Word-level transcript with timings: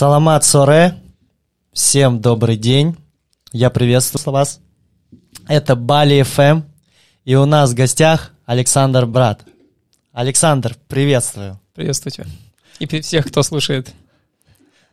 Саламат 0.00 0.46
Соре, 0.46 0.94
всем 1.74 2.22
добрый 2.22 2.56
день, 2.56 2.96
я 3.52 3.68
приветствую 3.68 4.32
вас. 4.32 4.58
Это 5.46 5.76
Бали 5.76 6.22
ФМ, 6.22 6.62
и 7.26 7.34
у 7.34 7.44
нас 7.44 7.72
в 7.72 7.74
гостях 7.74 8.32
Александр 8.46 9.04
Брат. 9.04 9.42
Александр, 10.14 10.74
приветствую. 10.88 11.60
Приветствую. 11.74 12.26
И 12.78 12.86
всех, 12.86 13.26
кто 13.26 13.42
слушает. 13.42 13.92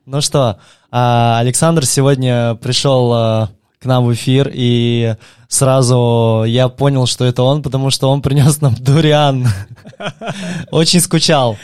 Ну 0.06 0.20
что, 0.20 0.60
а, 0.92 1.40
Александр 1.40 1.86
сегодня 1.86 2.56
пришел 2.56 3.14
а, 3.14 3.50
к 3.80 3.86
нам 3.86 4.08
в 4.08 4.14
эфир, 4.14 4.52
и 4.54 5.16
сразу 5.48 6.44
я 6.46 6.68
понял, 6.68 7.06
что 7.06 7.24
это 7.24 7.44
он, 7.44 7.64
потому 7.64 7.92
что 7.92 8.12
он 8.12 8.22
принес 8.22 8.60
нам 8.60 8.76
дуриан. 8.80 9.48
Очень 10.70 11.00
скучал. 11.00 11.58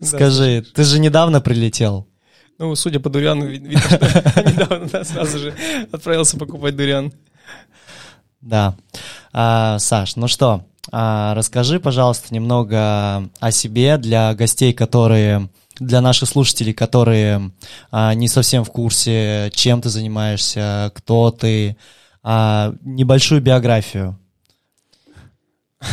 Скажи, 0.00 0.64
ты 0.74 0.84
же 0.84 0.98
недавно 0.98 1.42
прилетел? 1.42 2.08
Ну, 2.58 2.74
судя 2.74 2.98
по 2.98 3.08
дуриану, 3.08 3.46
видно, 3.46 3.78
что 3.78 3.96
недавно 4.44 5.04
сразу 5.04 5.38
же 5.38 5.54
отправился 5.92 6.36
покупать 6.36 6.74
дуриан. 6.74 7.12
Да. 8.40 8.74
А, 9.32 9.78
Саш, 9.78 10.16
ну 10.16 10.26
что, 10.26 10.64
а, 10.90 11.34
расскажи, 11.34 11.78
пожалуйста, 11.78 12.34
немного 12.34 13.28
о 13.38 13.50
себе 13.52 13.96
для 13.98 14.34
гостей, 14.34 14.72
которые, 14.72 15.50
для 15.78 16.00
наших 16.00 16.28
слушателей, 16.28 16.72
которые 16.72 17.52
а, 17.92 18.14
не 18.14 18.26
совсем 18.26 18.64
в 18.64 18.70
курсе, 18.70 19.50
чем 19.54 19.80
ты 19.80 19.88
занимаешься, 19.88 20.90
кто 20.96 21.30
ты, 21.30 21.76
а, 22.24 22.74
небольшую 22.82 23.40
биографию. 23.40 24.18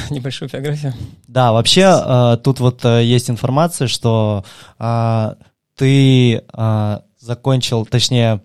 Небольшую 0.09 0.49
биографию? 0.49 0.93
Да, 1.27 1.51
вообще 1.51 1.83
а, 1.85 2.37
тут 2.37 2.59
вот 2.59 2.83
а, 2.85 2.99
есть 2.99 3.29
информация, 3.29 3.87
что 3.87 4.43
а, 4.79 5.35
ты 5.75 6.35
э, 6.37 6.99
закончил, 7.19 7.85
точнее, 7.85 8.41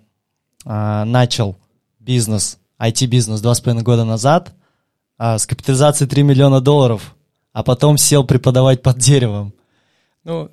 э, 0.65 1.05
начал 1.05 1.57
бизнес, 1.99 2.59
IT-бизнес 2.79 3.41
два 3.41 3.55
с 3.55 3.61
половиной 3.61 3.85
года 3.85 4.05
назад 4.05 4.53
э, 5.19 5.39
с 5.39 5.47
капитализацией 5.47 6.09
3 6.09 6.23
миллиона 6.23 6.61
долларов, 6.61 7.15
а 7.53 7.63
потом 7.63 7.99
сел 7.99 8.25
преподавать 8.25 8.83
под 8.83 8.99
деревом. 8.99 9.55
Ну, 10.25 10.51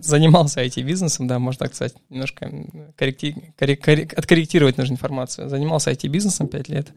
занимался 0.00 0.64
IT-бизнесом, 0.64 1.26
да, 1.26 1.38
можно 1.38 1.66
так 1.66 1.74
сказать, 1.74 1.94
немножко 2.08 2.50
корректи... 2.96 3.52
коррек... 3.56 3.82
Коррек... 3.82 4.18
откорректировать 4.18 4.78
нужную 4.78 4.96
информацию. 4.96 5.48
Занимался 5.48 5.90
IT-бизнесом 5.90 6.48
5 6.48 6.68
лет, 6.68 6.88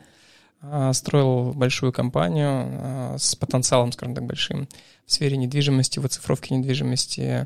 строил 0.94 1.54
большую 1.54 1.92
компанию 1.92 3.18
с 3.20 3.36
потенциалом, 3.36 3.92
скажем 3.92 4.16
так, 4.16 4.26
большим 4.26 4.70
в 5.06 5.12
сфере 5.12 5.36
недвижимости, 5.36 6.00
в 6.00 6.06
оцифровке 6.06 6.56
недвижимости, 6.56 7.46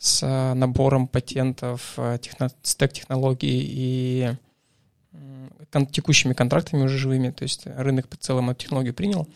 с 0.00 0.22
э, 0.22 0.54
набором 0.54 1.06
патентов, 1.06 1.92
э, 1.98 2.18
техно, 2.22 2.50
стек-технологий 2.62 3.62
и 3.62 4.32
кон, 5.70 5.86
текущими 5.86 6.32
контрактами 6.32 6.84
уже 6.84 6.96
живыми, 6.96 7.30
то 7.30 7.42
есть 7.42 7.66
рынок 7.66 8.06
в 8.10 8.16
целом 8.16 8.48
эту 8.48 8.60
технологию 8.60 8.94
принял. 8.94 9.28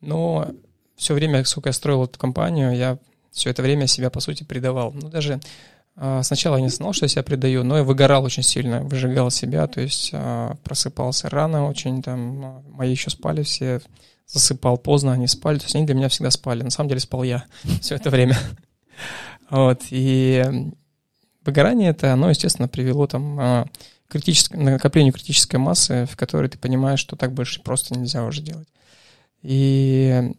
Но 0.00 0.50
все 0.96 1.12
время, 1.12 1.44
сколько 1.44 1.68
я 1.68 1.74
строил 1.74 2.04
эту 2.04 2.18
компанию, 2.18 2.74
я 2.74 2.98
все 3.32 3.50
это 3.50 3.60
время 3.60 3.86
себя, 3.86 4.08
по 4.08 4.20
сути, 4.20 4.44
предавал. 4.44 4.92
Ну, 4.94 5.10
даже 5.10 5.40
э, 5.96 6.20
сначала 6.22 6.56
я 6.56 6.62
не 6.62 6.70
знал, 6.70 6.94
что 6.94 7.04
я 7.04 7.08
себя 7.08 7.22
предаю, 7.22 7.62
но 7.62 7.76
я 7.76 7.84
выгорал 7.84 8.24
очень 8.24 8.42
сильно, 8.42 8.80
выжигал 8.80 9.30
себя, 9.30 9.66
то 9.66 9.82
есть 9.82 10.14
просыпался 10.64 11.28
рано 11.28 11.68
очень, 11.68 12.02
там, 12.02 12.64
мои 12.70 12.90
еще 12.90 13.10
спали 13.10 13.42
все, 13.42 13.82
засыпал 14.26 14.78
поздно, 14.78 15.12
они 15.12 15.26
спали, 15.26 15.58
то 15.58 15.64
есть 15.64 15.76
они 15.76 15.84
для 15.84 15.94
меня 15.94 16.08
всегда 16.08 16.30
спали. 16.30 16.62
На 16.62 16.70
самом 16.70 16.88
деле 16.88 17.00
спал 17.02 17.24
я 17.24 17.44
все 17.82 17.96
это 17.96 18.08
время. 18.08 18.38
Вот, 19.50 19.82
и 19.90 20.44
выгорание 21.44 21.90
это, 21.90 22.12
оно, 22.12 22.28
естественно, 22.28 22.68
привело 22.68 23.06
там 23.06 23.40
а, 23.40 23.66
критическое, 24.08 24.58
накоплению 24.58 25.12
критической 25.12 25.58
массы, 25.58 26.06
в 26.10 26.16
которой 26.16 26.48
ты 26.48 26.58
понимаешь, 26.58 27.00
что 27.00 27.16
так 27.16 27.32
больше 27.32 27.62
просто 27.62 27.98
нельзя 27.98 28.24
уже 28.24 28.42
делать. 28.42 28.68
И 29.42 30.32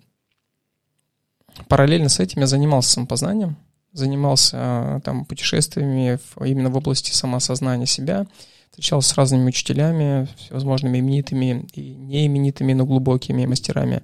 параллельно 1.68 2.10
с 2.10 2.20
этим 2.20 2.42
я 2.42 2.48
занимался 2.48 2.92
самопознанием, 2.92 3.58
занимался 3.92 4.58
а, 4.58 5.00
там 5.02 5.26
путешествиями 5.26 6.20
в, 6.36 6.44
именно 6.44 6.70
в 6.70 6.78
области 6.78 7.12
самоосознания 7.12 7.88
себя, 7.88 8.28
встречался 8.70 9.10
с 9.10 9.18
разными 9.18 9.48
учителями, 9.48 10.28
всевозможными 10.38 11.00
именитыми 11.00 11.68
и 11.74 11.96
неименитыми, 11.96 12.74
но 12.74 12.86
глубокими 12.86 13.46
мастерами. 13.46 14.04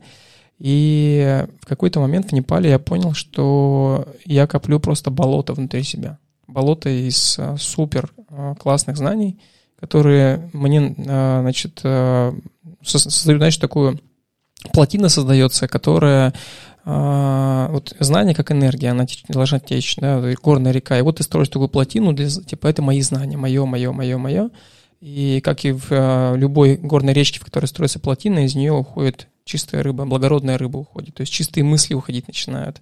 И 0.59 1.45
в 1.61 1.65
какой-то 1.65 1.99
момент 1.99 2.29
в 2.29 2.31
Непале 2.31 2.69
я 2.69 2.79
понял, 2.79 3.13
что 3.13 4.07
я 4.25 4.47
коплю 4.47 4.79
просто 4.79 5.11
болото 5.11 5.53
внутри 5.53 5.83
себя. 5.83 6.17
Болото 6.47 6.89
из 6.89 7.37
а, 7.37 7.57
супер 7.57 8.13
а, 8.29 8.55
классных 8.55 8.97
знаний, 8.97 9.39
которые 9.77 10.49
мне, 10.53 10.95
а, 11.07 11.41
значит, 11.41 11.79
создают, 12.83 13.41
значит, 13.41 13.59
такую 13.59 13.99
плотина 14.71 15.09
создается, 15.09 15.67
которая 15.67 16.33
вот 16.87 17.95
знание 17.99 18.35
как 18.35 18.51
энергия, 18.51 18.89
она 18.89 19.07
должна 19.29 19.59
течь, 19.59 19.95
да, 19.95 20.21
горная 20.43 20.71
река. 20.71 20.99
И 20.99 21.01
вот 21.01 21.17
ты 21.17 21.23
строишь 21.23 21.49
такую 21.49 21.67
плотину, 21.67 22.13
для, 22.13 22.29
типа 22.29 22.67
это 22.67 22.83
мои 22.83 23.01
знания, 23.01 23.37
мое, 23.37 23.65
мое, 23.65 23.91
мое, 23.91 24.19
мое. 24.19 24.51
И 25.01 25.41
как 25.43 25.65
и 25.65 25.71
в 25.71 26.35
любой 26.35 26.77
горной 26.77 27.13
речке, 27.13 27.39
в 27.39 27.43
которой 27.43 27.65
строится 27.65 27.97
плотина, 27.97 28.45
из 28.45 28.53
нее 28.53 28.71
уходит 28.71 29.27
чистая 29.45 29.83
рыба, 29.83 30.05
благородная 30.05 30.57
рыба 30.57 30.77
уходит, 30.77 31.15
то 31.15 31.21
есть 31.21 31.31
чистые 31.31 31.63
мысли 31.63 31.93
уходить 31.93 32.27
начинают. 32.27 32.81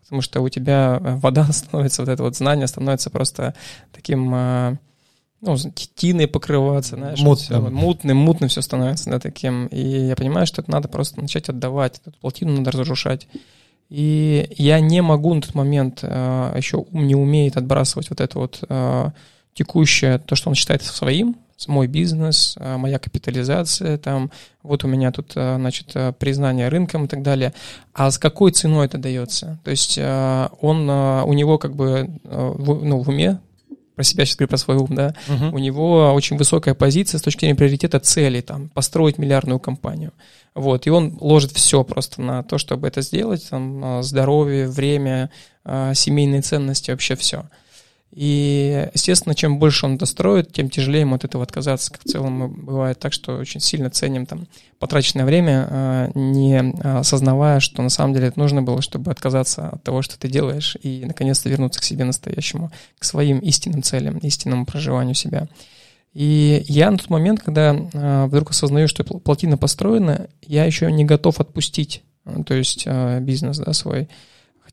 Потому 0.00 0.22
что 0.22 0.40
у 0.42 0.48
тебя 0.48 1.00
э, 1.02 1.16
вода 1.16 1.44
становится, 1.52 2.02
вот 2.02 2.08
это 2.08 2.22
вот 2.22 2.36
знание 2.36 2.66
становится 2.66 3.10
просто 3.10 3.54
таким, 3.92 4.32
э, 4.34 4.76
ну, 5.40 5.56
тиной 5.94 6.28
покрываться, 6.28 6.96
знаешь. 6.96 7.20
Мутным. 7.20 7.66
Все, 7.66 7.74
мутным, 7.74 8.16
мутным 8.16 8.48
все 8.48 8.62
становится, 8.62 9.10
да, 9.10 9.18
таким. 9.18 9.66
И 9.66 9.80
я 9.80 10.16
понимаю, 10.16 10.46
что 10.46 10.62
это 10.62 10.70
надо 10.70 10.88
просто 10.88 11.20
начать 11.20 11.48
отдавать, 11.48 12.00
эту 12.04 12.16
плотину 12.18 12.56
надо 12.56 12.70
разрушать. 12.70 13.26
И 13.90 14.48
я 14.56 14.80
не 14.80 15.02
могу 15.02 15.34
на 15.34 15.42
тот 15.42 15.54
момент, 15.54 16.00
э, 16.02 16.54
еще 16.56 16.78
ум 16.78 17.06
не 17.06 17.14
умеет 17.14 17.56
отбрасывать 17.56 18.08
вот 18.10 18.20
это 18.20 18.38
вот 18.38 18.64
текущее, 19.54 20.18
то, 20.18 20.34
что 20.34 20.48
он 20.48 20.56
считает 20.56 20.82
своим, 20.82 21.36
мой 21.68 21.86
бизнес, 21.86 22.56
а, 22.58 22.76
моя 22.78 22.98
капитализация, 22.98 23.96
там, 23.98 24.30
вот 24.62 24.84
у 24.84 24.88
меня 24.88 25.12
тут, 25.12 25.32
а, 25.36 25.56
значит, 25.56 25.92
а, 25.94 26.12
признание 26.12 26.68
рынком 26.68 27.04
и 27.04 27.08
так 27.08 27.22
далее. 27.22 27.54
А 27.92 28.10
с 28.10 28.18
какой 28.18 28.52
ценой 28.52 28.86
это 28.86 28.98
дается? 28.98 29.58
То 29.64 29.70
есть 29.70 29.98
он, 29.98 30.88
у 30.90 31.32
него 31.32 31.58
как 31.58 31.74
бы, 31.74 32.10
ну, 32.24 32.98
в 32.98 33.08
уме, 33.08 33.40
про 33.94 34.02
себя 34.02 34.24
сейчас 34.24 34.36
говорю 34.36 34.48
про 34.48 34.56
свой 34.56 34.76
ум, 34.76 34.88
да, 34.90 35.14
uh-huh. 35.28 35.52
у 35.52 35.58
него 35.58 36.12
очень 36.12 36.36
высокая 36.36 36.74
позиция 36.74 37.18
с 37.18 37.22
точки 37.22 37.40
зрения 37.40 37.54
приоритета 37.54 38.00
цели, 38.00 38.40
там, 38.40 38.68
построить 38.70 39.18
миллиардную 39.18 39.60
компанию. 39.60 40.12
Вот, 40.56 40.88
и 40.88 40.90
он 40.90 41.16
ложит 41.20 41.52
все 41.52 41.84
просто 41.84 42.20
на 42.20 42.42
то, 42.42 42.58
чтобы 42.58 42.88
это 42.88 43.02
сделать, 43.02 43.48
там, 43.48 44.02
здоровье, 44.02 44.68
время, 44.68 45.30
семейные 45.64 46.42
ценности, 46.42 46.90
вообще 46.90 47.14
все. 47.14 47.44
И, 48.14 48.88
естественно, 48.94 49.34
чем 49.34 49.58
больше 49.58 49.86
он 49.86 49.98
достроит, 49.98 50.52
тем 50.52 50.70
тяжелее 50.70 51.00
ему 51.00 51.16
от 51.16 51.24
этого 51.24 51.42
отказаться. 51.42 51.90
Как 51.90 52.02
в 52.02 52.08
целом 52.08 52.64
бывает 52.64 53.00
так, 53.00 53.12
что 53.12 53.36
очень 53.36 53.58
сильно 53.58 53.90
ценим 53.90 54.24
там 54.24 54.46
потраченное 54.78 55.24
время, 55.24 55.66
а, 55.68 56.10
не 56.14 56.60
осознавая, 56.84 57.58
что 57.58 57.82
на 57.82 57.88
самом 57.88 58.14
деле 58.14 58.28
это 58.28 58.38
нужно 58.38 58.62
было, 58.62 58.82
чтобы 58.82 59.10
отказаться 59.10 59.70
от 59.70 59.82
того, 59.82 60.02
что 60.02 60.16
ты 60.16 60.28
делаешь, 60.28 60.76
и 60.80 61.04
наконец-то 61.04 61.48
вернуться 61.48 61.80
к 61.80 61.84
себе 61.84 62.04
настоящему, 62.04 62.70
к 63.00 63.04
своим 63.04 63.40
истинным 63.40 63.82
целям, 63.82 64.18
истинному 64.18 64.64
проживанию 64.64 65.16
себя. 65.16 65.48
И 66.12 66.64
я 66.68 66.92
на 66.92 66.98
тот 66.98 67.10
момент, 67.10 67.42
когда 67.42 67.76
а, 67.94 68.26
вдруг 68.26 68.50
осознаю, 68.50 68.86
что 68.86 69.02
плотина 69.02 69.58
построена, 69.58 70.28
я 70.46 70.64
еще 70.66 70.90
не 70.92 71.04
готов 71.04 71.40
отпустить, 71.40 72.04
то 72.46 72.54
есть 72.54 72.84
а, 72.86 73.18
бизнес 73.18 73.58
да, 73.58 73.72
свой 73.72 74.08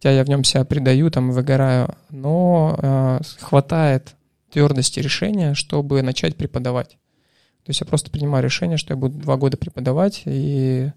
хотя 0.02 0.16
я 0.16 0.24
в 0.24 0.30
нем 0.30 0.44
себя 0.44 0.66
предаю, 0.66 1.12
там, 1.12 1.32
выгораю, 1.32 1.94
но 2.10 2.76
э, 2.82 3.20
хватает 3.40 4.16
твердости 4.52 5.00
решения, 5.00 5.54
чтобы 5.54 6.02
начать 6.02 6.36
преподавать. 6.36 6.98
То 7.64 7.70
есть 7.70 7.82
я 7.82 7.86
просто 7.86 8.10
принимаю 8.10 8.44
решение, 8.44 8.78
что 8.78 8.94
я 8.94 8.98
буду 8.98 9.20
два 9.20 9.38
года 9.38 9.58
преподавать, 9.58 10.24
и 10.26 10.90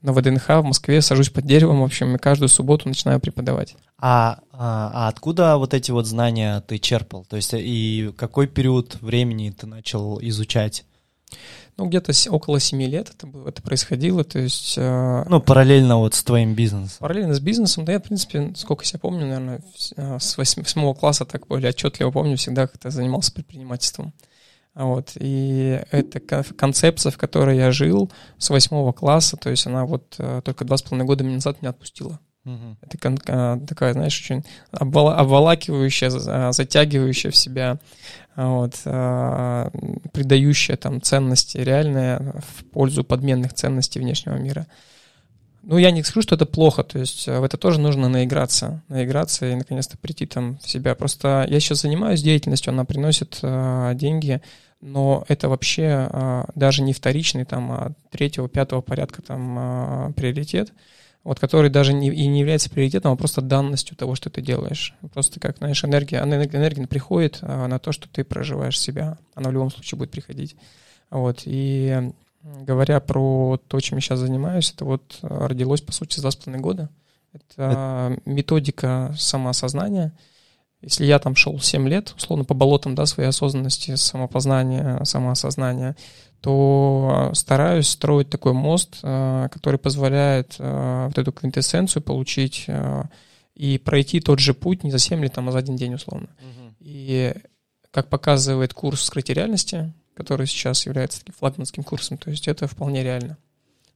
на 0.00 0.14
ВДНХ 0.14 0.48
в 0.48 0.62
Москве 0.62 1.02
сажусь 1.02 1.28
под 1.28 1.44
деревом, 1.44 1.82
в 1.82 1.84
общем, 1.84 2.14
и 2.14 2.18
каждую 2.18 2.48
субботу 2.48 2.88
начинаю 2.88 3.20
преподавать. 3.20 3.76
А, 3.98 4.38
а, 4.50 4.92
а 4.94 5.08
откуда 5.08 5.58
вот 5.58 5.74
эти 5.74 5.90
вот 5.90 6.06
знания 6.06 6.62
ты 6.62 6.78
черпал? 6.78 7.26
То 7.28 7.36
есть 7.36 7.52
и 7.52 8.14
какой 8.16 8.46
период 8.46 8.96
времени 9.02 9.50
ты 9.50 9.66
начал 9.66 10.18
изучать? 10.22 10.86
Ну, 11.78 11.86
где-то 11.86 12.12
около 12.30 12.58
семи 12.58 12.88
лет 12.88 13.08
это, 13.10 13.28
это 13.46 13.62
происходило, 13.62 14.24
то 14.24 14.40
есть... 14.40 14.74
Э, 14.76 15.24
ну, 15.28 15.40
параллельно 15.40 15.98
вот 15.98 16.12
с 16.14 16.24
твоим 16.24 16.56
бизнесом. 16.56 16.96
Параллельно 16.98 17.34
с 17.34 17.40
бизнесом, 17.40 17.84
да, 17.84 17.92
я, 17.92 18.00
в 18.00 18.02
принципе, 18.02 18.52
сколько 18.56 18.84
себя 18.84 18.98
помню, 18.98 19.26
наверное, 19.26 19.60
э, 19.96 20.18
с 20.18 20.36
восьмого 20.36 20.94
класса 20.94 21.24
так 21.24 21.46
более 21.46 21.68
отчетливо 21.68 22.10
помню, 22.10 22.36
всегда 22.36 22.66
как-то 22.66 22.90
занимался 22.90 23.32
предпринимательством. 23.32 24.12
Вот, 24.74 25.12
и 25.20 25.80
эта 25.92 26.18
концепция, 26.18 27.12
в 27.12 27.16
которой 27.16 27.56
я 27.56 27.70
жил 27.70 28.10
с 28.38 28.50
восьмого 28.50 28.92
класса, 28.92 29.36
то 29.36 29.48
есть 29.48 29.64
она 29.68 29.86
вот 29.86 30.16
э, 30.18 30.42
только 30.44 30.64
два 30.64 30.78
с 30.78 30.82
половиной 30.82 31.06
года 31.06 31.22
назад 31.22 31.62
меня 31.62 31.70
отпустила. 31.70 32.18
Угу. 32.48 32.76
Это 32.82 33.60
такая, 33.66 33.92
знаешь, 33.92 34.18
очень 34.20 34.44
обволакивающая, 34.70 36.52
затягивающая 36.52 37.30
в 37.30 37.36
себя, 37.36 37.78
вот, 38.36 38.74
придающая 40.12 40.76
там 40.76 41.02
ценности 41.02 41.58
реальные 41.58 42.34
в 42.38 42.64
пользу 42.66 43.04
подменных 43.04 43.52
ценностей 43.52 44.00
внешнего 44.00 44.36
мира. 44.36 44.66
Ну, 45.62 45.76
я 45.76 45.90
не 45.90 46.02
скажу, 46.02 46.22
что 46.22 46.34
это 46.36 46.46
плохо, 46.46 46.82
то 46.82 46.98
есть 46.98 47.26
в 47.26 47.42
это 47.42 47.58
тоже 47.58 47.78
нужно 47.78 48.08
наиграться, 48.08 48.82
наиграться 48.88 49.44
и 49.50 49.54
наконец-то 49.54 49.98
прийти 49.98 50.24
там 50.24 50.56
в 50.62 50.70
себя. 50.70 50.94
Просто 50.94 51.46
я 51.46 51.60
сейчас 51.60 51.82
занимаюсь 51.82 52.22
деятельностью, 52.22 52.72
она 52.72 52.86
приносит 52.86 53.38
э, 53.42 53.92
деньги, 53.94 54.40
но 54.80 55.26
это 55.28 55.50
вообще 55.50 56.08
э, 56.10 56.44
даже 56.54 56.82
не 56.82 56.94
вторичный, 56.94 57.44
там, 57.44 57.70
а 57.70 57.92
третьего, 58.10 58.48
пятого 58.48 58.80
порядка 58.80 59.20
там 59.20 59.58
э, 59.58 60.12
приоритет, 60.14 60.72
вот 61.24 61.40
который 61.40 61.70
даже 61.70 61.92
не, 61.92 62.08
и 62.08 62.26
не 62.26 62.40
является 62.40 62.70
приоритетом, 62.70 63.12
а 63.12 63.16
просто 63.16 63.40
данностью 63.40 63.96
того, 63.96 64.14
что 64.14 64.30
ты 64.30 64.40
делаешь. 64.40 64.94
Просто 65.12 65.40
как, 65.40 65.58
знаешь, 65.58 65.84
энергия, 65.84 66.18
энергия 66.22 66.86
приходит 66.86 67.38
э, 67.42 67.66
на 67.66 67.78
то, 67.78 67.92
что 67.92 68.08
ты 68.08 68.24
проживаешь 68.24 68.80
себя, 68.80 69.18
она 69.34 69.50
в 69.50 69.52
любом 69.52 69.70
случае 69.70 69.98
будет 69.98 70.10
приходить. 70.10 70.56
Вот, 71.10 71.42
и 71.44 72.12
говоря 72.42 73.00
про 73.00 73.58
то, 73.68 73.80
чем 73.80 73.98
я 73.98 74.02
сейчас 74.02 74.20
занимаюсь, 74.20 74.72
это 74.72 74.84
вот 74.84 75.18
родилось, 75.22 75.80
по 75.80 75.92
сути, 75.92 76.16
за 76.16 76.22
два 76.22 76.30
с 76.30 76.36
половиной 76.36 76.62
года. 76.62 76.90
Это, 77.32 77.44
это 78.16 78.20
методика 78.24 79.14
самоосознания— 79.18 80.12
если 80.80 81.04
я 81.06 81.18
там 81.18 81.34
шел 81.34 81.58
7 81.58 81.88
лет, 81.88 82.14
условно, 82.16 82.44
по 82.44 82.54
болотам, 82.54 82.94
да, 82.94 83.04
своей 83.06 83.28
осознанности, 83.28 83.96
самопознания, 83.96 85.02
самоосознания, 85.04 85.96
то 86.40 87.30
стараюсь 87.34 87.88
строить 87.88 88.30
такой 88.30 88.52
мост, 88.52 89.00
э, 89.02 89.48
который 89.50 89.78
позволяет 89.78 90.54
э, 90.58 91.06
вот 91.08 91.18
эту 91.18 91.32
квинтэссенцию 91.32 92.02
получить 92.02 92.64
э, 92.68 93.02
и 93.56 93.78
пройти 93.78 94.20
тот 94.20 94.38
же 94.38 94.54
путь 94.54 94.84
не 94.84 94.92
за 94.92 95.00
7 95.00 95.20
лет, 95.20 95.32
там, 95.32 95.48
а 95.48 95.52
за 95.52 95.58
один 95.58 95.74
день, 95.74 95.94
условно. 95.94 96.28
Угу. 96.38 96.74
И 96.80 97.34
как 97.90 98.08
показывает 98.08 98.72
курс 98.72 99.02
скрытия 99.02 99.34
реальности, 99.34 99.92
который 100.14 100.46
сейчас 100.46 100.86
является 100.86 101.20
таким 101.20 101.34
флагманским 101.36 101.82
курсом, 101.82 102.18
то 102.18 102.30
есть 102.30 102.46
это 102.46 102.68
вполне 102.68 103.02
реально. 103.02 103.36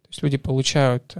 То 0.02 0.08
есть 0.08 0.22
люди 0.22 0.36
получают 0.36 1.14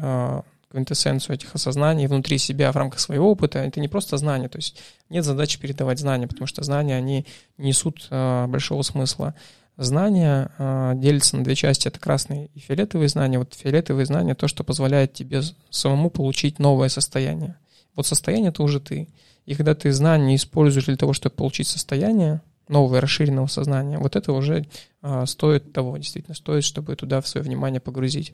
квинтэссенцию 0.72 1.36
этих 1.36 1.54
осознаний 1.54 2.06
внутри 2.06 2.38
себя 2.38 2.72
в 2.72 2.76
рамках 2.76 2.98
своего 2.98 3.30
опыта. 3.30 3.60
Это 3.60 3.78
не 3.78 3.88
просто 3.88 4.16
знания, 4.16 4.48
то 4.48 4.56
есть 4.56 4.78
нет 5.10 5.24
задачи 5.24 5.60
передавать 5.60 5.98
знания, 5.98 6.26
потому 6.26 6.46
что 6.46 6.64
знания, 6.64 6.96
они 6.96 7.26
несут 7.58 8.08
э, 8.10 8.46
большого 8.48 8.82
смысла. 8.82 9.34
Знания 9.76 10.50
э, 10.58 10.92
делятся 10.96 11.36
на 11.36 11.44
две 11.44 11.54
части, 11.54 11.88
это 11.88 12.00
красные 12.00 12.48
и 12.54 12.58
фиолетовые 12.58 13.08
знания. 13.08 13.38
Вот 13.38 13.54
фиолетовые 13.54 14.06
знания— 14.06 14.34
то, 14.36 14.48
что 14.48 14.64
позволяет 14.64 15.12
тебе 15.12 15.42
самому 15.70 16.10
получить 16.10 16.58
новое 16.58 16.88
состояние. 16.88 17.56
Вот 17.94 18.06
состояние— 18.06 18.48
это 18.50 18.62
уже 18.62 18.80
ты. 18.80 19.08
И 19.44 19.54
когда 19.54 19.74
ты 19.74 19.92
знания 19.92 20.36
используешь 20.36 20.86
для 20.86 20.96
того, 20.96 21.12
чтобы 21.12 21.36
получить 21.36 21.68
состояние, 21.68 22.40
нового 22.68 23.00
расширенного 23.00 23.48
сознания, 23.48 23.98
вот 23.98 24.16
это 24.16 24.32
уже 24.32 24.66
э, 25.02 25.24
стоит 25.26 25.72
того, 25.72 25.98
действительно 25.98 26.34
стоит, 26.34 26.64
чтобы 26.64 26.96
туда 26.96 27.20
в 27.20 27.28
свое 27.28 27.44
внимание 27.44 27.80
погрузить. 27.80 28.32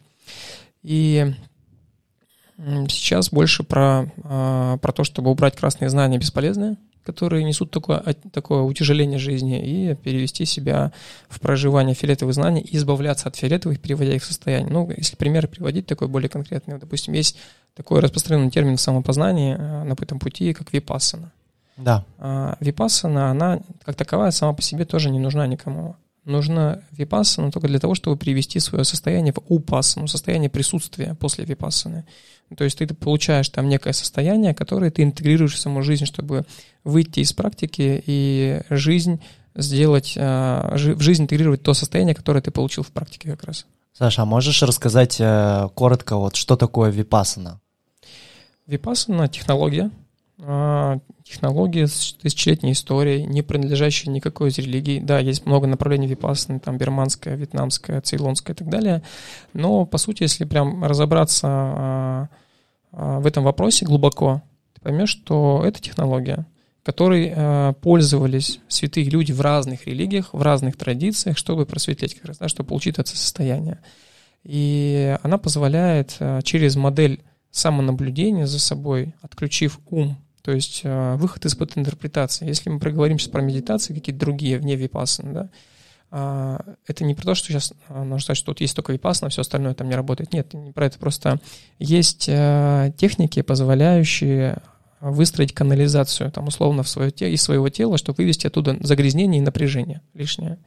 И 0.82 1.34
Сейчас 2.88 3.30
больше 3.30 3.62
про, 3.62 4.10
а, 4.24 4.78
про 4.78 4.92
то, 4.92 5.04
чтобы 5.04 5.30
убрать 5.30 5.56
красные 5.56 5.88
знания 5.90 6.18
бесполезные, 6.18 6.76
которые 7.04 7.44
несут 7.44 7.70
такое, 7.70 8.02
такое 8.32 8.62
утяжеление 8.62 9.18
жизни, 9.18 9.60
и 9.60 9.94
перевести 9.94 10.44
себя 10.44 10.92
в 11.28 11.38
проживание 11.40 11.94
фиолетовых 11.94 12.34
знаний 12.34 12.60
и 12.60 12.76
избавляться 12.76 13.28
от 13.28 13.36
фиолетовых, 13.36 13.80
переводя 13.80 14.14
их 14.14 14.22
в 14.22 14.26
состояние. 14.26 14.72
Ну, 14.72 14.90
если 14.94 15.14
примеры 15.14 15.46
приводить 15.46 15.86
такой 15.86 16.08
более 16.08 16.28
конкретный, 16.28 16.78
допустим, 16.78 17.14
есть 17.14 17.38
такой 17.74 18.00
распространенный 18.00 18.50
термин 18.50 18.76
в 18.76 18.80
самопознании 18.80 19.56
а, 19.56 19.84
на 19.84 19.92
этом 19.92 20.18
пути, 20.18 20.52
как 20.52 20.72
випассана. 20.72 21.30
Да. 21.76 22.04
А, 22.18 22.56
випассана, 22.58 23.30
она 23.30 23.60
как 23.84 23.94
таковая 23.94 24.32
сама 24.32 24.52
по 24.52 24.62
себе 24.62 24.84
тоже 24.84 25.10
не 25.10 25.20
нужна 25.20 25.46
никому 25.46 25.94
нужно 26.28 26.82
випассана 26.92 27.50
только 27.50 27.68
для 27.68 27.80
того, 27.80 27.94
чтобы 27.94 28.16
привести 28.16 28.60
свое 28.60 28.84
состояние 28.84 29.32
в 29.32 29.38
упассану, 29.48 30.06
состояние 30.06 30.50
присутствия 30.50 31.14
после 31.14 31.44
випассаны. 31.44 32.04
То 32.56 32.64
есть 32.64 32.78
ты 32.78 32.86
получаешь 32.86 33.48
там 33.48 33.68
некое 33.68 33.92
состояние, 33.92 34.54
которое 34.54 34.90
ты 34.90 35.02
интегрируешь 35.02 35.54
в 35.54 35.58
саму 35.58 35.82
жизнь, 35.82 36.06
чтобы 36.06 36.44
выйти 36.84 37.20
из 37.20 37.32
практики 37.32 38.02
и 38.06 38.62
жизнь 38.70 39.20
сделать, 39.54 40.14
а, 40.18 40.74
в 40.74 41.00
жизнь 41.00 41.24
интегрировать 41.24 41.62
то 41.62 41.74
состояние, 41.74 42.14
которое 42.14 42.40
ты 42.40 42.50
получил 42.50 42.82
в 42.82 42.90
практике 42.90 43.30
как 43.30 43.44
раз. 43.44 43.66
Саша, 43.92 44.22
а 44.22 44.24
можешь 44.24 44.62
рассказать 44.62 45.16
э, 45.18 45.68
коротко, 45.74 46.16
вот 46.16 46.36
что 46.36 46.56
такое 46.56 46.90
випассана? 46.90 47.60
Випассана— 48.66 49.28
технология, 49.28 49.90
а, 50.40 51.00
технологии 51.28 51.84
с 51.84 52.14
тысячелетней 52.20 52.72
историей, 52.72 53.24
не 53.24 53.42
принадлежащие 53.42 54.12
никакой 54.12 54.48
из 54.48 54.58
религий. 54.58 55.00
Да, 55.00 55.18
есть 55.18 55.46
много 55.46 55.66
направлений 55.66 56.06
випассаны, 56.06 56.58
там 56.58 56.78
бирманская, 56.78 57.36
вьетнамская, 57.36 58.00
цейлонская 58.00 58.54
и 58.54 58.58
так 58.58 58.68
далее. 58.68 59.02
Но, 59.52 59.84
по 59.84 59.98
сути, 59.98 60.22
если 60.22 60.44
прям 60.44 60.84
разобраться 60.84 61.46
а, 61.48 62.28
а, 62.92 63.20
в 63.20 63.26
этом 63.26 63.44
вопросе 63.44 63.84
глубоко, 63.84 64.42
ты 64.74 64.80
поймешь, 64.80 65.10
что 65.10 65.62
это 65.64 65.80
технология, 65.80 66.46
которой 66.82 67.74
пользовались 67.82 68.60
святые 68.68 69.10
люди 69.10 69.32
в 69.32 69.42
разных 69.42 69.86
религиях, 69.86 70.32
в 70.32 70.40
разных 70.40 70.76
традициях, 70.78 71.36
чтобы 71.36 71.66
просветлять 71.66 72.14
как 72.14 72.24
раз, 72.24 72.38
да, 72.38 72.48
чтобы 72.48 72.68
получить 72.68 72.98
это 72.98 73.10
состояние. 73.10 73.80
И 74.42 75.18
она 75.22 75.36
позволяет 75.36 76.16
через 76.44 76.76
модель 76.76 77.20
самонаблюдения 77.50 78.46
за 78.46 78.58
собой, 78.58 79.14
отключив 79.20 79.80
ум 79.90 80.16
то 80.42 80.52
есть 80.52 80.82
э, 80.84 81.14
выход 81.16 81.44
из-под 81.46 81.76
интерпретации. 81.76 82.46
Если 82.46 82.70
мы 82.70 82.78
проговорим 82.78 83.18
сейчас 83.18 83.30
про 83.30 83.42
медитации, 83.42 83.94
какие-то 83.94 84.20
другие 84.20 84.58
вне 84.58 84.76
випассаны, 84.76 85.32
да, 85.32 85.50
а, 86.10 86.60
это 86.86 87.04
не 87.04 87.14
про 87.14 87.24
то, 87.24 87.34
что 87.34 87.48
сейчас 87.48 87.74
а, 87.88 87.98
нужно 87.98 88.20
сказать, 88.20 88.38
что 88.38 88.50
вот 88.52 88.60
есть 88.60 88.74
только 88.74 88.92
випассана, 88.92 89.28
все 89.28 89.42
остальное 89.42 89.74
там 89.74 89.88
не 89.88 89.94
работает. 89.94 90.32
Нет, 90.32 90.54
не 90.54 90.72
про 90.72 90.86
это. 90.86 90.98
Просто 90.98 91.40
есть 91.78 92.26
техники, 92.26 93.42
позволяющие 93.42 94.58
выстроить 95.00 95.52
канализацию, 95.52 96.32
там, 96.32 96.48
условно, 96.48 96.82
в 96.82 96.88
свое 96.88 97.10
из 97.10 97.42
своего 97.42 97.68
тела, 97.68 97.98
чтобы 97.98 98.16
вывести 98.18 98.46
оттуда 98.46 98.76
загрязнение 98.80 99.40
и 99.40 99.44
напряжение 99.44 100.00
лишнее. 100.14 100.58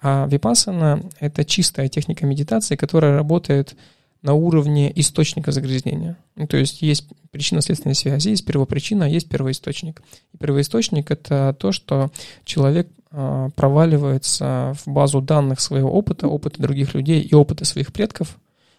А 0.00 0.26
випассана— 0.30 1.02
это 1.20 1.44
чистая 1.44 1.88
техника 1.88 2.24
медитации, 2.24 2.76
которая 2.76 3.16
работает 3.16 3.74
на 4.22 4.34
уровне 4.34 4.92
источника 4.94 5.52
загрязнения. 5.52 6.16
Ну, 6.36 6.46
то 6.46 6.56
есть 6.56 6.82
есть 6.82 7.06
причинно-следственная 7.30 7.94
связь, 7.94 8.26
есть 8.26 8.44
первопричина, 8.44 9.04
а 9.04 9.08
есть 9.08 9.28
первоисточник. 9.28 10.02
И 10.32 10.38
первоисточник— 10.38 11.10
это 11.12 11.54
то, 11.58 11.72
что 11.72 12.10
человек 12.44 12.88
а, 13.10 13.50
проваливается 13.50 14.74
в 14.84 14.90
базу 14.90 15.20
данных 15.20 15.60
своего 15.60 15.90
опыта, 15.90 16.28
опыта 16.28 16.60
других 16.60 16.94
людей 16.94 17.20
и 17.20 17.34
опыта 17.34 17.64
своих 17.64 17.92
предков, 17.92 18.36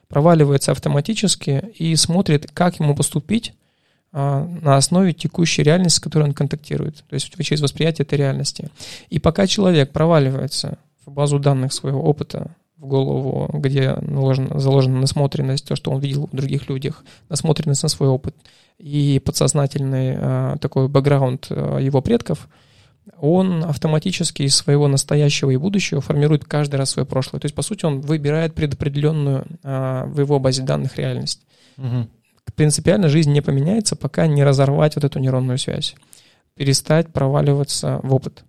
проваливается 0.07 0.71
автоматически 0.71 1.71
и 1.75 1.95
смотрит, 1.95 2.49
как 2.53 2.79
ему 2.79 2.95
поступить 2.95 3.53
а, 4.11 4.43
на 4.43 4.75
основе 4.75 5.13
текущей 5.13 5.63
реальности, 5.63 5.97
с 5.97 6.01
которой 6.01 6.23
он 6.23 6.33
контактирует, 6.33 7.03
то 7.07 7.13
есть 7.13 7.31
через 7.43 7.61
восприятие 7.61 8.03
этой 8.03 8.17
реальности. 8.17 8.69
И 9.09 9.19
пока 9.19 9.47
человек 9.47 9.91
проваливается 9.91 10.77
в 11.05 11.11
базу 11.11 11.39
данных 11.39 11.73
своего 11.73 12.01
опыта, 12.01 12.55
в 12.79 12.87
голову, 12.87 13.49
где 13.53 13.95
наложена, 13.95 14.59
заложена 14.59 14.99
насмотренность, 14.99 15.67
то, 15.67 15.75
что 15.75 15.91
он 15.91 15.99
видел 15.99 16.29
в 16.31 16.35
других 16.35 16.69
людях, 16.69 17.03
насмотренность 17.27 17.83
на 17.83 17.89
свой 17.89 18.09
опыт 18.09 18.35
и 18.77 19.21
подсознательный 19.23 20.15
э, 20.17 20.55
такой 20.61 20.87
бэкграунд 20.87 21.47
э, 21.49 21.79
его 21.81 22.01
предков, 22.01 22.47
он 23.19 23.65
автоматически 23.65 24.43
из 24.43 24.55
своего 24.55 24.87
настоящего 24.87 25.49
и 25.49 25.57
будущего 25.57 25.99
формирует 25.99 26.45
каждый 26.45 26.75
раз 26.75 26.91
свое 26.91 27.05
прошлое. 27.05 27.41
То 27.41 27.45
есть, 27.45 27.55
по 27.55 27.61
сути, 27.61 27.85
он 27.85 27.99
выбирает 27.99 28.55
предопределенную 28.55 29.45
э, 29.61 30.03
в 30.05 30.19
его 30.19 30.39
базе 30.39 30.63
данных 30.63 30.97
реальность. 30.97 31.41
Угу. 31.77 32.07
Принципиально 32.55 33.09
жизнь 33.09 33.33
не 33.33 33.41
поменяется, 33.41 33.97
пока 33.97 34.25
не 34.27 34.43
разорвать 34.43 34.95
вот 34.95 35.03
эту 35.03 35.19
нейронную 35.19 35.57
связь, 35.57 35.95
перестать 36.55 37.11
проваливаться 37.11 37.99
в 38.03 38.13
опыт. 38.13 38.43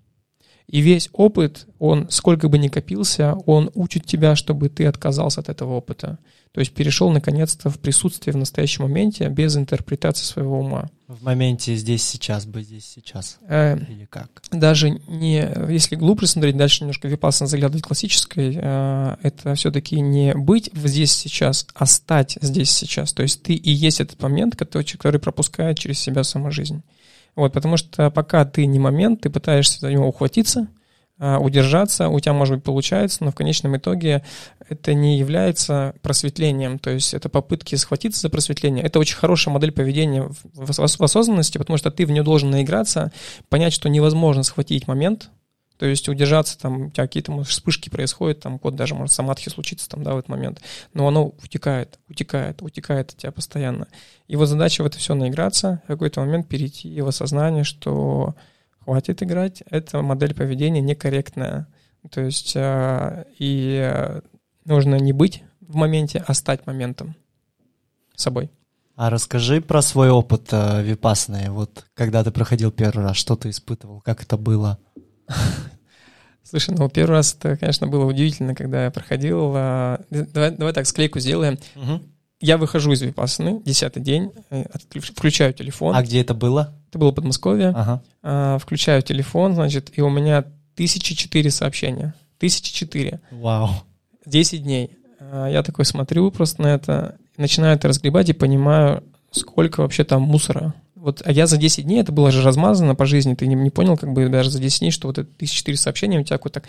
И 0.71 0.81
весь 0.83 1.11
опыт, 1.13 1.67
он 1.81 2.09
сколько 2.11 2.49
бы 2.49 2.57
ни 2.57 2.69
копился, 2.69 3.35
он 3.47 3.73
учит 3.75 4.07
тебя, 4.07 4.37
чтобы 4.37 4.69
ты 4.69 4.87
отказался 4.87 5.41
от 5.41 5.49
этого 5.49 5.75
опыта. 5.75 6.19
То 6.53 6.61
есть 6.61 6.73
перешел 6.73 7.11
наконец-то 7.11 7.71
в 7.71 7.81
присутствие 7.81 8.35
в 8.35 8.37
настоящем 8.37 8.85
моменте 8.85 9.29
без 9.29 9.57
интерпретации 9.57 10.25
своего 10.25 10.61
ума. 10.61 10.89
В 11.09 11.25
моменте 11.25 11.75
здесь 11.75 12.05
сейчас, 12.05 12.47
быть 12.47 12.67
здесь 12.67 12.87
сейчас. 12.87 13.39
Э, 13.49 13.79
Или 13.89 14.05
как? 14.05 14.43
Даже 14.53 14.91
не, 14.91 15.49
если 15.69 15.97
глубже 15.97 16.29
смотреть, 16.29 16.57
дальше 16.57 16.83
немножко 16.83 17.09
випасно 17.09 17.49
заглядывать 17.49 17.83
классической, 17.83 18.57
э, 18.57 19.17
это 19.23 19.57
все-таки 19.57 20.01
не 20.01 20.35
быть 20.35 20.71
здесь 20.73 21.11
сейчас, 21.11 21.67
а 21.75 21.87
стать 21.87 22.39
здесь 22.41 22.71
сейчас. 22.71 23.13
То 23.13 23.23
есть 23.23 23.43
ты 23.43 23.55
и 23.55 23.73
есть 23.73 24.01
этот 24.01 24.23
момент, 24.23 24.55
который, 24.55 24.85
который 24.85 25.19
пропускает 25.19 25.81
через 25.81 25.99
себя 25.99 26.23
сама 26.23 26.53
жизнь. 26.53 26.85
Вот, 27.37 27.53
потому 27.53 27.77
что 27.77 28.11
пока 28.11 28.45
ты 28.45 28.67
не 28.67 28.79
момент, 28.79 29.23
ты 29.23 29.31
пытаешься 29.31 29.81
за 29.81 29.93
него 29.93 30.09
ухватиться, 30.09 30.69
а, 31.23 31.39
удержаться, 31.39 32.09
у 32.09 32.19
тебя, 32.19 32.33
может 32.33 32.57
быть, 32.57 32.65
получается, 32.65 33.23
но 33.25 33.31
в 33.31 33.35
конечном 33.35 33.77
итоге 33.77 34.25
это 34.69 34.95
не 34.95 35.19
является 35.19 35.95
просветлением, 36.01 36.79
то 36.79 36.89
есть 36.91 37.13
это 37.13 37.29
попытки 37.29 37.75
схватиться 37.75 38.23
за 38.23 38.31
просветление. 38.31 38.83
Это 38.83 38.99
очень 38.99 39.17
хорошая 39.17 39.53
модель 39.53 39.73
поведения 39.73 40.31
в 40.55 41.03
осознанности, 41.03 41.59
потому 41.59 41.77
что 41.77 41.91
ты 41.91 42.07
в 42.07 42.11
нее 42.11 42.23
должен 42.23 42.51
наиграться, 42.51 43.13
понять, 43.51 43.75
что 43.75 43.91
невозможно 43.91 44.43
схватить 44.43 44.89
момент, 44.89 45.31
то 45.81 45.87
есть 45.87 46.11
удержаться, 46.11 46.59
там, 46.59 46.89
у 46.89 46.91
тебя 46.91 47.07
какие-то 47.07 47.33
может, 47.33 47.51
вспышки 47.51 47.89
происходят, 47.89 48.41
там, 48.41 48.59
код 48.59 48.77
даже 48.77 48.95
может 48.95 49.15
самадхи 49.15 49.49
случиться 49.49 49.89
там, 49.89 50.03
да, 50.03 50.13
в 50.13 50.19
этот 50.19 50.29
момент, 50.29 50.61
но 50.93 51.09
оно 51.09 51.29
утекает, 51.43 51.99
утекает, 52.07 52.61
утекает 52.61 53.13
от 53.13 53.17
тебя 53.17 53.33
постоянно. 53.33 53.89
И 54.29 54.37
вот 54.37 54.45
задача 54.45 54.83
в 54.83 54.87
это 54.87 54.99
все 54.99 55.15
наиграться, 55.15 55.81
в 55.85 55.87
какой-то 55.87 56.21
момент 56.21 56.49
перейти 56.49 57.01
в 57.01 57.09
осознание, 57.09 57.65
что 57.65 58.35
хватит 58.81 59.23
играть, 59.23 59.63
эта 59.71 60.03
модель 60.03 60.35
поведения 60.35 60.83
некорректная. 60.83 61.67
То 62.11 62.21
есть 62.21 62.53
э, 62.57 63.25
и 63.39 64.21
нужно 64.67 64.97
не 64.97 65.15
быть 65.15 65.45
в 65.63 65.77
моменте, 65.77 66.23
а 66.27 66.35
стать 66.35 66.67
моментом 66.67 67.17
собой. 68.15 68.51
А 68.97 69.09
расскажи 69.09 69.63
про 69.63 69.81
свой 69.81 70.11
опыт 70.11 70.49
э, 70.53 70.83
випасны. 70.83 71.51
Вот 71.51 71.87
когда 71.95 72.23
ты 72.23 72.31
проходил 72.33 72.71
первый 72.71 73.03
раз, 73.03 73.17
что 73.17 73.35
ты 73.35 73.49
испытывал, 73.49 74.03
как 74.03 74.23
это 74.23 74.37
было? 74.37 74.79
Слушай, 76.43 76.75
ну 76.77 76.89
первый 76.89 77.13
раз 77.13 77.37
это, 77.39 77.57
конечно, 77.57 77.87
было 77.87 78.05
удивительно, 78.05 78.55
когда 78.55 78.85
я 78.85 78.91
проходил. 78.91 79.53
Э, 79.55 79.99
давай, 80.11 80.51
давай 80.51 80.73
так, 80.73 80.87
склейку 80.87 81.21
сделаем. 81.21 81.59
Угу. 81.77 82.01
Я 82.41 82.57
выхожу 82.57 82.93
из 82.93 83.03
випасны, 83.03 83.61
десятый 83.65 84.03
день, 84.03 84.33
э, 84.51 84.65
включаю 84.95 85.53
телефон. 85.53 85.95
А 85.95 86.03
где 86.03 86.23
это 86.23 86.33
было? 86.35 86.75
Это 86.89 86.99
было 86.99 87.13
Подмосковье. 87.13 87.69
Ага. 87.69 88.03
А, 88.23 88.59
включаю 88.59 89.03
телефон, 89.03 89.55
значит, 89.55 89.93
и 89.97 90.01
у 90.01 90.09
меня 90.09 90.45
тысячи 90.75 91.15
четыре 91.15 91.51
сообщения. 91.51 92.15
Тысячи 92.39 92.73
четыре. 92.73 93.21
Вау. 93.31 93.71
Десять 94.25 94.63
дней. 94.63 94.91
А, 95.21 95.49
я 95.49 95.63
такой 95.63 95.85
смотрю 95.85 96.31
просто 96.31 96.63
на 96.63 96.69
это, 96.69 97.17
начинаю 97.37 97.77
это 97.77 97.89
разгребать 97.89 98.31
и 98.31 98.33
понимаю, 98.33 99.05
сколько 99.31 99.83
вообще 99.83 100.05
там 100.05 100.23
мусора. 100.23 100.75
Вот, 101.01 101.23
а 101.25 101.33
я 101.33 101.47
за 101.47 101.57
10 101.57 101.85
дней, 101.85 102.01
это 102.03 102.13
было 102.13 102.31
же 102.31 102.43
размазано 102.43 102.95
по 102.95 103.07
жизни, 103.07 103.35
ты 103.35 103.47
не, 103.47 103.55
не 103.55 103.71
понял, 103.71 103.97
как 103.97 104.13
бы 104.13 104.29
даже 104.29 104.51
за 104.51 104.61
10 104.61 104.81
дней, 104.81 104.91
что 104.91 105.09
вот 105.09 105.17
это 105.17 105.31
1004 105.37 105.79
сообщения 105.79 106.21
у 106.21 106.25
тебя 106.25 106.39
вот 106.43 106.53
так 106.53 106.65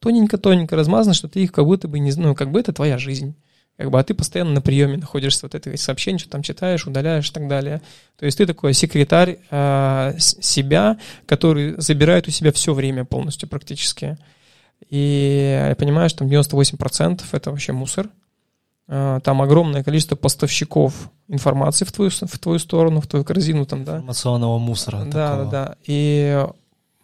тоненько-тоненько 0.00 0.74
размазано, 0.74 1.14
что 1.14 1.28
ты 1.28 1.44
их 1.44 1.52
как 1.52 1.64
будто 1.64 1.86
бы 1.86 2.00
не 2.00 2.12
ну, 2.16 2.34
как 2.34 2.50
бы 2.50 2.58
это 2.58 2.72
твоя 2.72 2.98
жизнь 2.98 3.36
как 3.76 3.90
бы, 3.90 3.98
а 3.98 4.02
ты 4.02 4.14
постоянно 4.14 4.52
на 4.52 4.60
приеме 4.62 4.96
находишься, 4.96 5.40
вот 5.42 5.54
это 5.54 5.76
сообщение, 5.76 6.18
что 6.18 6.30
там 6.30 6.42
читаешь, 6.42 6.86
удаляешь 6.86 7.28
и 7.28 7.32
так 7.32 7.46
далее. 7.46 7.82
То 8.16 8.24
есть 8.24 8.38
ты 8.38 8.46
такой 8.46 8.72
секретарь 8.72 9.38
э, 9.50 10.14
себя, 10.18 10.98
который 11.26 11.74
забирает 11.78 12.26
у 12.26 12.30
себя 12.30 12.52
все 12.52 12.72
время 12.72 13.04
полностью 13.04 13.48
практически. 13.48 14.16
И 14.88 15.68
я 15.68 15.76
понимаю, 15.76 16.08
что 16.08 16.20
там 16.20 16.28
98% 16.28 17.22
это 17.32 17.50
вообще 17.50 17.72
мусор. 17.72 18.08
Э, 18.88 19.20
там 19.22 19.42
огромное 19.42 19.82
количество 19.82 20.16
поставщиков 20.16 21.10
информации 21.28 21.84
в 21.84 21.92
твою, 21.92 22.10
в 22.10 22.38
твою 22.38 22.58
сторону, 22.58 23.00
в 23.00 23.06
твою 23.06 23.24
корзину. 23.24 23.66
Там, 23.66 23.84
да. 23.84 23.96
Информационного 23.96 24.58
мусора. 24.58 25.04
Да, 25.04 25.30
такого. 25.30 25.50
да, 25.50 25.66
да. 25.66 25.76
И 25.86 26.46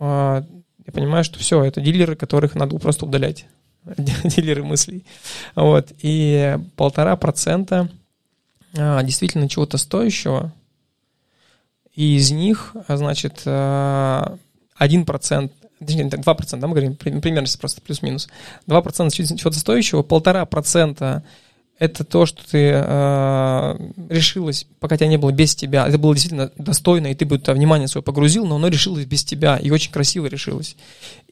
э, 0.00 0.42
я 0.86 0.92
понимаю, 0.92 1.24
что 1.24 1.38
все, 1.38 1.62
это 1.64 1.80
дилеры, 1.80 2.16
которых 2.16 2.54
надо 2.54 2.78
просто 2.78 3.06
удалять. 3.06 3.46
дилеры 4.24 4.62
мыслей. 4.62 5.04
Вот. 5.54 5.92
И 6.02 6.58
полтора 6.76 7.16
процента 7.16 7.88
а, 8.76 9.02
действительно 9.02 9.48
чего-то 9.48 9.76
стоящего, 9.76 10.52
и 11.94 12.16
из 12.16 12.30
них, 12.30 12.74
а, 12.88 12.96
значит, 12.96 13.42
а, 13.44 14.38
один 14.76 15.04
процент, 15.04 15.52
точнее, 15.78 16.04
два 16.06 16.34
процента, 16.34 16.62
да, 16.62 16.68
мы 16.68 16.74
говорим, 16.74 16.96
примерно 16.96 17.46
просто 17.60 17.82
плюс-минус, 17.82 18.28
два 18.66 18.80
процента 18.80 19.14
чего-то 19.14 19.58
стоящего, 19.58 20.02
полтора 20.02 20.46
процента 20.46 21.22
это 21.78 22.04
то, 22.04 22.26
что 22.26 22.42
ты 22.48 22.70
э, 22.74 23.90
решилась, 24.08 24.66
пока 24.78 24.96
тебя 24.96 25.08
не 25.08 25.16
было 25.16 25.32
без 25.32 25.54
тебя. 25.54 25.86
Это 25.86 25.98
было 25.98 26.14
действительно 26.14 26.52
достойно, 26.56 27.08
и 27.08 27.14
ты 27.14 27.24
бы 27.24 27.38
туда 27.38 27.54
внимание 27.54 27.88
свое 27.88 28.04
погрузил, 28.04 28.46
но 28.46 28.56
оно 28.56 28.68
решилось 28.68 29.04
без 29.04 29.24
тебя, 29.24 29.56
и 29.56 29.70
очень 29.70 29.90
красиво 29.90 30.26
решилось. 30.26 30.76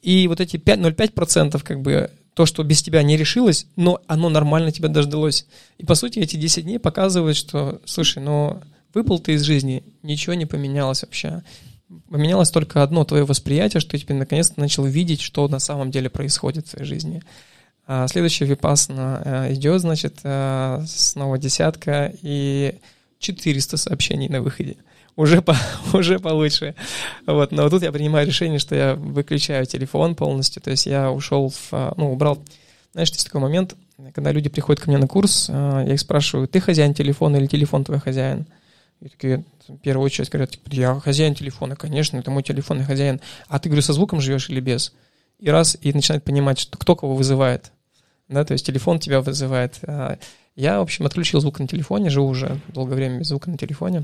И 0.01 0.27
вот 0.27 0.41
эти 0.41 0.57
0,5% 0.57 1.61
как 1.63 1.81
бы 1.81 2.11
то, 2.33 2.45
что 2.45 2.63
без 2.63 2.81
тебя 2.81 3.03
не 3.03 3.17
решилось, 3.17 3.67
но 3.75 4.01
оно 4.07 4.29
нормально 4.29 4.71
тебя 4.71 4.89
дождалось. 4.89 5.45
И 5.77 5.85
по 5.85 5.95
сути 5.95 6.19
эти 6.19 6.35
10 6.35 6.63
дней 6.63 6.79
показывают, 6.79 7.37
что, 7.37 7.81
слушай, 7.85 8.21
ну 8.21 8.61
выпал 8.93 9.19
ты 9.19 9.33
из 9.33 9.43
жизни, 9.43 9.83
ничего 10.03 10.33
не 10.33 10.45
поменялось 10.45 11.03
вообще. 11.03 11.43
Поменялось 12.09 12.51
только 12.51 12.83
одно, 12.83 13.03
твое 13.03 13.25
восприятие, 13.25 13.81
что 13.81 13.91
ты 13.91 13.99
теперь 13.99 14.17
наконец-то 14.17 14.59
начал 14.59 14.85
видеть, 14.85 15.21
что 15.21 15.47
на 15.47 15.59
самом 15.59 15.91
деле 15.91 16.09
происходит 16.09 16.67
в 16.67 16.71
твоей 16.71 16.85
жизни. 16.85 17.21
А 17.87 18.07
следующий 18.07 18.45
випасна 18.45 19.21
э, 19.23 19.53
идет, 19.53 19.81
значит, 19.81 20.19
э, 20.23 20.83
снова 20.87 21.37
десятка 21.37 22.13
и 22.21 22.75
400 23.19 23.77
сообщений 23.77 24.29
на 24.29 24.41
выходе. 24.41 24.77
Уже, 25.15 25.41
по, 25.41 25.55
уже 25.93 26.19
получше. 26.19 26.75
Вот, 27.25 27.51
но 27.51 27.69
тут 27.69 27.83
я 27.83 27.91
принимаю 27.91 28.25
решение, 28.25 28.59
что 28.59 28.75
я 28.75 28.95
выключаю 28.95 29.65
телефон 29.65 30.15
полностью, 30.15 30.61
то 30.61 30.71
есть 30.71 30.85
я 30.85 31.11
ушел 31.11 31.49
в, 31.49 31.73
э, 31.73 31.93
ну, 31.97 32.13
убрал, 32.13 32.41
знаешь, 32.93 33.09
есть 33.09 33.25
такой 33.25 33.41
момент, 33.41 33.75
когда 34.13 34.31
люди 34.31 34.49
приходят 34.49 34.81
ко 34.81 34.89
мне 34.89 34.97
на 34.97 35.07
курс, 35.07 35.47
я 35.47 35.93
их 35.93 35.99
спрашиваю, 35.99 36.47
ты 36.47 36.59
хозяин 36.59 36.95
телефона 36.95 37.37
или 37.37 37.45
телефон 37.45 37.83
твой 37.83 37.99
хозяин? 37.99 38.47
И 39.01 39.09
такие, 39.09 39.43
в 39.67 39.77
первую 39.77 40.05
очередь 40.05 40.29
говорят, 40.29 40.51
типа, 40.51 40.69
я 40.71 40.99
хозяин 40.99 41.35
телефона, 41.35 41.75
конечно, 41.75 42.17
это 42.17 42.29
мой 42.31 42.43
телефонный 42.43 42.85
хозяин. 42.85 43.19
А 43.47 43.59
ты, 43.59 43.69
говорю, 43.69 43.81
со 43.81 43.93
звуком 43.93 44.21
живешь 44.21 44.49
или 44.49 44.59
без? 44.59 44.93
И 45.41 45.49
раз, 45.49 45.77
и 45.81 45.91
начинает 45.91 46.23
понимать, 46.23 46.59
что 46.59 46.77
кто 46.77 46.95
кого 46.95 47.15
вызывает 47.15 47.71
да, 48.31 48.45
то 48.45 48.53
есть 48.53 48.65
телефон 48.65 48.99
тебя 48.99 49.21
вызывает. 49.21 49.79
А, 49.83 50.17
я, 50.55 50.79
в 50.79 50.83
общем, 50.83 51.05
отключил 51.05 51.41
звук 51.41 51.59
на 51.59 51.67
телефоне, 51.67 52.09
живу 52.09 52.27
уже 52.27 52.59
долгое 52.69 52.95
время 52.95 53.19
без 53.19 53.27
звука 53.27 53.49
на 53.49 53.57
телефоне. 53.57 54.03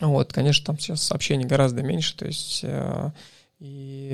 Вот, 0.00 0.32
конечно, 0.32 0.66
там 0.66 0.78
сейчас 0.78 1.02
сообщений 1.02 1.46
гораздо 1.46 1.82
меньше, 1.82 2.16
то 2.16 2.26
есть 2.26 2.60
э, 2.64 3.10
и 3.60 4.08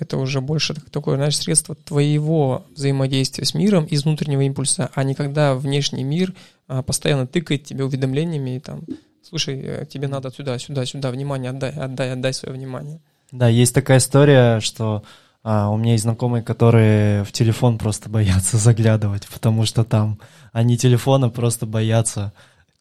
это 0.00 0.18
уже 0.18 0.40
больше 0.40 0.74
такое, 0.90 1.14
знаешь, 1.14 1.36
средство 1.36 1.76
твоего 1.76 2.66
взаимодействия 2.74 3.44
с 3.44 3.54
миром 3.54 3.84
из 3.84 4.02
внутреннего 4.02 4.40
импульса, 4.40 4.90
а 4.94 5.04
не 5.04 5.14
когда 5.14 5.54
внешний 5.54 6.02
мир 6.02 6.34
а, 6.66 6.82
постоянно 6.82 7.28
тыкает 7.28 7.62
тебе 7.62 7.84
уведомлениями 7.84 8.56
и 8.56 8.60
там, 8.60 8.82
слушай, 9.22 9.60
э, 9.62 9.86
тебе 9.88 10.08
надо 10.08 10.32
сюда, 10.32 10.58
сюда, 10.58 10.84
сюда, 10.86 11.12
внимание 11.12 11.52
отдай, 11.52 11.70
отдай, 11.70 12.12
отдай 12.12 12.34
свое 12.34 12.56
внимание. 12.56 13.00
Да, 13.30 13.46
есть 13.46 13.74
такая 13.74 13.98
история, 13.98 14.58
что 14.58 15.04
а, 15.42 15.70
у 15.70 15.76
меня 15.76 15.92
есть 15.92 16.04
знакомые, 16.04 16.42
которые 16.42 17.24
в 17.24 17.32
телефон 17.32 17.78
просто 17.78 18.08
боятся 18.08 18.56
заглядывать, 18.58 19.26
потому 19.28 19.64
что 19.66 19.84
там 19.84 20.18
они 20.52 20.76
телефона 20.76 21.30
просто 21.30 21.66
боятся. 21.66 22.32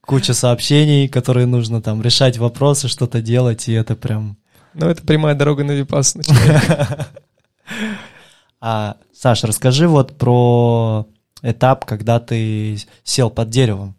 Куча 0.02 0.34
сообщений, 0.34 1.08
которые 1.08 1.46
нужно 1.46 1.82
там 1.82 2.02
решать 2.02 2.38
вопросы, 2.38 2.88
что-то 2.88 3.22
делать, 3.22 3.68
и 3.68 3.74
это 3.74 3.96
прям... 3.96 4.38
Ну, 4.74 4.88
это 4.88 5.04
прямая 5.04 5.36
дорога 5.36 5.64
на 5.64 5.72
випас. 5.72 6.16
А, 8.64 8.98
Саш, 9.12 9.44
расскажи 9.44 9.88
вот 9.88 10.20
про 10.20 11.08
этап, 11.42 11.86
когда 11.86 12.20
ты 12.20 12.78
сел 13.04 13.32
под 13.32 13.50
деревом 13.50 13.96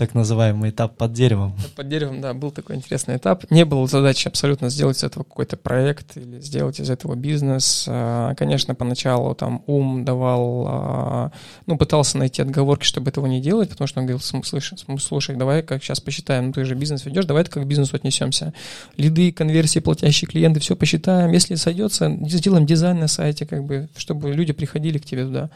так 0.00 0.14
называемый 0.14 0.70
этап 0.70 0.96
под 0.96 1.12
деревом. 1.12 1.54
Под 1.76 1.86
деревом, 1.86 2.22
да, 2.22 2.32
был 2.32 2.50
такой 2.50 2.76
интересный 2.76 3.18
этап. 3.18 3.44
Не 3.50 3.66
было 3.66 3.86
задачи 3.86 4.28
абсолютно 4.28 4.70
сделать 4.70 4.96
из 4.96 5.04
этого 5.04 5.24
какой-то 5.24 5.58
проект 5.58 6.16
или 6.16 6.40
сделать 6.40 6.80
из 6.80 6.88
этого 6.88 7.16
бизнес. 7.16 7.84
А, 7.86 8.34
конечно, 8.34 8.74
поначалу 8.74 9.34
там 9.34 9.62
ум 9.66 10.06
давал, 10.06 10.66
а, 10.66 11.32
ну, 11.66 11.76
пытался 11.76 12.16
найти 12.16 12.40
отговорки, 12.40 12.86
чтобы 12.86 13.10
этого 13.10 13.26
не 13.26 13.42
делать, 13.42 13.68
потому 13.68 13.86
что 13.86 14.00
он 14.00 14.06
говорил, 14.06 14.20
слушай, 14.42 14.78
слушай 14.98 15.36
давай 15.36 15.62
как 15.62 15.84
сейчас 15.84 16.00
посчитаем, 16.00 16.46
ну, 16.46 16.52
ты 16.54 16.64
же 16.64 16.74
бизнес 16.74 17.04
ведешь, 17.04 17.26
давай 17.26 17.44
как 17.44 17.62
к 17.62 17.66
бизнесу 17.66 17.94
отнесемся. 17.94 18.54
Лиды, 18.96 19.32
конверсии, 19.32 19.80
платящие 19.80 20.30
клиенты, 20.30 20.60
все 20.60 20.76
посчитаем. 20.76 21.30
Если 21.32 21.56
сойдется, 21.56 22.10
сделаем 22.26 22.64
дизайн 22.64 23.00
на 23.00 23.06
сайте, 23.06 23.44
как 23.44 23.64
бы, 23.64 23.90
чтобы 23.98 24.32
люди 24.32 24.54
приходили 24.54 24.96
к 24.96 25.04
тебе 25.04 25.26
туда. 25.26 25.50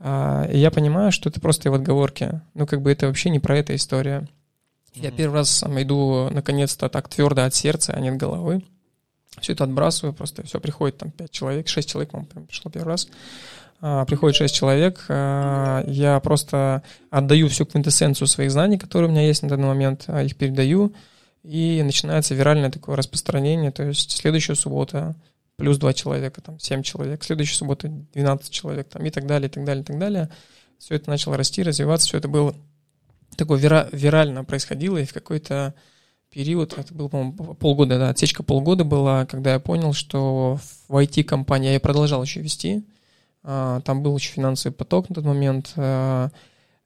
А, 0.00 0.48
и 0.50 0.58
я 0.58 0.70
понимаю, 0.70 1.12
что 1.12 1.28
это 1.28 1.40
просто 1.40 1.68
его 1.68 1.76
отговорки. 1.76 2.40
Ну, 2.54 2.66
как 2.66 2.80
бы 2.80 2.90
это 2.90 3.06
вообще 3.06 3.30
не 3.30 3.38
про 3.38 3.58
эту 3.58 3.74
историю. 3.74 4.22
Mm-hmm. 4.94 5.02
Я 5.02 5.10
первый 5.10 5.34
раз 5.34 5.50
сам 5.50 5.80
иду, 5.80 6.28
наконец-то, 6.30 6.88
так 6.88 7.08
твердо 7.08 7.44
от 7.44 7.54
сердца, 7.54 7.92
а 7.92 8.00
не 8.00 8.08
от 8.08 8.16
головы. 8.16 8.64
Все 9.38 9.52
это 9.52 9.64
отбрасываю, 9.64 10.14
просто 10.14 10.44
все, 10.44 10.58
приходит 10.58 10.98
там 10.98 11.10
пять 11.10 11.30
человек, 11.30 11.68
шесть 11.68 11.88
человек, 11.88 12.10
по-моему, 12.10 12.46
пришло 12.46 12.70
первый 12.70 12.88
раз. 12.88 13.08
А, 13.80 14.04
приходит 14.04 14.36
шесть 14.36 14.54
человек, 14.54 15.04
а, 15.08 15.84
я 15.86 16.18
просто 16.20 16.82
отдаю 17.10 17.48
всю 17.48 17.64
квинтэссенцию 17.64 18.26
своих 18.26 18.50
знаний, 18.50 18.78
которые 18.78 19.08
у 19.08 19.12
меня 19.12 19.26
есть 19.26 19.42
на 19.42 19.48
данный 19.48 19.68
момент, 19.68 20.08
их 20.08 20.36
передаю, 20.36 20.92
и 21.42 21.80
начинается 21.82 22.34
виральное 22.34 22.70
такое 22.70 22.96
распространение, 22.96 23.70
то 23.70 23.84
есть 23.84 24.10
следующая 24.10 24.56
суббота, 24.56 25.14
плюс 25.60 25.76
2 25.76 25.92
человека, 25.92 26.40
там 26.40 26.58
7 26.58 26.82
человек, 26.82 27.22
следующей 27.22 27.54
субботы 27.54 27.88
12 28.14 28.50
человек, 28.50 28.88
там, 28.88 29.04
и 29.04 29.10
так 29.10 29.26
далее, 29.26 29.48
и 29.48 29.52
так 29.52 29.64
далее, 29.64 29.82
и 29.82 29.86
так 29.86 29.98
далее. 29.98 30.30
Все 30.78 30.94
это 30.94 31.10
начало 31.10 31.36
расти, 31.36 31.62
развиваться, 31.62 32.08
все 32.08 32.16
это 32.16 32.28
было 32.28 32.54
такое 33.36 33.58
вира, 33.58 33.88
вирально 33.92 34.42
происходило, 34.42 34.96
и 34.96 35.04
в 35.04 35.12
какой-то 35.12 35.74
период, 36.30 36.78
это 36.78 36.94
был, 36.94 37.10
по-моему, 37.10 37.54
полгода, 37.54 37.98
да, 37.98 38.08
отсечка 38.08 38.42
полгода 38.42 38.84
была, 38.84 39.26
когда 39.26 39.52
я 39.52 39.60
понял, 39.60 39.92
что 39.92 40.58
в 40.88 40.96
IT-компании 40.96 41.74
я 41.74 41.80
продолжал 41.80 42.22
еще 42.22 42.40
вести, 42.40 42.82
а, 43.42 43.80
там 43.82 44.02
был 44.02 44.16
еще 44.16 44.32
финансовый 44.32 44.72
поток 44.72 45.10
на 45.10 45.16
тот 45.16 45.24
момент, 45.24 45.74
а, 45.76 46.30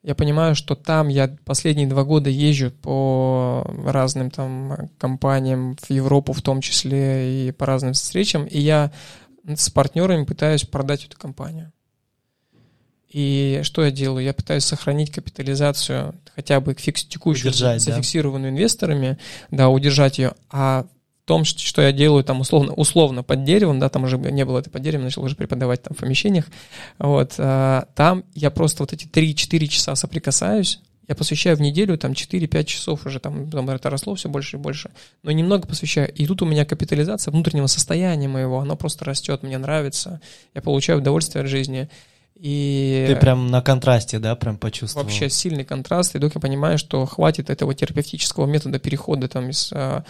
я 0.04 0.14
понимаю, 0.14 0.54
что 0.54 0.75
там 0.75 1.08
я 1.08 1.34
последние 1.46 1.87
два 1.87 2.04
года 2.04 2.28
езжу 2.28 2.70
по 2.70 3.64
разным 3.87 4.30
там 4.30 4.90
компаниям 4.99 5.76
в 5.80 5.90
Европу 5.90 6.34
в 6.34 6.42
том 6.42 6.61
числе 6.61 7.49
и 7.49 7.52
по 7.52 7.64
разным 7.64 7.94
встречам, 7.94 8.44
и 8.44 8.58
я 8.58 8.92
с 9.46 9.70
партнерами 9.70 10.25
пытаюсь 10.25 10.64
продать 10.64 11.06
эту 11.06 11.16
компанию. 11.16 11.73
И 13.08 13.61
что 13.62 13.82
я 13.82 13.90
делаю? 13.90 14.25
Я 14.25 14.34
пытаюсь 14.34 14.64
сохранить 14.64 15.11
капитализацию 15.11 16.14
хотя 16.34 16.61
бы 16.61 16.75
фикс, 16.75 17.04
текущую, 17.04 17.52
удержать, 17.52 17.80
зафиксированную 17.80 18.52
да? 18.52 18.58
инвесторами, 18.58 19.18
да, 19.50 19.70
удержать 19.70 20.18
ее, 20.18 20.34
а 20.50 20.87
том, 21.26 21.45
что 21.45 21.83
я 21.83 21.93
делаю 21.93 22.25
там 22.25 22.40
условно, 22.40 22.73
условно 22.75 23.23
под 23.23 23.45
деревом, 23.45 23.78
да, 23.78 23.88
там 23.88 24.04
уже 24.04 24.19
не 24.19 24.45
было 24.45 24.59
это 24.59 24.71
под 24.71 24.83
деревом, 24.83 25.04
начал 25.04 25.23
уже 25.23 25.37
преподавать 25.37 25.83
там 25.83 25.95
в 25.95 26.00
помещениях, 26.00 26.47
вот, 26.99 27.35
а, 27.38 27.87
там 27.95 28.25
я 28.35 28.50
просто 28.50 28.83
вот 28.83 28.93
эти 28.93 29.07
3-4 29.07 29.66
часа 29.69 29.95
соприкасаюсь, 29.95 30.81
я 31.07 31.14
посвящаю 31.14 31.57
в 31.57 31.61
неделю 31.61 31.99
там 31.99 32.12
4-5 32.12 32.64
часов 32.64 33.07
уже, 33.07 33.21
там, 33.21 33.50
там 33.50 33.69
это 33.69 33.90
росло 33.90 34.14
все 34.14 34.28
больше 34.28 34.57
и 34.57 34.61
больше, 34.61 34.90
но 35.23 35.31
немного 35.31 35.66
посвящаю. 35.66 36.11
И 36.12 36.26
тут 36.26 36.40
у 36.43 36.47
меня 36.47 36.64
капитализация 36.64 37.31
внутреннего 37.31 37.66
состояния 37.66 38.28
моего, 38.28 38.61
оно 38.61 38.76
просто 38.76 39.04
растет, 39.04 39.43
мне 39.43 39.59
нравится, 39.59 40.21
я 40.54 40.62
получаю 40.62 40.99
удовольствие 40.99 41.43
от 41.43 41.50
жизни. 41.50 41.88
И 42.37 43.04
Ты 43.09 43.16
прям 43.16 43.47
на 43.47 43.62
контрасте, 43.62 44.19
да, 44.19 44.35
прям 44.35 44.59
почувствовал? 44.59 45.04
Вообще 45.04 45.31
сильный 45.31 45.64
контраст, 45.64 46.14
и 46.14 46.19
вдруг 46.19 46.35
я 46.35 46.40
понимаю, 46.40 46.78
что 46.78 47.07
хватит 47.07 47.49
этого 47.49 47.75
терапевтического 47.75 48.47
метода 48.47 48.78
перехода 48.78 49.28
там 49.28 49.50
из 49.50 49.71
а, 49.73 50.04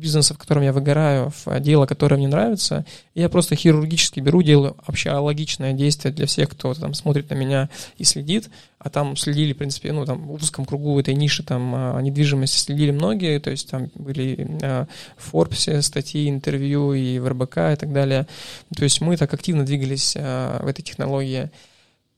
бизнеса, 0.00 0.34
в 0.34 0.38
котором 0.38 0.62
я 0.62 0.72
выгораю, 0.72 1.32
в 1.44 1.60
дело, 1.60 1.86
которое 1.86 2.16
мне 2.16 2.28
нравится, 2.28 2.84
я 3.14 3.28
просто 3.28 3.54
хирургически 3.54 4.20
беру, 4.20 4.42
делаю 4.42 4.76
общеологичное 4.86 5.72
действие 5.72 6.12
для 6.12 6.26
всех, 6.26 6.50
кто 6.50 6.74
там 6.74 6.94
смотрит 6.94 7.30
на 7.30 7.34
меня 7.34 7.68
и 7.98 8.04
следит, 8.04 8.50
а 8.78 8.88
там 8.88 9.16
следили, 9.16 9.52
в 9.52 9.58
принципе, 9.58 9.92
ну, 9.92 10.06
там, 10.06 10.26
в 10.26 10.32
узком 10.32 10.64
кругу 10.64 10.98
этой 10.98 11.14
ниши 11.14 11.42
там 11.42 11.74
а, 11.74 12.00
недвижимости 12.00 12.58
следили 12.58 12.90
многие, 12.90 13.38
то 13.38 13.50
есть 13.50 13.70
там 13.70 13.90
были 13.94 14.58
а, 14.62 14.86
в 15.18 15.34
Forbes 15.34 15.82
статьи, 15.82 16.28
интервью 16.28 16.94
и 16.94 17.18
в 17.18 17.28
РБК 17.28 17.56
и 17.72 17.76
так 17.76 17.92
далее. 17.92 18.26
То 18.74 18.84
есть 18.84 19.00
мы 19.00 19.16
так 19.16 19.32
активно 19.34 19.66
двигались 19.66 20.16
а, 20.18 20.62
в 20.64 20.66
этой 20.66 20.82
технологии. 20.82 21.50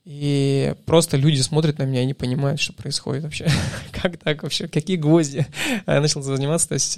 И 0.05 0.75
просто 0.85 1.15
люди 1.15 1.39
смотрят 1.39 1.77
на 1.77 1.83
меня 1.83 2.01
и 2.01 2.05
не 2.05 2.13
понимают, 2.13 2.59
что 2.59 2.73
происходит 2.73 3.23
вообще. 3.23 3.47
как 3.91 4.17
так 4.17 4.43
вообще? 4.43 4.67
Какие 4.67 4.97
гвозди? 4.97 5.45
Я 5.87 6.01
начал 6.01 6.21
заниматься, 6.21 6.69
то 6.69 6.73
есть 6.73 6.97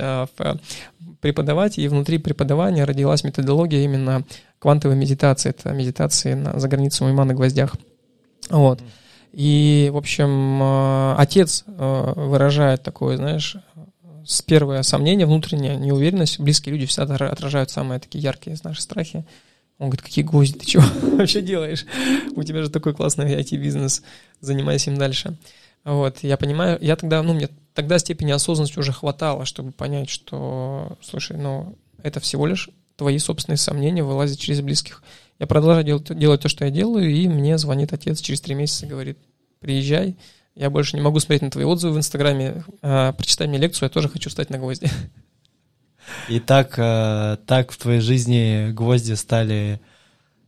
преподавать, 1.22 1.78
и 1.78 1.88
внутри 1.88 2.18
преподавания 2.18 2.84
родилась 2.84 3.24
методология 3.24 3.84
именно 3.84 4.24
квантовой 4.60 4.96
медитации. 4.96 5.50
Это 5.50 5.72
медитации 5.72 6.34
на, 6.34 6.60
за 6.60 6.68
границей 6.68 7.10
ума 7.10 7.26
на 7.26 7.34
гвоздях. 7.34 7.76
Вот. 8.50 8.82
И, 9.32 9.90
в 9.92 9.98
общем, 9.98 10.62
э, 10.62 11.16
отец 11.18 11.66
э, 11.68 12.14
выражает 12.16 12.84
такое, 12.84 13.18
знаешь, 13.18 13.58
с 14.26 14.42
первое 14.42 14.82
сомнение, 14.82 15.28
внутренняя 15.28 15.76
неуверенность. 15.76 16.40
Близкие 16.40 16.74
люди 16.74 16.86
всегда 16.86 17.16
отражают 17.16 17.70
самые 17.70 18.00
такие 18.00 18.24
яркие 18.24 18.56
наши 18.64 18.82
страхи. 18.82 19.26
Он 19.78 19.90
говорит, 19.90 20.02
какие 20.02 20.24
гвозди, 20.24 20.58
ты 20.60 20.66
чего 20.66 20.84
вообще 21.18 21.42
делаешь? 21.42 21.86
У 22.36 22.44
тебя 22.44 22.64
же 22.64 22.70
такой 22.70 22.94
классный 22.94 23.36
IT-бизнес, 23.36 24.04
занимайся 24.40 24.92
им 24.92 24.98
дальше. 24.98 25.38
Вот, 25.84 26.20
я 26.22 26.38
понимаю, 26.38 26.78
я 26.82 26.96
тогда, 26.96 27.22
ну, 27.22 27.34
мне 27.34 27.50
тогда 27.74 28.00
степени 28.00 28.32
осознанности 28.32 28.80
уже 28.80 28.92
хватало, 28.92 29.46
чтобы 29.46 29.72
понять, 29.72 30.10
что, 30.10 30.98
слушай, 31.02 31.38
ну, 31.38 31.78
это 32.02 32.20
всего 32.20 32.48
лишь 32.48 32.70
твои 32.96 33.20
собственные 33.20 33.58
сомнения 33.58 34.04
вылазят 34.04 34.40
через 34.40 34.62
близких. 34.62 35.04
Я 35.40 35.48
продолжаю 35.48 35.84
делать, 35.84 36.18
делать 36.18 36.42
то, 36.42 36.50
что 36.50 36.66
я 36.66 36.72
делаю, 36.72 37.10
и 37.12 37.28
мне 37.28 37.58
звонит 37.58 37.92
отец 37.92 38.22
через 38.22 38.40
три 38.42 38.56
месяца, 38.56 38.88
говорит, 38.88 39.18
приезжай, 39.60 40.16
я 40.56 40.70
больше 40.70 40.96
не 40.96 41.02
могу 41.02 41.20
смотреть 41.20 41.42
на 41.42 41.52
твои 41.52 41.66
отзывы 41.66 41.96
в 41.96 41.98
Инстаграме, 41.98 42.64
а, 42.82 43.12
прочитай 43.12 43.48
мне 43.48 43.58
лекцию, 43.58 43.88
я 43.88 43.90
тоже 43.90 44.08
хочу 44.08 44.30
стать 44.30 44.50
на 44.50 44.58
гвозди. 44.58 44.90
И 46.30 46.40
так, 46.40 46.76
э, 46.78 47.38
так 47.46 47.72
в 47.72 47.78
твоей 47.78 48.00
жизни 48.00 48.72
гвозди 48.72 49.14
стали 49.14 49.80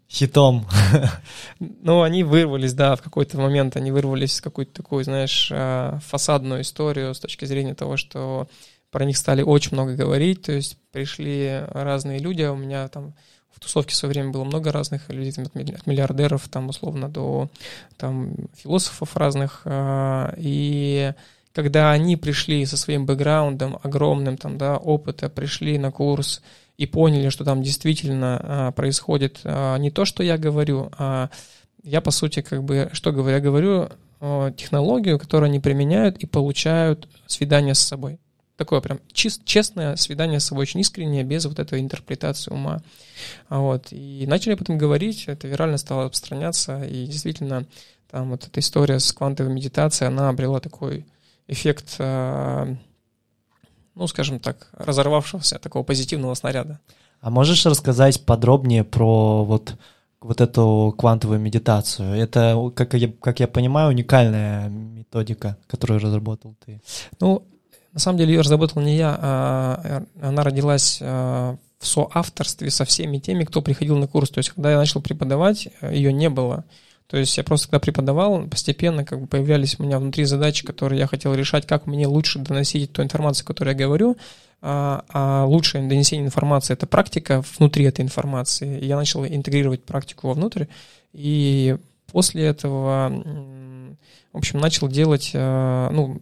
хитом. 0.10 0.68
Ну, 1.60 2.02
они 2.02 2.24
вырвались, 2.24 2.74
да, 2.74 2.96
в 2.96 3.02
какой-то 3.02 3.38
момент 3.38 3.76
они 3.76 3.92
вырвались 3.92 4.40
в 4.40 4.44
какую-то 4.44 4.74
такую, 4.74 5.04
знаешь, 5.04 5.50
э, 5.52 6.00
фасадную 6.06 6.62
историю 6.62 7.14
с 7.14 7.20
точки 7.20 7.46
зрения 7.46 7.74
того, 7.74 7.98
что 7.98 8.48
про 8.92 9.06
них 9.06 9.18
стали 9.18 9.42
очень 9.42 9.74
много 9.74 9.96
говорить, 9.96 10.44
то 10.44 10.52
есть 10.52 10.78
пришли 10.92 11.64
разные 11.72 12.20
люди, 12.20 12.44
у 12.44 12.56
меня 12.56 12.88
там 12.88 13.16
в 13.58 13.60
тусовке 13.60 13.94
в 13.94 13.96
свое 13.96 14.14
время 14.14 14.30
было 14.30 14.44
много 14.44 14.72
разных 14.72 15.10
людей, 15.10 15.32
там, 15.32 15.46
от 15.46 15.88
миллиардеров, 15.88 16.48
там, 16.48 16.70
условно, 16.70 17.10
до 17.10 17.50
там, 17.98 18.36
философов 18.56 19.18
разных, 19.18 19.62
э, 19.66 20.34
и 20.38 21.14
когда 21.58 21.92
они 21.92 22.18
пришли 22.18 22.64
со 22.68 22.78
своим 22.78 23.08
бэкграундом 23.08 23.80
огромным, 23.82 24.38
там, 24.38 24.60
да, 24.60 24.78
опыта, 24.78 25.28
пришли 25.28 25.80
на 25.80 25.92
курс 25.92 26.44
и 26.78 26.86
поняли, 26.86 27.30
что 27.30 27.44
там 27.44 27.64
действительно 27.64 28.40
а, 28.40 28.72
происходит 28.74 29.40
а, 29.44 29.76
не 29.78 29.90
то, 29.90 30.06
что 30.06 30.22
я 30.22 30.38
говорю, 30.38 30.92
а 31.00 31.32
я, 31.82 32.00
по 32.02 32.12
сути, 32.12 32.44
как 32.44 32.64
бы, 32.64 32.92
что 32.94 33.12
говорю? 33.12 33.38
Я 33.38 33.42
говорю 33.42 33.90
а, 34.20 34.52
технологию, 34.52 35.18
которую 35.18 35.48
они 35.48 35.60
применяют 35.60 36.18
и 36.18 36.28
получают 36.28 37.08
свидание 37.26 37.74
с 37.74 37.80
собой. 37.80 38.20
Такое 38.56 38.80
прям 38.80 39.00
чист, 39.12 39.44
честное 39.44 39.96
свидание 39.96 40.40
с 40.40 40.46
собой, 40.46 40.62
очень 40.62 40.82
искреннее, 40.82 41.24
без 41.24 41.46
вот 41.46 41.58
этой 41.58 41.80
интерпретации 41.80 42.52
ума. 42.52 42.84
Вот. 43.50 43.88
И 43.90 44.26
начали 44.28 44.54
об 44.54 44.62
этом 44.62 44.78
говорить, 44.78 45.24
это 45.26 45.48
вирально 45.48 45.80
стало 45.80 46.04
распространяться, 46.04 46.84
и 46.84 47.08
действительно 47.08 47.66
там 48.12 48.30
вот 48.30 48.46
эта 48.46 48.60
история 48.60 49.00
с 49.00 49.12
квантовой 49.12 49.52
медитацией, 49.52 50.10
она 50.10 50.30
обрела 50.30 50.60
такой 50.60 51.04
эффект, 51.48 51.96
э, 52.00 52.76
ну, 53.96 54.08
скажем 54.08 54.40
так, 54.40 54.70
разорвавшегося 54.74 55.60
такого 55.60 55.84
позитивного 55.84 56.34
снаряда. 56.36 56.80
А 57.22 57.30
можешь 57.30 57.66
рассказать 57.66 58.26
подробнее 58.26 58.84
про 58.84 59.44
вот, 59.44 59.76
вот 60.22 60.42
эту 60.42 60.94
квантовую 60.98 61.40
медитацию? 61.40 62.14
Это, 62.14 62.72
как 62.76 62.94
я, 62.94 63.12
как 63.12 63.40
я 63.40 63.48
понимаю, 63.48 63.90
уникальная 63.90 64.70
методика, 64.70 65.58
которую 65.68 66.00
разработал 66.00 66.56
ты. 66.66 66.82
Ну, 67.20 67.44
на 67.94 68.00
самом 68.00 68.20
деле 68.20 68.34
ее 68.34 68.42
разработал 68.42 68.82
не 68.82 68.96
я, 68.96 69.18
а 69.20 70.04
она 70.22 70.44
родилась 70.44 71.00
э, 71.02 71.56
в 71.80 71.88
соавторстве 71.88 72.70
со 72.70 72.86
всеми 72.86 73.18
теми, 73.18 73.44
кто 73.44 73.62
приходил 73.62 73.98
на 73.98 74.08
курс. 74.08 74.30
То 74.30 74.40
есть, 74.40 74.50
когда 74.50 74.72
я 74.72 74.78
начал 74.78 75.02
преподавать, 75.02 75.70
ее 75.82 76.14
не 76.14 76.30
было. 76.30 76.66
То 77.08 77.18
есть 77.18 77.38
я 77.38 77.44
просто 77.44 77.68
когда 77.68 77.80
преподавал, 77.80 78.48
постепенно 78.48 79.06
как 79.06 79.22
бы 79.22 79.28
появлялись 79.28 79.80
у 79.80 79.84
меня 79.84 79.98
внутри 79.98 80.26
задачи, 80.26 80.66
которые 80.66 81.00
я 81.00 81.08
хотел 81.08 81.34
решать, 81.34 81.66
как 81.66 81.88
мне 81.88 82.06
лучше 82.06 82.40
доносить 82.40 82.92
ту 82.92 83.02
информацию, 83.02 83.46
которую 83.46 83.78
я 83.78 83.86
говорю, 83.86 84.18
а, 84.62 85.06
а 85.10 85.46
лучшее 85.46 85.88
донесение 85.88 86.26
информации— 86.26 86.74
это 86.76 86.86
практика 86.86 87.44
внутри 87.58 87.86
этой 87.86 88.02
информации. 88.02 88.84
Я 88.84 88.98
начал 88.98 89.26
интегрировать 89.26 89.84
практику 89.84 90.28
вовнутрь, 90.28 90.66
и 91.14 91.78
после 92.12 92.46
этого, 92.46 93.10
в 94.34 94.38
общем, 94.38 94.60
начал 94.60 94.90
делать, 94.90 95.32
а, 95.34 95.90
ну, 95.92 96.20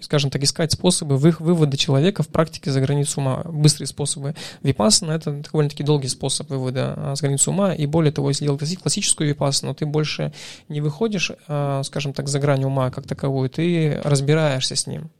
скажем 0.00 0.30
так, 0.30 0.42
искать 0.42 0.72
способы 0.72 1.16
вывода 1.16 1.76
человека 1.76 2.22
в 2.22 2.28
практике 2.28 2.70
за 2.70 2.80
границу 2.80 3.20
ума. 3.20 3.42
Быстрые 3.44 3.86
способы. 3.86 4.34
Випассана— 4.62 5.12
это 5.12 5.32
довольно-таки 5.32 5.82
долгий 5.82 6.08
способ 6.08 6.48
вывода 6.48 6.94
а, 6.96 7.16
с 7.16 7.20
границы 7.20 7.50
ума. 7.50 7.74
И 7.74 7.86
более 7.86 8.12
того, 8.12 8.28
если 8.28 8.44
делать 8.44 8.78
классическую 8.78 9.28
випассану, 9.28 9.74
ты 9.74 9.86
больше 9.86 10.32
не 10.68 10.80
выходишь, 10.80 11.32
а, 11.48 11.82
скажем 11.82 12.12
так, 12.12 12.28
за 12.28 12.38
грань 12.38 12.64
ума 12.64 12.90
как 12.90 13.06
таковую, 13.06 13.50
ты 13.50 14.00
разбираешься 14.02 14.76
с 14.76 14.86
ним. 14.86 15.10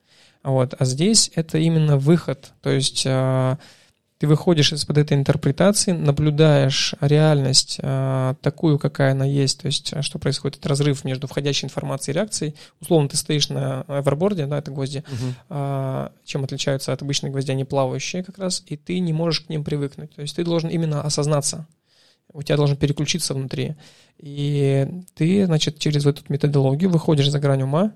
Вот. 0.43 0.75
А 0.79 0.85
здесь 0.85 1.31
это 1.35 1.59
именно 1.59 1.99
выход. 1.99 2.53
То 2.63 2.71
есть 2.71 3.05
а, 3.07 3.59
ты 4.23 4.29
выходишь 4.29 4.73
из-под 4.73 4.99
этой 4.99 5.15
интерпретации, 5.15 5.91
наблюдаешь 5.91 6.95
реальность 7.01 7.81
э, 7.83 8.35
такую, 8.41 8.79
какая 8.79 9.11
она 9.11 9.25
есть, 9.25 9.63
то 9.63 9.67
есть 9.67 9.95
что 10.01 10.21
происходит, 10.21 10.59
этот 10.59 10.69
разрыв 10.69 11.03
между 11.03 11.27
входящей 11.27 11.67
информацией 11.67 12.15
и 12.15 12.19
реакцией. 12.19 12.55
Условно, 12.81 13.09
ты 13.09 13.17
стоишь 13.17 13.49
на 13.49 13.85
эверборде, 13.89 14.47
да, 14.47 14.59
это 14.59 14.71
гвозди, 14.71 14.99
угу. 14.99 15.35
э, 15.51 16.09
чем 16.25 16.45
отличаются 16.45 16.93
от 16.93 17.03
обычных 17.03 17.33
гвоздей, 17.33 17.55
они 17.55 17.65
плавающие 17.65 18.23
как 18.23 18.39
раз, 18.39 18.63
и 18.65 18.77
ты 18.77 19.01
не 19.01 19.13
можешь 19.13 19.41
к 19.41 19.49
ним 19.49 19.65
привыкнуть. 19.65 20.15
То 20.15 20.23
есть 20.23 20.37
ты 20.37 20.45
должен 20.45 20.71
именно 20.71 21.03
осознаться, 21.03 21.67
у 22.33 22.45
тебя 22.45 22.57
должен 22.57 22.77
переключиться 22.77 23.35
внутри. 23.35 23.75
И 24.19 24.87
ты, 25.17 25.47
значит, 25.47 25.81
через 25.81 26.07
эту 26.07 26.23
методологию 26.29 26.91
выходишь 26.91 27.29
за 27.29 27.41
грань 27.41 27.63
ума 27.63 27.93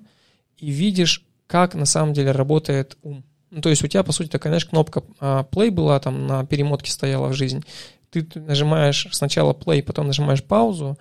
и 0.58 0.72
видишь, 0.72 1.24
как 1.46 1.76
на 1.76 1.86
самом 1.86 2.14
деле 2.14 2.32
работает 2.32 2.98
ум. 3.04 3.22
Ну, 3.50 3.60
то 3.60 3.68
есть 3.68 3.82
у 3.84 3.86
тебя, 3.86 4.02
по 4.02 4.12
сути, 4.12 4.28
такая, 4.28 4.50
знаешь, 4.50 4.66
кнопка 4.66 5.02
а, 5.20 5.46
play 5.50 5.70
была 5.70 5.98
там 6.00 6.26
на 6.26 6.44
перемотке 6.44 6.90
стояла 6.90 7.28
в 7.28 7.34
жизнь. 7.34 7.64
Ты 8.10 8.26
нажимаешь 8.34 9.08
сначала 9.12 9.52
play, 9.52 9.82
потом 9.82 10.06
нажимаешь 10.06 10.42
паузу, 10.42 10.96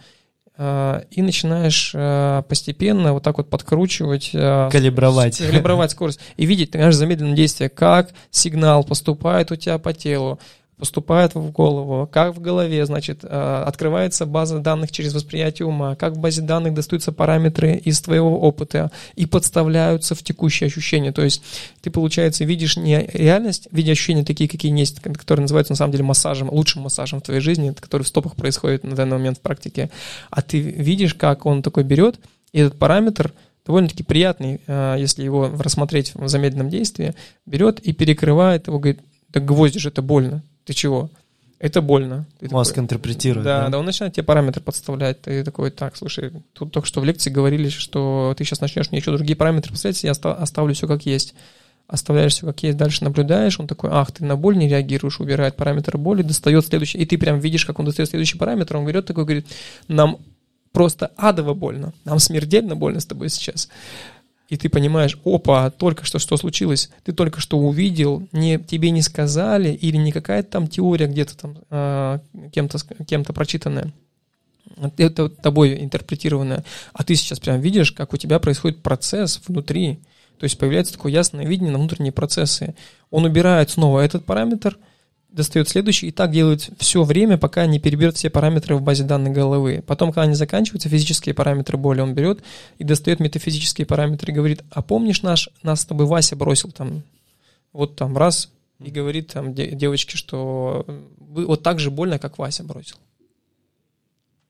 э, 0.58 1.04
и 1.12 1.22
начинаешь 1.22 1.92
э, 1.94 2.44
постепенно 2.50 3.14
вот 3.14 3.24
так 3.24 3.38
вот 3.38 3.50
подкручивать. 3.50 4.32
Калибровать. 4.32 5.38
Калибровать 5.38 5.92
скорость. 5.92 6.20
И 6.36 6.46
видеть, 6.46 6.72
ты 6.72 6.80
знаешь, 6.80 6.96
замедленное 6.96 7.36
действие, 7.36 7.70
как 7.70 8.12
сигнал 8.32 8.84
поступает 8.84 9.52
у 9.52 9.56
тебя 9.56 9.78
по 9.78 9.94
телу, 9.94 10.40
поступает 10.78 11.36
в 11.36 11.52
голову, 11.52 12.08
как 12.12 12.36
в 12.36 12.42
голове, 12.42 12.86
значит, 12.86 13.20
э, 13.24 13.64
открывается 13.66 14.26
база 14.26 14.60
данных 14.60 14.92
через 14.92 15.14
восприятие 15.14 15.68
ума, 15.68 15.96
как 15.96 16.14
в 16.14 16.20
базе 16.20 16.42
данных 16.42 16.74
достаются 16.74 17.14
параметры 17.14 17.76
из 17.76 18.02
твоего 18.02 18.40
опыта 18.42 18.92
и 19.16 19.26
подставляются 19.26 20.16
в 20.16 20.24
текущие 20.24 20.68
ощущения. 20.68 21.14
То 21.14 21.24
есть 21.24 21.42
ты, 21.82 21.90
получается, 21.90 22.44
видишь 22.44 22.76
не 22.76 23.10
реальность, 23.14 23.70
видя 23.72 23.94
ощущения 23.94 24.26
такие, 24.26 24.50
какие 24.50 24.78
есть, 24.78 25.00
которые 25.00 25.44
называются 25.44 25.72
на 25.72 25.78
самом 25.78 25.94
деле 25.94 26.04
массажем, 26.04 26.50
лучшим 26.52 26.82
массажем 26.84 27.20
в 27.20 27.24
твоей 27.24 27.40
жизни, 27.40 27.74
который 27.80 28.04
в 28.04 28.08
стопах 28.08 28.36
происходит 28.36 28.84
на 28.84 28.96
данный 28.96 29.18
момент 29.18 29.38
в 29.38 29.42
практике, 29.42 29.90
а 30.30 30.42
ты 30.42 30.60
видишь, 30.60 31.14
как 31.14 31.46
он 31.46 31.62
такой 31.62 31.84
берет, 31.84 32.20
и 32.52 32.60
этот 32.60 32.78
параметр 32.78 33.34
довольно-таки 33.66 34.04
приятный, 34.04 34.60
э, 34.68 34.96
если 35.00 35.24
его 35.24 35.50
рассмотреть 35.58 36.14
в 36.16 36.28
замедленном 36.28 36.70
действии, 36.70 37.16
берет 37.46 37.80
и 37.80 37.94
перекрывает 37.94 38.68
его, 38.68 38.78
говорит, 38.78 39.00
да 39.30 39.40
гвозди 39.40 39.80
же 39.80 39.90
это 39.90 40.02
больно 40.02 40.44
ты 40.65 40.73
чего? 40.73 41.10
Это 41.58 41.82
больно. 41.82 42.25
Ты 42.39 42.49
Мозг 42.49 42.71
такой, 42.71 42.84
интерпретирует. 42.84 43.45
Да, 43.45 43.63
да, 43.63 43.69
да, 43.69 43.80
он 43.80 43.86
начинает 43.86 44.13
тебе 44.13 44.23
параметры 44.23 44.62
подставлять. 44.62 45.21
Ты 45.21 45.43
такой, 45.43 45.71
так, 45.71 45.95
слушай, 45.95 46.32
тут 46.54 46.71
только 46.73 46.88
что 46.88 46.99
в 46.99 47.06
лекции 47.06 47.30
говорили, 47.30 47.69
что 47.69 48.36
ты 48.38 48.43
сейчас 48.43 48.60
начнешь 48.60 48.91
мне 48.91 48.99
еще 48.99 49.15
другие 49.15 49.38
параметры 49.38 49.71
поставить, 49.71 50.04
я 50.04 50.12
оставлю 50.12 50.73
все 50.73 50.88
как 50.88 51.06
есть. 51.06 51.34
Оставляешь 51.88 52.34
все 52.34 52.47
как 52.47 52.62
есть, 52.63 52.78
дальше 52.78 53.04
наблюдаешь, 53.04 53.60
он 53.60 53.67
такой, 53.67 53.91
ах, 53.93 54.12
ты 54.12 54.25
на 54.25 54.36
боль 54.36 54.58
не 54.58 54.67
реагируешь, 54.67 55.19
убирает 55.19 55.56
параметр 55.56 55.99
боли, 55.99 56.23
достает 56.23 56.65
следующий, 56.65 56.97
и 56.97 57.06
ты 57.06 57.15
прям 57.17 57.39
видишь, 57.39 57.63
как 57.63 57.78
он 57.78 57.86
достает 57.86 58.10
следующий 58.10 58.39
параметр, 58.39 58.78
он 58.78 58.88
берет 58.88 59.06
такой, 59.06 59.23
говорит, 59.23 59.45
нам 59.88 60.17
просто 60.71 61.12
адово 61.15 61.54
больно, 61.54 61.93
нам 62.04 62.17
смертельно 62.17 62.75
больно 62.75 62.99
с 62.99 63.06
тобой 63.06 63.30
сейчас 63.30 63.69
и 64.50 64.58
ты 64.58 64.70
понимаешь, 64.70 65.18
опа, 65.26 65.70
только 65.72 66.06
что 66.06 66.20
что 66.20 66.38
случилось, 66.38 66.90
ты 67.04 67.14
только 67.14 67.40
что 67.40 67.58
увидел, 67.58 68.28
не, 68.32 68.60
тебе 68.60 68.92
не 68.92 69.02
сказали, 69.02 69.70
или 69.70 69.98
не 69.98 70.12
какая-то 70.12 70.50
там 70.50 70.68
теория 70.68 71.08
где-то 71.08 71.38
там 71.38 71.58
э, 71.70 72.20
кем-то, 72.52 72.78
кем-то 73.06 73.34
прочитанная, 73.34 73.92
это 74.98 75.30
тобой 75.30 75.84
интерпретированная, 75.84 76.64
а 76.94 77.04
ты 77.04 77.16
сейчас 77.16 77.40
прям 77.40 77.60
видишь, 77.60 77.92
как 77.92 78.14
у 78.14 78.18
тебя 78.18 78.40
происходит 78.40 78.84
процесс 78.84 79.42
внутри, 79.48 80.00
то 80.38 80.44
есть 80.44 80.58
появляется 80.58 80.94
такое 80.94 81.12
ясное 81.12 81.46
видение 81.46 81.72
на 81.72 81.80
внутренние 81.80 82.12
процессы. 82.12 82.76
Он 83.10 83.24
убирает 83.24 83.70
снова 83.70 84.02
этот 84.02 84.26
параметр– 84.26 84.78
достает 85.36 85.67
следующий, 85.67 86.08
и 86.08 86.12
так 86.12 86.32
делают 86.32 86.69
все 86.80 87.04
время, 87.04 87.38
пока 87.38 87.65
не 87.65 87.80
переберет 87.80 88.15
все 88.15 88.30
параметры 88.30 88.76
в 88.76 88.82
базе 88.82 89.04
данных 89.04 89.34
головы. 89.34 89.84
Потом, 89.86 90.10
когда 90.10 90.21
они 90.21 90.34
заканчиваются, 90.34 90.88
физические 90.88 91.36
параметры 91.36 91.78
боли 91.78 92.00
он 92.00 92.13
берет 92.13 92.41
и 92.78 92.84
достает 92.84 93.19
метафизические 93.19 93.86
параметры 93.86 94.32
и 94.32 94.36
говорит, 94.36 94.63
а 94.71 94.82
помнишь 94.82 95.21
наш, 95.21 95.50
нас 95.62 95.82
с 95.82 95.86
тобой 95.86 96.06
Вася 96.06 96.36
бросил 96.38 96.71
там, 96.71 97.04
вот 97.74 97.98
там 97.98 98.17
раз, 98.17 98.50
и 98.80 98.89
говорит 98.89 99.34
там 99.34 99.54
девочке, 99.54 100.17
что 100.17 100.86
вот 101.19 101.63
так 101.63 101.80
же 101.80 101.91
больно, 101.91 102.17
как 102.17 102.38
Вася 102.38 102.63
бросил. 102.63 102.98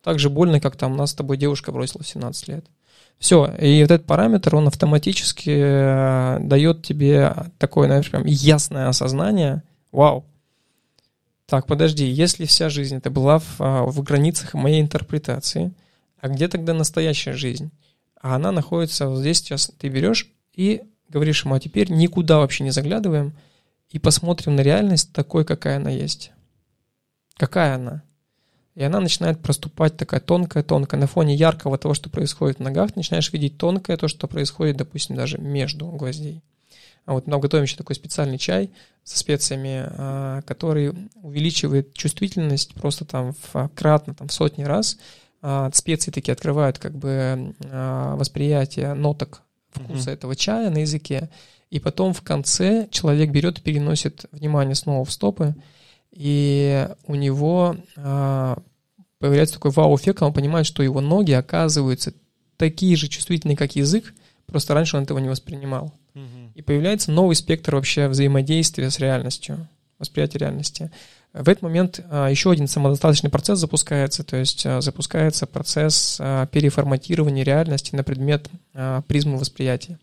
Так 0.04 0.20
же 0.20 0.30
больно, 0.30 0.60
как 0.60 0.76
там 0.76 0.96
нас 0.96 1.12
с 1.12 1.16
тобой 1.16 1.38
девушка 1.38 1.72
бросила 1.72 2.04
в 2.04 2.08
17 2.08 2.48
лет. 2.48 2.66
Все, 3.18 3.46
и 3.60 3.82
вот 3.82 3.92
этот 3.92 4.06
параметр, 4.06 4.56
он 4.56 4.68
автоматически 4.68 5.50
э, 5.50 6.40
дает 6.42 6.84
тебе 6.84 7.34
такое, 7.58 7.88
наверное, 7.88 8.12
прям 8.12 8.26
ясное 8.26 8.90
осознание, 8.90 9.64
вау, 9.92 10.26
так, 11.46 11.68
подожди, 11.68 12.06
если 12.06 12.46
вся 12.46 12.70
жизнь 12.70 12.96
это 12.98 13.10
была 13.10 13.40
в, 13.40 13.56
а, 13.60 13.86
в 13.86 14.02
границах 14.02 14.54
моей 14.56 14.82
интерпретации, 14.82 15.74
а 16.20 16.28
где 16.28 16.48
тогда 16.48 16.74
настоящая 16.74 17.34
жизнь? 17.34 17.72
А 18.20 18.36
она 18.36 18.52
находится 18.52 19.08
вот 19.08 19.20
здесь 19.20 19.38
сейчас. 19.38 19.72
Ты 19.78 19.90
берешь 19.90 20.32
и 20.54 20.82
говоришь 21.10 21.46
ему, 21.46 21.54
а 21.54 21.60
теперь 21.60 21.92
никуда 21.92 22.40
вообще 22.40 22.64
не 22.64 22.72
заглядываем 22.72 23.34
и 23.90 24.00
посмотрим 24.00 24.56
на 24.56 24.62
реальность 24.62 25.14
такой, 25.14 25.46
какая 25.46 25.78
она 25.78 25.92
есть. 25.92 26.32
Какая 27.38 27.76
она? 27.76 28.04
И 28.74 28.84
она 28.84 29.00
начинает 29.00 29.42
проступать 29.42 29.96
такая 29.96 30.20
тонкая-тонкая. 30.20 31.00
На 31.00 31.08
фоне 31.08 31.36
яркого 31.36 31.78
того, 31.78 31.94
что 31.94 32.10
происходит 32.10 32.58
в 32.58 32.64
ногах, 32.64 32.96
начинаешь 32.96 33.32
видеть 33.32 33.58
тонкое 33.58 33.96
то, 33.96 34.08
что 34.08 34.28
происходит, 34.28 34.78
допустим, 34.78 35.16
даже 35.16 35.38
между 35.38 35.88
гвоздей. 35.88 36.42
А 37.06 37.14
вот 37.14 37.28
мы 37.28 37.38
готовим 37.38 37.64
еще 37.64 37.78
такой 37.78 37.96
специальный 37.96 38.38
чай 38.38 38.72
со 39.04 39.20
специями, 39.20 39.86
а, 39.86 40.42
который 40.42 40.94
увеличивает 41.22 41.94
чувствительность 41.94 42.74
просто 42.74 43.06
там 43.06 43.36
в 43.54 43.70
кратно, 43.76 44.16
там 44.16 44.28
в 44.28 44.34
сотни 44.34 44.64
раз. 44.64 44.98
А, 45.42 45.70
специи 45.72 46.12
такие 46.12 46.34
открывают 46.34 46.80
как 46.80 46.96
бы 46.96 47.54
а, 47.70 48.16
восприятие 48.16 48.96
ноток 48.96 49.44
вкуса 49.70 50.10
mm-hmm. 50.10 50.14
этого 50.14 50.36
чая 50.36 50.70
на 50.72 50.80
языке. 50.80 51.30
И 51.70 51.80
потом 51.80 52.14
в 52.14 52.22
конце 52.22 52.88
человек 52.90 53.30
берет 53.30 53.60
и 53.60 53.62
переносит 53.62 54.26
внимание 54.32 54.76
снова 54.76 55.06
в 55.06 55.12
стопы, 55.12 55.56
и 56.12 56.88
у 57.06 57.16
него 57.16 57.76
появляется 59.20 59.56
такой 59.56 59.72
вау-эффект, 59.72 60.22
он 60.22 60.32
понимает, 60.32 60.68
что 60.68 60.84
его 60.84 61.02
ноги 61.02 61.32
оказываются 61.32 62.14
такие 62.56 62.96
же 62.96 63.08
чувствительные, 63.08 63.58
как 63.58 63.76
язык, 63.76 64.14
просто 64.46 64.74
раньше 64.74 64.96
он 64.96 65.04
этого 65.04 65.18
не 65.18 65.28
воспринимал. 65.28 65.94
И 66.54 66.62
появляется 66.62 67.12
новый 67.12 67.36
спектр 67.36 67.76
вообще 67.76 68.08
взаимодействия 68.08 68.90
с 68.90 69.00
реальностью, 69.00 69.68
восприятия 70.00 70.40
реальности. 70.40 70.92
В 71.34 71.50
этот 71.50 71.64
момент 71.64 72.00
а, 72.10 72.30
еще 72.30 72.52
один 72.52 72.68
самодостаточный 72.68 73.30
процесс 73.30 73.60
запускается, 73.60 74.24
то 74.24 74.38
есть 74.38 74.66
а, 74.66 74.80
запускается 74.80 75.46
процесс 75.46 76.18
а, 76.22 76.46
переформатирования 76.46 77.44
реальности 77.44 77.94
на 77.94 78.04
предмет 78.04 78.50
призмы 79.08 79.38
восприятия. 79.38 80.00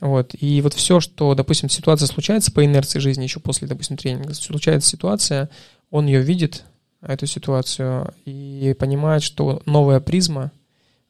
Вот. 0.00 0.34
И 0.40 0.60
вот 0.60 0.74
все, 0.74 0.98
что, 0.98 1.36
допустим, 1.36 1.68
ситуация 1.68 2.06
случается 2.06 2.50
по 2.50 2.64
инерции 2.64 2.98
жизни 2.98 3.22
еще 3.22 3.38
после, 3.38 3.68
допустим, 3.68 3.96
тренинга, 3.96 4.34
случается 4.34 4.88
ситуация, 4.88 5.48
он 5.90 6.06
ее 6.06 6.20
видит, 6.20 6.64
эту 7.00 7.26
ситуацию, 7.26 8.14
и 8.24 8.74
понимает, 8.78 9.22
что 9.22 9.62
новая 9.66 10.00
призма, 10.00 10.52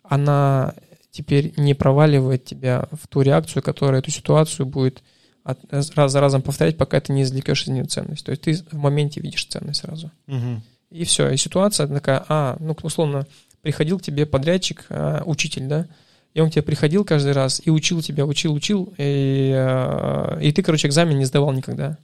она 0.03 0.75
теперь 1.13 1.53
не 1.57 1.75
проваливает 1.75 2.45
тебя 2.45 2.89
в 2.91 3.07
ту 3.07 3.21
реакцию, 3.21 3.63
которая 3.63 4.01
эту 4.01 4.11
ситуацию 4.11 4.67
будет 4.67 5.03
от, 5.45 5.61
раз 5.71 6.11
за 6.11 6.21
разом 6.21 6.43
повторять, 6.43 6.77
пока 6.77 7.01
ты 7.01 7.13
не 7.13 7.23
извлекешь 7.23 7.63
из 7.65 7.69
нее 7.69 7.85
ценность. 7.85 8.25
То 8.25 8.31
есть 8.31 8.43
ты 8.43 8.55
в 8.55 8.79
моменте 8.79 9.21
видишь 9.21 9.45
ценность 9.45 9.81
сразу. 9.81 10.11
Угу. 10.27 10.63
И 10.91 11.05
все. 11.05 11.31
И 11.31 11.37
ситуация 11.37 11.87
такая, 11.87 12.25
а, 12.29 12.57
ну, 12.61 12.77
условно, 12.83 13.27
приходил 13.61 13.99
к 13.99 14.03
тебе 14.03 14.27
подрядчик, 14.27 14.87
а, 14.89 15.23
учитель, 15.27 15.67
да, 15.67 15.87
и 16.35 16.41
он 16.41 16.49
к 16.49 16.55
тебе 16.55 16.63
приходил 16.63 17.05
каждый 17.05 17.33
раз 17.33 17.61
и 17.63 17.71
учил 17.71 18.01
тебя, 18.01 18.25
учил, 18.25 18.55
учил, 18.55 18.95
и, 18.97 19.53
а, 19.55 20.39
и 20.41 20.51
ты, 20.51 20.63
короче, 20.63 20.89
экзамен 20.89 21.19
не 21.19 21.27
сдавал 21.27 21.53
никогда. 21.53 21.99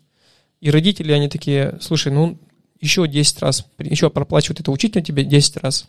И 0.61 0.71
родители, 0.71 1.12
они 1.12 1.29
такие, 1.29 1.79
слушай, 1.81 2.12
ну, 2.12 2.38
еще 2.79 3.09
10 3.09 3.40
раз, 3.40 3.66
еще 3.79 4.11
проплачивают 4.11 4.61
это 4.61 4.71
учитель 4.71 5.03
тебе 5.03 5.25
10 5.25 5.57
раз 5.59 5.87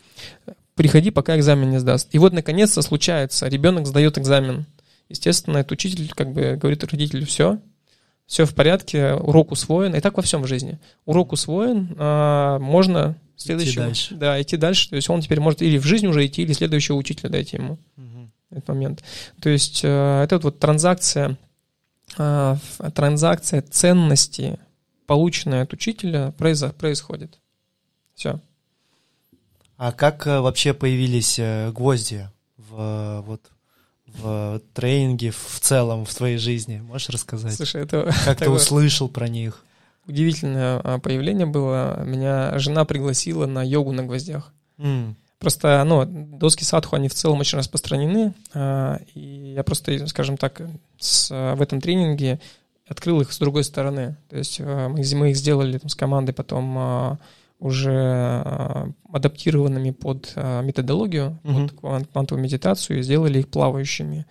приходи, 0.79 1.11
пока 1.11 1.37
экзамен 1.37 1.69
не 1.71 1.77
сдаст. 1.77 2.07
И 2.13 2.17
вот, 2.19 2.31
наконец-то, 2.31 2.81
случается, 2.81 3.49
ребенок 3.49 3.85
сдает 3.85 4.17
экзамен. 4.17 4.65
Естественно, 5.09 5.57
этот 5.57 5.73
учитель 5.73 6.09
как 6.15 6.31
бы 6.31 6.55
говорит 6.55 6.85
родителю, 6.85 7.25
все, 7.25 7.59
все 8.25 8.45
в 8.45 8.55
порядке, 8.55 9.15
урок 9.15 9.51
усвоен. 9.51 9.93
И 9.93 9.99
так 9.99 10.15
во 10.15 10.23
всем 10.23 10.41
в 10.41 10.47
жизни. 10.47 10.79
Урок 11.03 11.33
усвоен, 11.33 11.93
а, 11.97 12.59
можно 12.59 13.17
следующего, 13.35 13.71
идти 13.71 13.87
дальше. 13.87 14.15
Да, 14.15 14.41
идти 14.41 14.55
дальше. 14.55 14.89
То 14.89 14.95
есть 14.95 15.09
он 15.09 15.19
теперь 15.19 15.41
может 15.41 15.61
или 15.61 15.77
в 15.77 15.83
жизнь 15.83 16.07
уже 16.07 16.25
идти, 16.25 16.43
или 16.43 16.53
следующего 16.53 16.95
учителя 16.95 17.29
дать 17.29 17.51
ему 17.51 17.77
угу. 17.97 18.29
этот 18.49 18.69
момент. 18.69 19.03
То 19.41 19.49
есть 19.49 19.81
э, 19.83 20.23
это 20.23 20.39
вот 20.39 20.59
транзакция, 20.59 21.37
э, 22.17 22.55
транзакция 22.95 23.63
ценности, 23.63 24.57
полученная 25.07 25.63
от 25.63 25.73
учителя, 25.73 26.31
происходит. 26.37 27.37
Все. 28.15 28.39
А 29.79 29.93
как 29.93 30.27
э, 30.27 30.41
вообще 30.41 30.73
появились 30.73 31.39
э, 31.39 31.71
гвозди 31.71 32.29
в, 32.57 33.23
вот, 33.25 33.41
в 34.05 34.61
тренинге, 34.73 35.31
в 35.31 35.59
целом, 35.61 36.03
в 36.03 36.13
твоей 36.13 36.37
жизни? 36.37 36.81
Можешь 36.81 37.09
рассказать? 37.09 37.55
Слушай, 37.55 37.83
это... 37.83 38.13
Как 38.25 38.39
ты 38.39 38.49
услышал 38.49 39.07
про 39.07 39.29
них? 39.29 39.63
Удивительное 40.05 40.81
а, 40.83 40.99
появление 40.99 41.45
было. 41.45 42.03
Меня 42.03 42.59
жена 42.59 42.83
пригласила 42.83 43.45
на 43.45 43.63
йогу 43.63 43.93
на 43.93 44.03
гвоздях. 44.03 44.51
Mm. 44.79 45.13
Просто, 45.37 45.81
ну, 45.85 46.03
доски 46.05 46.65
садху, 46.65 46.97
они 46.97 47.07
в 47.07 47.13
целом 47.13 47.39
очень 47.39 47.57
распространены. 47.57 48.33
А, 48.53 48.99
и 49.15 49.53
я 49.55 49.63
просто, 49.63 50.07
скажем 50.07 50.35
так, 50.35 50.61
с, 50.97 51.29
в 51.29 51.61
этом 51.61 51.79
тренинге 51.79 52.41
открыл 52.85 53.21
их 53.21 53.31
с 53.31 53.39
другой 53.39 53.63
стороны. 53.63 54.17
То 54.29 54.37
есть 54.37 54.59
мы, 54.59 54.89
мы 54.89 55.29
их 55.29 55.37
сделали 55.37 55.77
там, 55.77 55.87
с 55.87 55.95
командой 55.95 56.33
потом 56.33 57.17
уже 57.59 57.91
а, 57.91 58.89
адаптированными 59.11 59.91
под 59.91 60.31
а, 60.35 60.61
методологию, 60.61 61.39
mm-hmm. 61.43 61.79
под 61.81 62.07
квантовую 62.07 62.43
медитацию, 62.43 62.99
и 62.99 63.03
сделали 63.03 63.39
их 63.39 63.49
плавающими. 63.49 64.25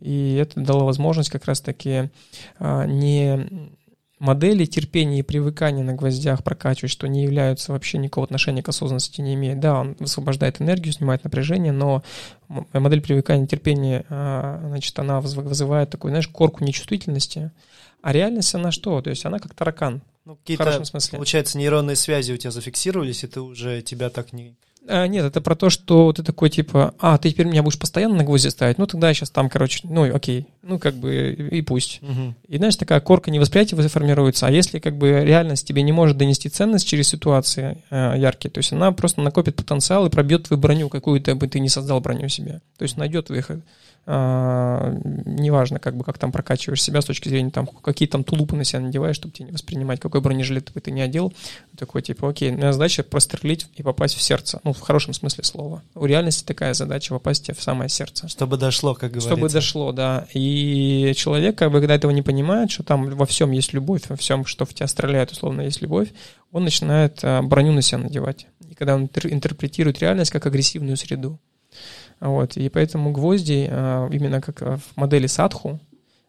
И 0.00 0.34
это 0.34 0.60
дало 0.60 0.84
возможность 0.84 1.30
как 1.30 1.46
раз-таки 1.46 2.10
а, 2.58 2.84
не, 2.84 3.72
модели 4.18 4.66
терпения 4.66 5.20
и 5.20 5.22
привыкания 5.22 5.82
на 5.82 5.94
гвоздях 5.94 6.44
прокачивать, 6.44 6.90
что 6.90 7.08
не 7.08 7.22
являются 7.22 7.72
вообще 7.72 7.96
никакого 7.96 8.26
отношения 8.26 8.62
к 8.62 8.68
осознанности 8.68 9.22
не 9.22 9.32
имеет. 9.32 9.60
Да, 9.60 9.80
он 9.80 9.96
высвобождает 9.98 10.60
энергию, 10.60 10.92
снимает 10.92 11.24
напряжение, 11.24 11.72
но 11.72 12.02
модель 12.48 13.00
привыкания 13.00 13.44
и 13.44 13.48
терпения, 13.48 14.04
значит, 14.08 14.98
она 14.98 15.22
вызывает 15.22 15.88
такую, 15.88 16.10
знаешь, 16.10 16.28
корку 16.28 16.64
нечувствительности. 16.64 17.50
А 18.02 18.12
реальность 18.12 18.54
она 18.54 18.70
что? 18.70 19.00
То 19.00 19.08
есть 19.08 19.24
она 19.24 19.38
как 19.38 19.54
таракан. 19.54 20.02
Ну, 20.24 20.36
какие-то, 20.36 20.82
получается, 21.10 21.58
нейронные 21.58 21.96
связи 21.96 22.32
у 22.32 22.36
тебя 22.36 22.50
зафиксировались, 22.50 23.24
и 23.24 23.26
ты 23.26 23.40
уже 23.40 23.82
тебя 23.82 24.08
так 24.08 24.32
не 24.32 24.56
а, 24.86 25.06
нет, 25.06 25.24
это 25.24 25.40
про 25.40 25.54
то, 25.54 25.70
что 25.70 26.12
ты 26.12 26.22
такой 26.22 26.50
типа, 26.50 26.94
а, 26.98 27.16
ты 27.16 27.30
теперь 27.30 27.46
меня 27.46 27.62
будешь 27.62 27.78
постоянно 27.78 28.16
на 28.16 28.24
гвозди 28.24 28.48
ставить, 28.48 28.76
ну 28.76 28.86
тогда 28.86 29.08
я 29.08 29.14
сейчас 29.14 29.30
там, 29.30 29.48
короче, 29.48 29.80
ну 29.84 30.14
окей, 30.14 30.46
ну 30.62 30.78
как 30.78 30.94
бы 30.94 31.32
и 31.32 31.62
пусть. 31.62 32.00
Угу. 32.02 32.34
И 32.48 32.58
знаешь, 32.58 32.76
такая 32.76 33.00
корка 33.00 33.30
невосприятия 33.30 33.76
формируется, 33.76 34.46
а 34.46 34.50
если 34.50 34.78
как 34.78 34.98
бы 34.98 35.08
реальность 35.24 35.66
тебе 35.66 35.82
не 35.82 35.92
может 35.92 36.18
донести 36.18 36.50
ценность 36.50 36.86
через 36.86 37.08
ситуации 37.08 37.82
э, 37.90 38.14
яркие, 38.18 38.50
то 38.50 38.58
есть 38.58 38.72
она 38.72 38.92
просто 38.92 39.22
накопит 39.22 39.56
потенциал 39.56 40.06
и 40.06 40.10
пробьет 40.10 40.44
твою 40.44 40.60
броню, 40.60 40.90
какую-то 40.90 41.34
бы 41.34 41.48
ты 41.48 41.60
не 41.60 41.70
создал 41.70 42.00
броню 42.00 42.28
себе, 42.28 42.60
то 42.76 42.82
есть 42.82 42.96
найдет 42.98 43.30
выход. 43.30 43.60
А, 44.06 44.94
неважно, 45.24 45.78
как 45.78 45.96
бы, 45.96 46.04
как 46.04 46.18
там 46.18 46.30
прокачиваешь 46.30 46.82
себя 46.82 47.00
с 47.00 47.06
точки 47.06 47.28
зрения, 47.28 47.50
там, 47.50 47.66
какие 47.66 48.06
там 48.06 48.22
тулупы 48.22 48.54
на 48.54 48.64
себя 48.64 48.80
надеваешь, 48.80 49.16
чтобы 49.16 49.32
тебе 49.32 49.46
не 49.46 49.52
воспринимать, 49.52 49.98
какой 49.98 50.20
бронежилет 50.20 50.70
бы 50.72 50.80
ты 50.80 50.90
не 50.90 51.00
одел. 51.00 51.32
Такой, 51.78 52.02
типа, 52.02 52.28
окей, 52.28 52.52
моя 52.52 52.72
задача 52.74 53.02
прострелить 53.02 53.66
и 53.76 53.82
попасть 53.82 54.14
в 54.16 54.22
сердце. 54.22 54.60
Ну, 54.62 54.74
в 54.74 54.80
хорошем 54.80 55.14
смысле 55.14 55.44
слова. 55.44 55.82
У 55.94 56.04
реальности 56.04 56.44
такая 56.44 56.74
задача 56.74 57.14
попасть 57.14 57.46
тебе 57.46 57.54
в 57.54 57.62
самое 57.62 57.88
сердце. 57.88 58.28
Чтобы 58.28 58.58
дошло, 58.58 58.94
как 58.94 59.12
говорится. 59.12 59.28
Чтобы 59.30 59.48
дошло, 59.48 59.92
да. 59.92 60.26
И 60.34 61.14
человек, 61.16 61.56
как 61.56 61.72
бы, 61.72 61.80
когда 61.80 61.94
этого 61.94 62.10
не 62.10 62.22
понимает, 62.22 62.70
что 62.70 62.82
там 62.82 63.08
во 63.08 63.24
всем 63.24 63.52
есть 63.52 63.72
любовь, 63.72 64.02
во 64.08 64.16
всем, 64.16 64.44
что 64.44 64.66
в 64.66 64.74
тебя 64.74 64.86
стреляет, 64.86 65.32
условно, 65.32 65.62
есть 65.62 65.80
любовь, 65.80 66.08
он 66.52 66.64
начинает 66.64 67.20
а, 67.22 67.42
броню 67.42 67.72
на 67.72 67.80
себя 67.80 67.98
надевать. 67.98 68.46
И 68.68 68.74
когда 68.74 68.96
он 68.96 69.08
интерпретирует 69.24 70.00
реальность 70.00 70.30
как 70.30 70.44
агрессивную 70.44 70.96
среду. 70.98 71.40
Вот, 72.20 72.56
и 72.56 72.68
поэтому 72.68 73.12
гвозди, 73.12 73.68
а, 73.70 74.08
именно 74.10 74.40
как 74.40 74.60
в 74.60 74.96
модели 74.96 75.26
садху, 75.26 75.80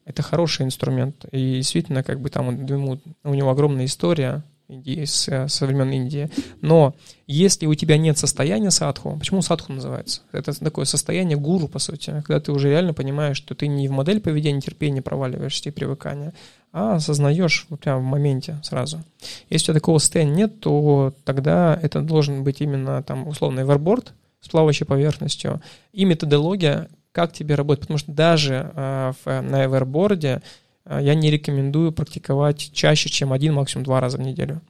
это 0.06 0.22
хороший 0.22 0.66
инструмент. 0.66 1.26
И 1.32 1.56
действительно, 1.56 2.04
как 2.04 2.20
бы 2.20 2.30
там 2.30 2.66
ему, 2.66 3.00
у 3.24 3.34
него 3.34 3.50
огромная 3.50 3.86
история 3.86 4.44
Индии, 4.68 5.06
с, 5.06 5.48
со 5.48 5.66
времен 5.66 5.92
Индии. 5.92 6.30
Но 6.62 6.96
если 7.28 7.66
у 7.66 7.74
тебя 7.76 7.98
нет 7.98 8.18
состояния 8.18 8.72
садху, 8.72 9.16
почему 9.18 9.42
садху 9.42 9.74
называется? 9.74 10.22
Это 10.32 10.58
такое 10.60 10.86
состояние 10.86 11.38
гуру, 11.38 11.68
по 11.68 11.80
сути, 11.80 12.24
когда 12.26 12.40
ты 12.40 12.52
уже 12.52 12.70
реально 12.70 12.94
понимаешь, 12.94 13.38
что 13.38 13.54
ты 13.54 13.68
не 13.68 13.88
в 13.88 13.92
модель 13.92 14.22
поведения 14.22 14.62
терпения 14.62 15.02
проваливаешься 15.02 15.70
и 15.70 15.72
привыкания, 15.72 16.34
а 16.72 16.96
осознаешь 16.96 17.68
вот 17.70 17.82
прямо 17.82 18.00
в 18.00 18.06
моменте 18.06 18.60
сразу. 18.64 19.04
Если 19.50 19.66
у 19.66 19.68
тебя 19.68 19.74
такого 19.76 20.00
состояния 20.00 20.34
нет, 20.34 20.60
то 20.60 21.14
тогда 21.24 21.80
это 21.82 22.02
должен 22.02 22.44
быть 22.44 22.62
именно 22.62 23.02
там 23.04 23.28
условный 23.28 23.64
верборд, 23.64 24.14
с 24.46 24.48
плавающей 24.48 24.86
поверхностью, 24.86 25.60
и 25.92 26.06
методология, 26.06 26.88
как 27.12 27.34
тебе 27.34 27.56
работать, 27.56 27.82
потому 27.82 27.98
что 27.98 28.12
даже 28.12 28.72
э, 28.76 29.14
в, 29.24 29.42
на 29.42 29.66
Everboard 29.66 30.44
э, 30.86 31.00
я 31.02 31.16
не 31.16 31.32
рекомендую 31.32 31.92
практиковать 31.92 32.72
чаще, 32.72 33.10
чем 33.10 33.34
один, 33.34 33.56
максимум 33.56 33.86
два 33.86 34.00
раза 34.00 34.18
в 34.18 34.22
неделю. 34.22 34.62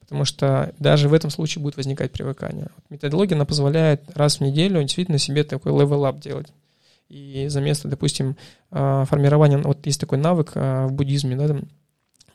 Потому 0.00 0.24
что 0.24 0.74
даже 0.80 1.08
в 1.08 1.14
этом 1.14 1.30
случае 1.30 1.62
будет 1.62 1.76
возникать 1.76 2.10
привыкание. 2.10 2.70
Методология, 2.88 3.36
она 3.36 3.44
позволяет 3.44 4.02
раз 4.16 4.38
в 4.38 4.40
неделю 4.40 4.82
действительно 4.82 5.18
себе 5.18 5.44
такой 5.44 5.70
up 5.70 6.20
делать. 6.20 6.48
И 7.08 7.46
за 7.46 7.60
место, 7.60 7.86
допустим, 7.86 8.36
э, 8.72 9.04
формирования, 9.08 9.58
вот 9.58 9.86
есть 9.86 10.00
такой 10.00 10.18
навык 10.18 10.56
в 10.56 10.88
буддизме, 10.90 11.36
да, 11.36 11.46
там, 11.46 11.68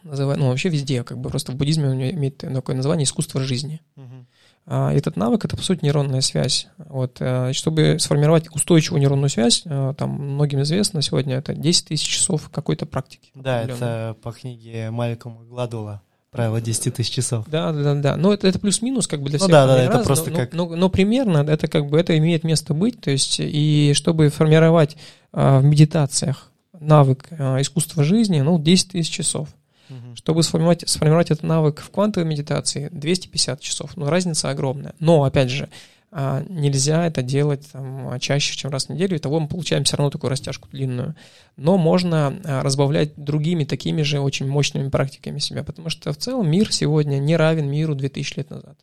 называют, 0.03 0.39
ну 0.39 0.47
вообще 0.47 0.69
везде, 0.69 1.03
как 1.03 1.17
бы 1.17 1.29
просто 1.29 1.51
в 1.51 1.55
буддизме 1.55 1.89
он 1.89 1.95
имеет 1.95 2.37
такое 2.37 2.75
название 2.77 3.03
искусство 3.03 3.41
жизни. 3.41 3.81
Uh-huh. 3.97 4.25
А, 4.67 4.91
этот 4.91 5.15
навык— 5.15 5.45
это, 5.45 5.55
по 5.55 5.63
сути, 5.63 5.83
нейронная 5.83 6.21
связь. 6.21 6.67
Вот, 6.77 7.17
э, 7.19 7.53
чтобы 7.53 7.97
сформировать 7.99 8.53
устойчивую 8.53 8.99
нейронную 8.99 9.29
связь, 9.29 9.61
э, 9.65 9.93
там 9.97 10.09
многим 10.09 10.61
известно 10.63 11.01
сегодня, 11.01 11.35
это 11.35 11.53
10 11.53 11.87
тысяч 11.87 12.07
часов 12.07 12.49
какой-то 12.51 12.85
практики. 12.85 13.31
Да, 13.35 13.61
это 13.61 14.15
по 14.23 14.31
книге 14.31 14.89
Малькома 14.89 15.43
Гладула. 15.43 16.01
Правило 16.31 16.59
10 16.59 16.93
тысяч 16.93 17.13
часов. 17.13 17.45
Да, 17.47 17.71
да, 17.71 17.95
да. 17.95 18.17
Но 18.17 18.33
это, 18.33 18.47
это 18.47 18.59
плюс-минус 18.59 19.07
как 19.07 19.21
бы 19.21 19.29
для 19.29 19.39
ну 19.39 19.45
всех. 19.45 19.49
Ну, 19.49 19.53
да, 19.53 19.67
да, 19.67 19.83
это 19.83 19.97
раз, 19.99 20.05
просто 20.05 20.31
но, 20.31 20.37
как... 20.37 20.53
Но, 20.53 20.67
но, 20.67 20.75
но 20.75 20.89
примерно 20.89 21.37
это 21.49 21.69
как 21.69 21.87
бы 21.87 21.97
это 21.97 22.17
имеет 22.17 22.43
место 22.43 22.73
быть. 22.73 22.99
То 22.99 23.09
есть 23.09 23.37
и 23.39 23.93
чтобы 23.95 24.27
формировать 24.27 24.97
а, 25.31 25.59
в 25.59 25.63
медитациях 25.63 26.51
навык 26.77 27.27
а, 27.31 27.61
искусства 27.61 28.03
жизни, 28.03 28.41
ну, 28.41 28.59
10 28.59 28.91
тысяч 28.91 29.09
часов. 29.09 29.47
Угу. 29.89 30.15
Чтобы 30.15 30.43
сформировать, 30.43 30.87
сформировать 30.87 31.31
этот 31.31 31.43
навык 31.43 31.81
в 31.81 31.89
квантовой 31.89 32.27
медитации, 32.27 32.89
250 32.91 33.59
часов. 33.61 33.97
Ну, 33.97 34.07
разница 34.07 34.49
огромная. 34.49 34.95
Но, 34.99 35.23
опять 35.23 35.49
же, 35.49 35.69
а, 36.11 36.45
нельзя 36.47 37.07
это 37.07 37.21
делать 37.21 37.67
там, 37.73 38.17
чаще, 38.19 38.55
чем 38.55 38.71
раз 38.71 38.85
в 38.85 38.89
неделю, 38.89 39.17
и 39.17 39.19
того 39.19 39.39
мы 39.39 39.49
получаем 39.49 39.83
все 39.83 39.97
равно 39.97 40.11
такую 40.11 40.31
растяжку 40.31 40.69
длинную. 40.71 41.15
Но 41.57 41.77
можно 41.77 42.39
а, 42.45 42.63
разбавлять 42.63 43.11
другими 43.17 43.65
такими 43.65 44.01
же 44.01 44.21
очень 44.21 44.47
мощными 44.47 44.89
практиками 44.89 45.39
себя, 45.39 45.63
потому 45.63 45.89
что 45.89 46.13
в 46.13 46.17
целом 46.17 46.49
мир 46.49 46.71
сегодня 46.71 47.17
не 47.17 47.35
равен 47.35 47.69
миру 47.69 47.95
2000 47.95 48.37
лет 48.37 48.49
назад. 48.49 48.77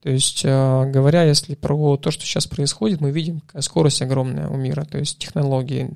То 0.00 0.10
есть, 0.10 0.44
э, 0.44 0.90
говоря, 0.90 1.24
если 1.24 1.54
про 1.54 1.96
то, 1.96 2.10
что 2.10 2.24
сейчас 2.24 2.46
происходит, 2.46 3.00
мы 3.00 3.10
видим 3.10 3.42
скорость 3.60 4.00
огромная 4.02 4.48
у 4.48 4.56
мира, 4.56 4.84
то 4.84 4.98
есть 4.98 5.18
технологии, 5.18 5.90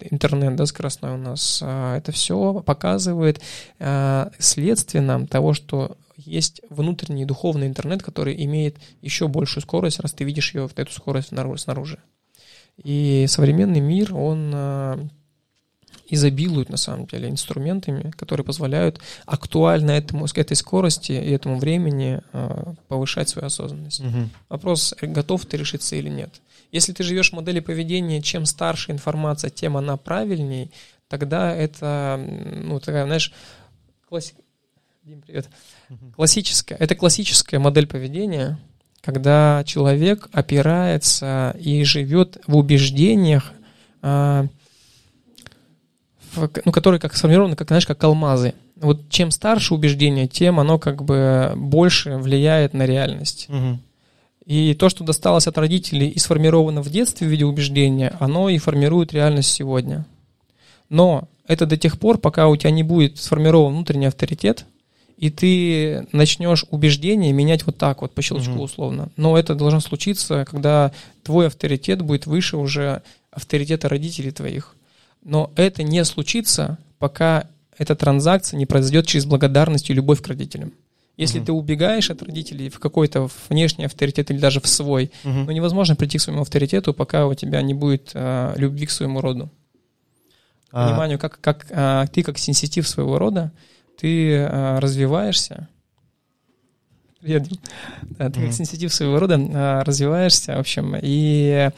интернет, 0.00 0.54
да, 0.54 0.66
скоростной 0.66 1.14
у 1.14 1.16
нас, 1.16 1.60
э, 1.62 1.96
это 1.96 2.12
все 2.12 2.62
показывает 2.64 3.40
э, 3.80 4.30
следствие 4.38 5.02
нам 5.02 5.26
того, 5.26 5.52
что 5.52 5.96
есть 6.16 6.60
внутренний 6.70 7.24
духовный 7.24 7.66
интернет, 7.66 8.02
который 8.02 8.44
имеет 8.44 8.76
еще 9.00 9.26
большую 9.26 9.62
скорость, 9.62 10.00
раз 10.00 10.12
ты 10.12 10.24
видишь 10.24 10.54
ее, 10.54 10.68
эту 10.76 10.92
скорость 10.92 11.30
снаружи. 11.30 11.98
И 12.76 13.26
современный 13.28 13.80
мир, 13.80 14.14
он 14.14 15.10
изобилуют 16.10 16.68
на 16.68 16.76
самом 16.76 17.06
деле 17.06 17.28
инструментами, 17.28 18.10
которые 18.10 18.44
позволяют 18.44 19.00
актуально 19.26 19.92
этому, 19.92 20.26
этой 20.26 20.56
скорости 20.56 21.12
и 21.12 21.30
этому 21.30 21.58
времени 21.58 22.20
э, 22.32 22.74
повышать 22.88 23.28
свою 23.28 23.46
осознанность. 23.46 24.00
Угу. 24.00 24.28
Вопрос, 24.48 24.94
готов 25.00 25.46
ты 25.46 25.56
решиться 25.56 25.96
или 25.96 26.08
нет. 26.08 26.40
Если 26.72 26.92
ты 26.92 27.02
живешь 27.02 27.30
в 27.30 27.34
модели 27.34 27.60
поведения, 27.60 28.22
чем 28.22 28.46
старше 28.46 28.92
информация, 28.92 29.50
тем 29.50 29.76
она 29.76 29.96
правильней, 29.96 30.70
тогда 31.08 31.54
это, 31.54 32.20
ну, 32.62 32.78
такая, 32.80 33.04
знаешь, 33.04 33.32
классик... 34.08 34.36
Дим, 35.02 35.22
привет. 35.22 35.48
Угу. 35.88 36.12
Классическая, 36.16 36.76
это 36.76 36.94
классическая 36.94 37.58
модель 37.58 37.86
поведения, 37.86 38.58
когда 39.00 39.64
человек 39.64 40.28
опирается 40.32 41.56
и 41.58 41.84
живет 41.84 42.38
в 42.46 42.56
убеждениях, 42.56 43.52
э, 44.02 44.46
ну, 46.64 46.72
которые 46.72 47.00
как 47.00 47.14
сформированы, 47.16 47.56
как, 47.56 47.68
знаешь, 47.68 47.86
как 47.86 48.02
алмазы. 48.04 48.54
Вот 48.76 49.08
чем 49.10 49.30
старше 49.30 49.74
убеждение, 49.74 50.26
тем 50.26 50.58
оно 50.58 50.78
как 50.78 51.02
бы 51.04 51.52
больше 51.56 52.16
влияет 52.16 52.72
на 52.72 52.86
реальность. 52.86 53.46
Угу. 53.48 53.78
И 54.46 54.74
то, 54.74 54.88
что 54.88 55.04
досталось 55.04 55.46
от 55.46 55.58
родителей 55.58 56.08
и 56.08 56.18
сформировано 56.18 56.82
в 56.82 56.90
детстве 56.90 57.26
в 57.26 57.30
виде 57.30 57.44
убеждения, 57.44 58.16
оно 58.18 58.48
и 58.48 58.58
формирует 58.58 59.12
реальность 59.12 59.52
сегодня. 59.52 60.06
Но 60.88 61.28
это 61.46 61.66
до 61.66 61.76
тех 61.76 61.98
пор, 61.98 62.18
пока 62.18 62.48
у 62.48 62.56
тебя 62.56 62.70
не 62.70 62.82
будет 62.82 63.18
сформирован 63.18 63.74
внутренний 63.74 64.06
авторитет, 64.06 64.66
и 65.18 65.28
ты 65.28 66.06
начнешь 66.12 66.64
убеждение 66.70 67.32
менять 67.32 67.66
вот 67.66 67.76
так 67.76 68.00
вот, 68.00 68.12
по 68.12 68.22
щелчку 68.22 68.54
угу. 68.54 68.62
условно. 68.62 69.10
Но 69.16 69.36
это 69.36 69.54
должно 69.54 69.80
случиться, 69.80 70.46
когда 70.50 70.92
твой 71.22 71.48
авторитет 71.48 72.00
будет 72.00 72.26
выше 72.26 72.56
уже 72.56 73.02
авторитета 73.30 73.88
родителей 73.88 74.30
твоих. 74.30 74.74
Но 75.22 75.52
это 75.56 75.82
не 75.82 76.04
случится, 76.04 76.78
пока 76.98 77.46
эта 77.76 77.94
транзакция 77.94 78.58
не 78.58 78.66
произойдет 78.66 79.06
через 79.06 79.24
благодарность 79.24 79.90
и 79.90 79.94
любовь 79.94 80.22
к 80.22 80.28
родителям. 80.28 80.72
Если 81.16 81.38
угу. 81.38 81.46
ты 81.46 81.52
убегаешь 81.52 82.10
от 82.10 82.22
родителей 82.22 82.70
в 82.70 82.78
какой-то 82.78 83.28
внешний 83.48 83.84
авторитет 83.84 84.30
или 84.30 84.38
даже 84.38 84.60
в 84.60 84.66
свой, 84.66 85.10
угу. 85.22 85.32
ну 85.32 85.50
невозможно 85.50 85.94
прийти 85.94 86.18
к 86.18 86.22
своему 86.22 86.42
авторитету, 86.42 86.94
пока 86.94 87.26
у 87.26 87.34
тебя 87.34 87.60
не 87.60 87.74
будет 87.74 88.12
а, 88.14 88.54
любви 88.56 88.86
к 88.86 88.90
своему 88.90 89.20
роду. 89.20 89.50
А... 90.72 90.88
Пониманию, 90.88 91.18
как, 91.18 91.38
как 91.40 91.66
а, 91.70 92.06
ты 92.06 92.22
как 92.22 92.38
сенситив 92.38 92.88
своего 92.88 93.18
рода, 93.18 93.52
ты 93.98 94.36
а, 94.38 94.80
развиваешься, 94.80 95.68
Привет, 97.20 97.48
Да, 98.02 98.30
ты 98.30 98.40
mm-hmm. 98.40 98.44
как 98.46 98.52
сенситив 98.54 98.94
своего 98.94 99.18
рода 99.18 99.38
а, 99.38 99.84
развиваешься, 99.84 100.56
в 100.56 100.60
общем, 100.60 100.96
и 101.02 101.70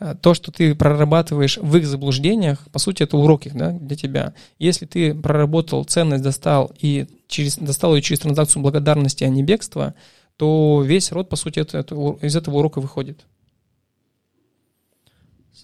а, 0.00 0.14
то, 0.16 0.34
что 0.34 0.50
ты 0.50 0.74
прорабатываешь 0.74 1.56
в 1.58 1.76
их 1.76 1.86
заблуждениях, 1.86 2.66
по 2.72 2.80
сути, 2.80 3.04
это 3.04 3.16
уроки 3.16 3.48
да, 3.54 3.70
для 3.70 3.94
тебя. 3.94 4.34
Если 4.58 4.86
ты 4.86 5.14
проработал 5.14 5.84
ценность, 5.84 6.24
достал 6.24 6.72
и 6.80 7.06
через, 7.28 7.58
достал 7.58 7.94
ее 7.94 8.02
через 8.02 8.18
транзакцию 8.18 8.60
благодарности, 8.60 9.22
а 9.22 9.28
не 9.28 9.44
бегства, 9.44 9.94
то 10.36 10.82
весь 10.84 11.12
род, 11.12 11.28
по 11.28 11.36
сути, 11.36 11.60
это, 11.60 11.78
это, 11.78 11.94
из 12.20 12.34
этого 12.34 12.56
урока 12.56 12.80
выходит. 12.80 13.20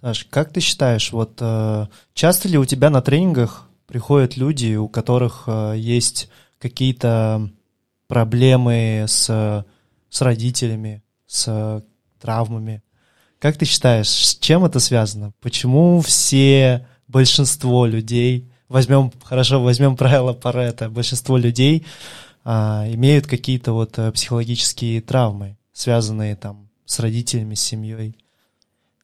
Саш, 0.01 0.27
как 0.31 0.53
ты 0.53 0.61
считаешь, 0.61 1.11
вот 1.11 1.39
э, 1.41 1.87
часто 2.13 2.49
ли 2.49 2.57
у 2.57 2.65
тебя 2.65 2.89
на 2.89 3.03
тренингах 3.03 3.69
приходят 3.89 4.37
люди, 4.37 4.77
у 4.77 4.87
которых 4.87 5.45
э, 5.49 5.75
есть 5.77 6.29
какие-то 6.61 7.51
проблемы 8.07 9.05
с, 9.07 9.65
с 10.11 10.21
родителями, 10.21 11.03
с 11.27 11.83
травмами. 12.21 12.83
Как 13.39 13.59
ты 13.59 13.65
считаешь, 13.65 14.09
с 14.09 14.39
чем 14.39 14.65
это 14.65 14.81
связано? 14.81 15.33
Почему 15.41 16.01
все, 16.01 16.87
большинство 17.09 17.87
людей, 17.87 18.51
возьмем, 18.69 19.13
хорошо, 19.23 19.63
возьмем 19.63 19.97
правило 19.97 20.33
Паретта, 20.33 20.89
большинство 20.89 21.37
людей 21.37 21.87
а, 22.45 22.87
имеют 22.89 23.27
какие-то 23.27 23.73
вот 23.73 23.99
э, 23.99 24.13
психологические 24.13 25.01
травмы, 25.01 25.57
связанные 25.73 26.37
там 26.37 26.71
с 26.85 26.99
родителями, 27.01 27.55
с 27.55 27.61
семьей? 27.61 28.17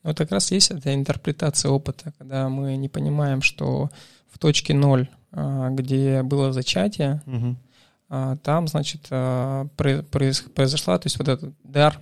Вот 0.03 0.17
как 0.17 0.31
раз 0.31 0.51
есть 0.51 0.71
эта 0.71 0.95
интерпретация 0.95 1.71
опыта, 1.71 2.13
когда 2.19 2.49
мы 2.49 2.77
не 2.77 2.89
понимаем, 2.89 3.43
что 3.43 3.91
в 4.31 4.39
точке 4.39 4.75
ноль, 4.75 5.09
а, 5.33 5.71
где 5.71 6.23
было 6.23 6.53
зачатие, 6.53 7.23
угу. 7.27 7.57
Там, 8.42 8.68
значит, 8.68 9.07
а, 9.11 9.66
произошла, 9.77 10.99
то 10.99 11.07
есть 11.07 11.18
вот 11.18 11.29
этот 11.29 11.55
дар, 11.64 12.01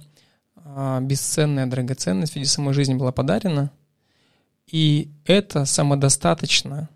бесценная 1.00 1.66
драгоценность 1.66 2.32
в 2.32 2.36
виде 2.36 2.48
самой 2.48 2.74
жизни 2.74 2.94
была 2.94 3.12
подарена, 3.12 3.70
и 4.66 5.10
это 5.24 5.64
самодостаточно 5.64 6.88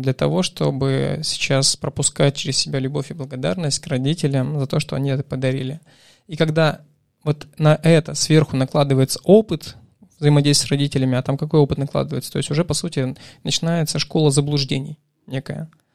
для 0.00 0.12
того, 0.12 0.42
чтобы 0.42 1.20
сейчас 1.24 1.76
пропускать 1.76 2.36
через 2.36 2.58
себя 2.58 2.78
любовь 2.78 3.10
и 3.10 3.14
благодарность 3.14 3.80
к 3.80 3.86
родителям 3.86 4.58
за 4.58 4.66
то, 4.66 4.80
что 4.80 4.96
они 4.96 5.10
это 5.10 5.22
подарили. 5.24 5.80
И 6.26 6.36
когда 6.36 6.82
вот 7.24 7.46
на 7.58 7.78
это 7.82 8.14
сверху 8.14 8.56
накладывается 8.56 9.20
опыт, 9.24 9.76
взаимодействие 10.18 10.68
с 10.68 10.70
родителями, 10.70 11.16
а 11.16 11.22
там 11.22 11.36
какой 11.36 11.60
опыт 11.60 11.78
накладывается. 11.78 12.32
То 12.32 12.38
есть 12.38 12.50
уже, 12.50 12.64
по 12.64 12.74
сути, 12.74 13.14
начинается 13.44 13.98
школа 13.98 14.30
заблуждений 14.30 14.98
некая, 15.26 15.70
а, 15.70 15.87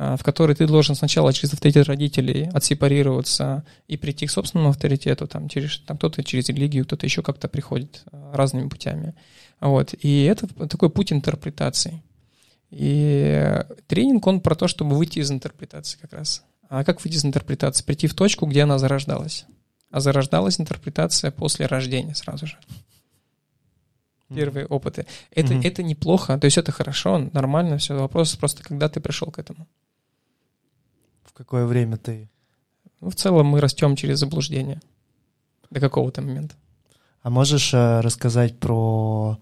в 0.00 0.22
которой 0.22 0.56
ты 0.56 0.66
должен 0.66 0.94
сначала 0.94 1.30
через 1.30 1.52
авторитет 1.52 1.86
родителей 1.86 2.48
отсепарироваться 2.54 3.64
и 3.86 3.98
прийти 3.98 4.26
к 4.26 4.30
собственному 4.30 4.70
авторитету, 4.70 5.26
там, 5.26 5.46
через, 5.50 5.78
там 5.80 5.98
кто-то 5.98 6.24
через 6.24 6.48
религию, 6.48 6.86
кто-то 6.86 7.04
еще 7.04 7.22
как-то 7.22 7.48
приходит 7.48 8.02
а, 8.10 8.32
разными 8.34 8.70
путями. 8.70 9.14
Вот. 9.60 9.94
И 10.00 10.24
это 10.24 10.46
такой 10.68 10.88
путь 10.88 11.12
интерпретации. 11.12 12.02
И 12.70 13.62
тренинг, 13.88 14.26
он 14.26 14.40
про 14.40 14.54
то, 14.54 14.68
чтобы 14.68 14.96
выйти 14.96 15.18
из 15.18 15.30
интерпретации 15.30 15.98
как 16.00 16.14
раз. 16.14 16.44
А 16.70 16.82
как 16.82 17.04
выйти 17.04 17.16
из 17.16 17.26
интерпретации? 17.26 17.84
Прийти 17.84 18.06
в 18.06 18.14
точку, 18.14 18.46
где 18.46 18.62
она 18.62 18.78
зарождалась. 18.78 19.44
А 19.90 20.00
зарождалась 20.00 20.58
интерпретация 20.58 21.30
после 21.30 21.66
рождения 21.66 22.14
сразу 22.14 22.46
же 22.46 22.56
первые 24.34 24.66
опыты. 24.66 25.06
Это, 25.32 25.54
mm-hmm. 25.54 25.66
это 25.66 25.82
неплохо, 25.82 26.38
то 26.38 26.44
есть 26.44 26.56
это 26.56 26.72
хорошо, 26.72 27.18
нормально, 27.32 27.78
все. 27.78 27.98
Вопрос 27.98 28.36
просто, 28.36 28.62
когда 28.62 28.88
ты 28.88 29.00
пришел 29.00 29.28
к 29.30 29.38
этому. 29.38 29.66
Какое 31.40 31.64
время 31.64 31.96
ты? 31.96 32.28
Ну, 33.00 33.08
в 33.08 33.14
целом 33.14 33.46
мы 33.46 33.62
растем 33.62 33.96
через 33.96 34.18
заблуждение 34.18 34.78
до 35.70 35.80
какого-то 35.80 36.20
момента. 36.20 36.54
А 37.22 37.30
можешь 37.30 37.72
э, 37.72 38.00
рассказать 38.00 38.58
про 38.58 39.38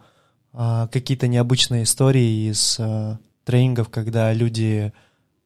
э, 0.53 0.87
какие-то 0.93 1.27
необычные 1.27 1.83
истории 1.83 2.49
из 2.51 2.77
э, 2.79 3.17
тренингов, 3.43 3.89
когда 3.89 4.33
люди 4.33 4.93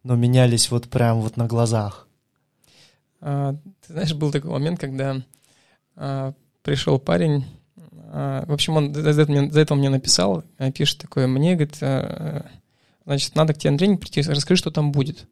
ну, 0.02 0.14
менялись 0.14 0.70
вот 0.70 0.90
прям 0.90 1.22
вот 1.22 1.38
на 1.38 1.46
глазах? 1.46 2.06
А, 3.22 3.54
ты 3.86 3.92
знаешь, 3.94 4.12
был 4.12 4.30
такой 4.30 4.50
момент, 4.50 4.78
когда 4.78 5.22
а, 5.96 6.34
пришел 6.62 6.98
парень 6.98 7.46
а, 8.10 8.44
в 8.44 8.52
общем, 8.52 8.76
он 8.76 8.92
за 8.92 9.08
это, 9.08 9.32
мне, 9.32 9.50
за 9.50 9.60
это 9.60 9.72
он 9.72 9.78
мне 9.78 9.88
написал, 9.88 10.44
э, 10.58 10.70
пишет 10.70 10.98
такое, 10.98 11.26
мне, 11.26 11.54
говорит, 11.54 11.78
э, 11.80 12.42
значит, 13.06 13.34
надо 13.36 13.54
к 13.54 13.58
тебе 13.58 13.70
на 13.70 13.78
тренинг 13.78 14.02
прийти, 14.02 14.20
расскажи, 14.20 14.58
что 14.58 14.70
там 14.70 14.92
будет. 14.92 15.26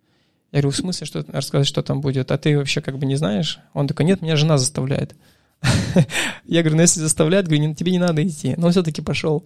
Я 0.53 0.61
говорю, 0.61 0.71
в 0.71 0.77
смысле, 0.77 1.07
что 1.07 1.25
рассказать, 1.29 1.67
что 1.67 1.83
там 1.83 2.01
будет? 2.01 2.33
А 2.33 2.39
ты 2.39 2.59
вообще 2.59 2.81
как 2.81 2.99
бы 2.99 3.07
не 3.07 3.17
знаешь? 3.17 3.61
Он 3.73 3.87
такой, 3.87 4.05
нет, 4.05 4.21
меня 4.21 4.37
жена 4.37 4.59
заставляет. 4.59 5.15
Я 6.45 6.63
говорю, 6.63 6.77
ну 6.77 6.83
если 6.83 7.01
заставляет, 7.01 7.47
говорю, 7.47 7.75
тебе 7.75 7.93
не 7.93 7.99
надо 7.99 8.27
идти. 8.27 8.55
Но 8.57 8.67
он 8.67 8.73
все-таки 8.73 9.01
пошел. 9.01 9.45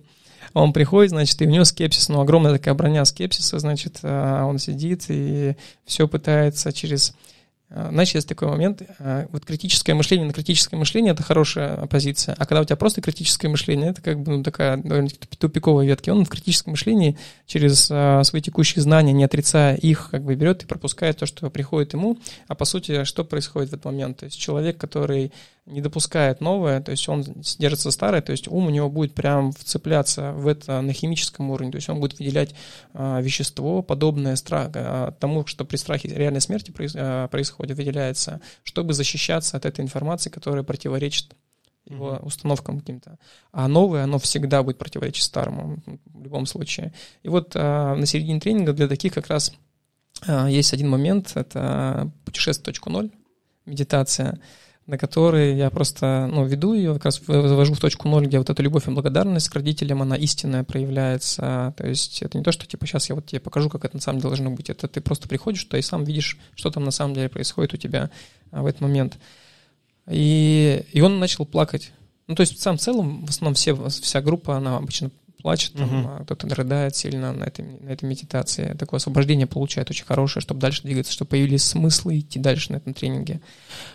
Он 0.55 0.73
приходит, 0.73 1.11
значит, 1.11 1.41
и 1.43 1.47
у 1.47 1.51
него 1.51 1.65
скепсис, 1.65 2.09
ну, 2.09 2.21
огромная 2.21 2.53
такая 2.53 2.75
броня 2.75 3.05
скепсиса, 3.05 3.59
значит, 3.59 3.99
а 4.03 4.45
он 4.45 4.59
сидит 4.59 5.05
и 5.09 5.57
все 5.85 6.07
пытается 6.07 6.73
через 6.73 7.15
знаешь, 7.71 8.15
есть 8.15 8.29
такой 8.29 8.49
момент, 8.49 8.83
а, 8.99 9.27
вот 9.33 9.45
критическое 9.45 9.95
мышление 9.95 10.27
на 10.27 10.33
критическое 10.33 10.77
мышление— 10.77 11.13
это 11.15 11.23
хорошая 11.23 11.87
позиция, 11.87 12.35
а 12.39 12.47
когда 12.47 12.61
у 12.61 12.65
тебя 12.65 12.77
просто 12.77 13.01
критическое 13.01 13.49
мышление, 13.49 13.91
это 13.91 14.03
как 14.03 14.21
бы 14.21 14.37
ну, 14.37 14.43
такая 14.43 14.77
довольно-таки 14.77 15.37
тупиковая 15.37 15.87
ветка. 15.87 16.11
Он 16.11 16.25
в 16.25 16.29
критическом 16.29 16.73
мышлении 16.73 17.19
через 17.47 17.89
а, 17.91 18.23
свои 18.23 18.43
текущие 18.43 18.83
знания, 18.83 19.13
не 19.13 19.25
отрицая 19.25 19.77
их, 19.77 20.09
как 20.11 20.23
бы 20.23 20.35
берет 20.35 20.63
и 20.63 20.67
пропускает 20.67 21.19
то, 21.19 21.27
что 21.27 21.51
приходит 21.51 21.95
ему, 21.95 22.19
а 22.49 22.55
по 22.55 22.65
сути, 22.65 23.05
что 23.05 23.25
происходит 23.25 23.71
в 23.71 23.73
этот 23.75 23.85
момент? 23.87 24.19
То 24.19 24.27
есть 24.27 24.39
человек, 24.39 24.77
который 24.77 25.33
не 25.67 25.81
допускает 25.81 26.41
новое, 26.41 26.81
то 26.81 26.91
есть 26.91 27.09
он 27.09 27.23
держится 27.59 27.91
старое, 27.91 28.21
то 28.21 28.33
есть 28.33 28.49
ум 28.49 28.67
у 28.67 28.71
него 28.71 28.91
будет 28.91 29.15
прям 29.15 29.51
вцепляться 29.53 30.33
в 30.33 30.47
это 30.47 30.83
на 30.83 30.93
химическом 30.93 31.51
уровне, 31.51 31.73
то 31.73 31.77
есть 31.77 31.89
он 31.89 32.01
будет 32.01 32.19
выделять 32.19 32.55
а, 32.93 33.21
вещество, 33.21 33.83
подобное 33.83 34.37
страх, 34.37 34.71
а, 34.75 35.13
тому, 35.13 35.47
что 35.47 35.65
при 35.65 35.77
страхе 35.77 36.09
реальной 36.09 36.43
смерти 36.43 36.71
проис, 36.71 36.93
а, 36.97 37.29
происходит, 37.29 37.79
выделяется, 37.79 38.43
чтобы 38.63 38.93
защищаться 38.93 39.57
от 39.57 39.65
этой 39.65 39.81
информации, 39.81 40.29
которая 40.29 40.65
противоречит 40.65 41.35
его 41.87 42.13
mm-hmm. 42.13 42.25
установкам 42.25 42.81
каким-то. 42.81 43.19
А 43.53 43.69
новое, 43.69 44.05
оно 44.05 44.19
всегда 44.19 44.63
будет 44.63 44.79
противоречить 44.79 45.25
старому 45.25 45.83
в 46.07 46.23
любом 46.23 46.47
случае. 46.47 46.93
И 47.23 47.29
вот 47.29 47.53
а, 47.55 47.95
на 47.95 48.07
середине 48.07 48.41
тренинга 48.41 48.73
для 48.73 48.89
таких 48.89 49.15
как 49.15 49.29
раз 49.29 49.53
а, 50.27 50.49
есть 50.49 50.73
один 50.73 50.89
момент, 50.89 51.33
это 51.35 52.11
путешествие 52.25 52.65
точку 52.65 52.91
ноль, 52.91 53.11
медитация, 53.67 54.41
на 54.87 54.99
которой 54.99 55.57
я 55.57 55.71
просто 55.71 56.29
ну, 56.31 56.45
веду 56.45 56.75
ее, 56.75 56.95
как 56.95 57.07
раз 57.07 57.21
завожу 57.25 57.75
в 57.75 57.81
точку 57.81 58.09
ноль, 58.09 58.27
где 58.27 58.39
вот 58.39 58.51
эта 58.51 58.63
любовь 58.63 58.87
и 58.87 58.91
благодарность 58.91 59.49
к 59.49 59.55
родителям, 59.55 60.03
она 60.03 60.17
истинная 60.17 60.63
проявляется. 60.63 61.73
То 61.77 61.87
есть 61.87 62.23
это 62.23 62.37
не 62.37 62.45
то, 62.45 62.53
что 62.53 62.67
типа 62.67 62.87
сейчас 62.87 63.09
я 63.09 63.15
вот 63.15 63.27
тебе 63.27 63.41
покажу, 63.41 63.71
как 63.71 63.85
это 63.85 63.97
на 63.97 64.03
самом 64.03 64.19
деле 64.19 64.31
должно 64.31 64.51
быть. 64.51 64.69
Это 64.69 64.87
ты 64.87 65.01
просто 65.01 65.27
приходишь 65.27 65.65
туда 65.65 65.79
и 65.79 65.83
сам 65.83 66.05
видишь, 66.05 66.39
что 66.55 66.71
там 66.71 66.85
на 66.85 66.91
самом 66.91 67.15
деле 67.15 67.31
происходит 67.31 67.73
у 67.73 67.77
тебя 67.79 68.11
а, 68.51 68.63
в 68.63 68.67
этот 68.67 68.83
момент. 68.83 69.19
И, 70.07 70.85
и 70.93 71.01
он 71.01 71.19
начал 71.19 71.47
плакать. 71.47 71.93
Ну, 72.27 72.35
то 72.35 72.43
есть, 72.43 72.59
в 72.59 72.79
целом, 72.79 73.25
в 73.25 73.31
основном 73.31 73.55
все, 73.55 73.75
вся 73.89 74.21
группа, 74.21 74.57
она 74.57 74.77
обычно 74.77 75.11
плачет, 75.45 75.75
там, 75.75 76.07
uh-huh. 76.07 76.25
кто-то 76.25 76.55
рыдает 76.55 76.97
сильно 76.97 77.31
на 77.35 77.45
этой, 77.45 77.67
на 77.67 77.91
этой 77.91 78.07
медитации. 78.07 78.75
Такое 78.79 78.97
освобождение 78.97 79.47
получает 79.47 79.91
очень 79.91 80.07
хорошее, 80.07 80.41
чтобы 80.41 80.59
дальше 80.59 80.83
двигаться, 80.85 81.13
чтобы 81.13 81.29
появились 81.29 81.65
смыслы 81.65 82.21
идти 82.21 82.39
дальше 82.39 82.73
на 82.73 82.77
этом 82.77 82.95
тренинге. 82.95 83.43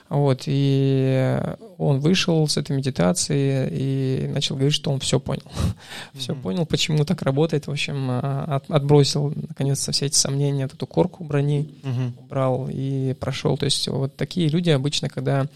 Вот, 0.10 0.44
и 0.46 1.42
он 1.80 2.02
вышел 2.02 2.48
с 2.48 2.56
этой 2.56 2.78
медитации 2.78 3.68
и 3.72 4.28
начал 4.28 4.58
говорить, 4.58 4.76
что 4.76 4.92
он 4.92 5.00
все 5.00 5.20
понял. 5.20 5.52
Все 6.14 6.36
понял, 6.36 6.68
почему 6.68 7.04
так 7.04 7.24
работает. 7.24 7.66
В 7.66 7.72
общем, 7.72 8.10
а, 8.12 8.58
от, 8.58 8.70
отбросил, 8.70 9.34
наконец-то, 9.36 9.92
все 9.92 10.06
эти 10.06 10.16
сомнения, 10.16 10.66
эту 10.66 10.86
корку 10.86 11.24
брони 11.24 11.82
убрал 12.20 12.68
и 12.70 13.16
прошел. 13.20 13.58
То 13.58 13.66
есть 13.66 13.88
вот 13.88 14.16
такие 14.16 14.50
люди 14.50 14.70
обычно, 14.70 15.10
когда 15.10 15.48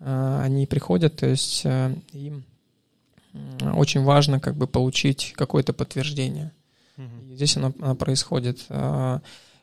а, 0.00 0.42
они 0.42 0.64
приходят, 0.66 1.16
то 1.16 1.26
есть 1.26 1.62
а, 1.66 1.94
им 2.12 2.44
очень 3.74 4.02
важно 4.02 4.40
как 4.40 4.56
бы 4.56 4.66
получить 4.66 5.32
какое-то 5.36 5.72
подтверждение. 5.72 6.52
И 6.96 7.34
здесь 7.34 7.56
оно, 7.56 7.72
оно 7.80 7.96
происходит. 7.96 8.64
А, 8.68 9.20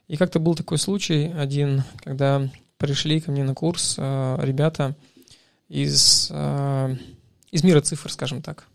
и 0.08 0.18
как-то 0.18 0.40
был 0.40 0.56
такой 0.56 0.78
случай 0.78 1.32
один, 1.34 1.84
когда 2.04 2.50
пришли 2.78 3.22
ко 3.22 3.32
мне 3.32 3.44
на 3.44 3.54
курс 3.54 3.96
а, 3.98 4.38
ребята 4.44 4.96
из, 5.70 6.30
а, 6.32 6.94
из 7.52 7.64
мира 7.64 7.80
цифр, 7.80 8.12
скажем 8.12 8.42
так. 8.42 8.68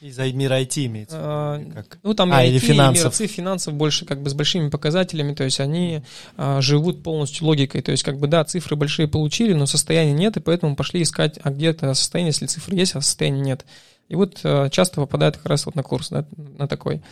Из-за 0.00 0.32
мира 0.32 0.60
IT 0.60 0.86
имеется? 0.86 1.16
А, 1.18 1.64
как? 1.74 1.98
Ну, 2.04 2.14
там 2.14 2.32
а, 2.32 2.44
IT, 2.44 2.50
или 2.50 2.58
финансов. 2.58 3.04
мира 3.04 3.10
цифр, 3.10 3.32
финансов 3.32 3.74
больше 3.74 4.04
как 4.04 4.22
бы 4.22 4.30
с 4.30 4.34
большими 4.34 4.68
показателями, 4.68 5.34
то 5.34 5.42
есть 5.42 5.58
они 5.58 6.02
а, 6.36 6.60
живут 6.60 7.02
полностью 7.02 7.46
логикой, 7.46 7.82
то 7.82 7.90
есть 7.90 8.04
как 8.04 8.18
бы 8.18 8.28
да, 8.28 8.44
цифры 8.44 8.76
большие 8.76 9.08
получили, 9.08 9.54
но 9.54 9.66
состояния 9.66 10.12
нет, 10.12 10.36
и 10.36 10.40
поэтому 10.40 10.76
пошли 10.76 11.02
искать, 11.02 11.40
а 11.42 11.50
где-то 11.50 11.92
состояние, 11.94 12.28
если 12.28 12.46
цифры 12.46 12.76
есть, 12.76 12.94
а 12.94 13.00
состояния 13.00 13.40
нет. 13.40 13.66
И 14.08 14.14
вот 14.14 14.40
э, 14.42 14.68
часто 14.70 15.00
попадают 15.00 15.36
как 15.36 15.46
раз 15.46 15.66
вот 15.66 15.74
на 15.74 15.82
курс, 15.82 16.08
да, 16.08 16.24
на 16.36 16.66
такой. 16.66 17.02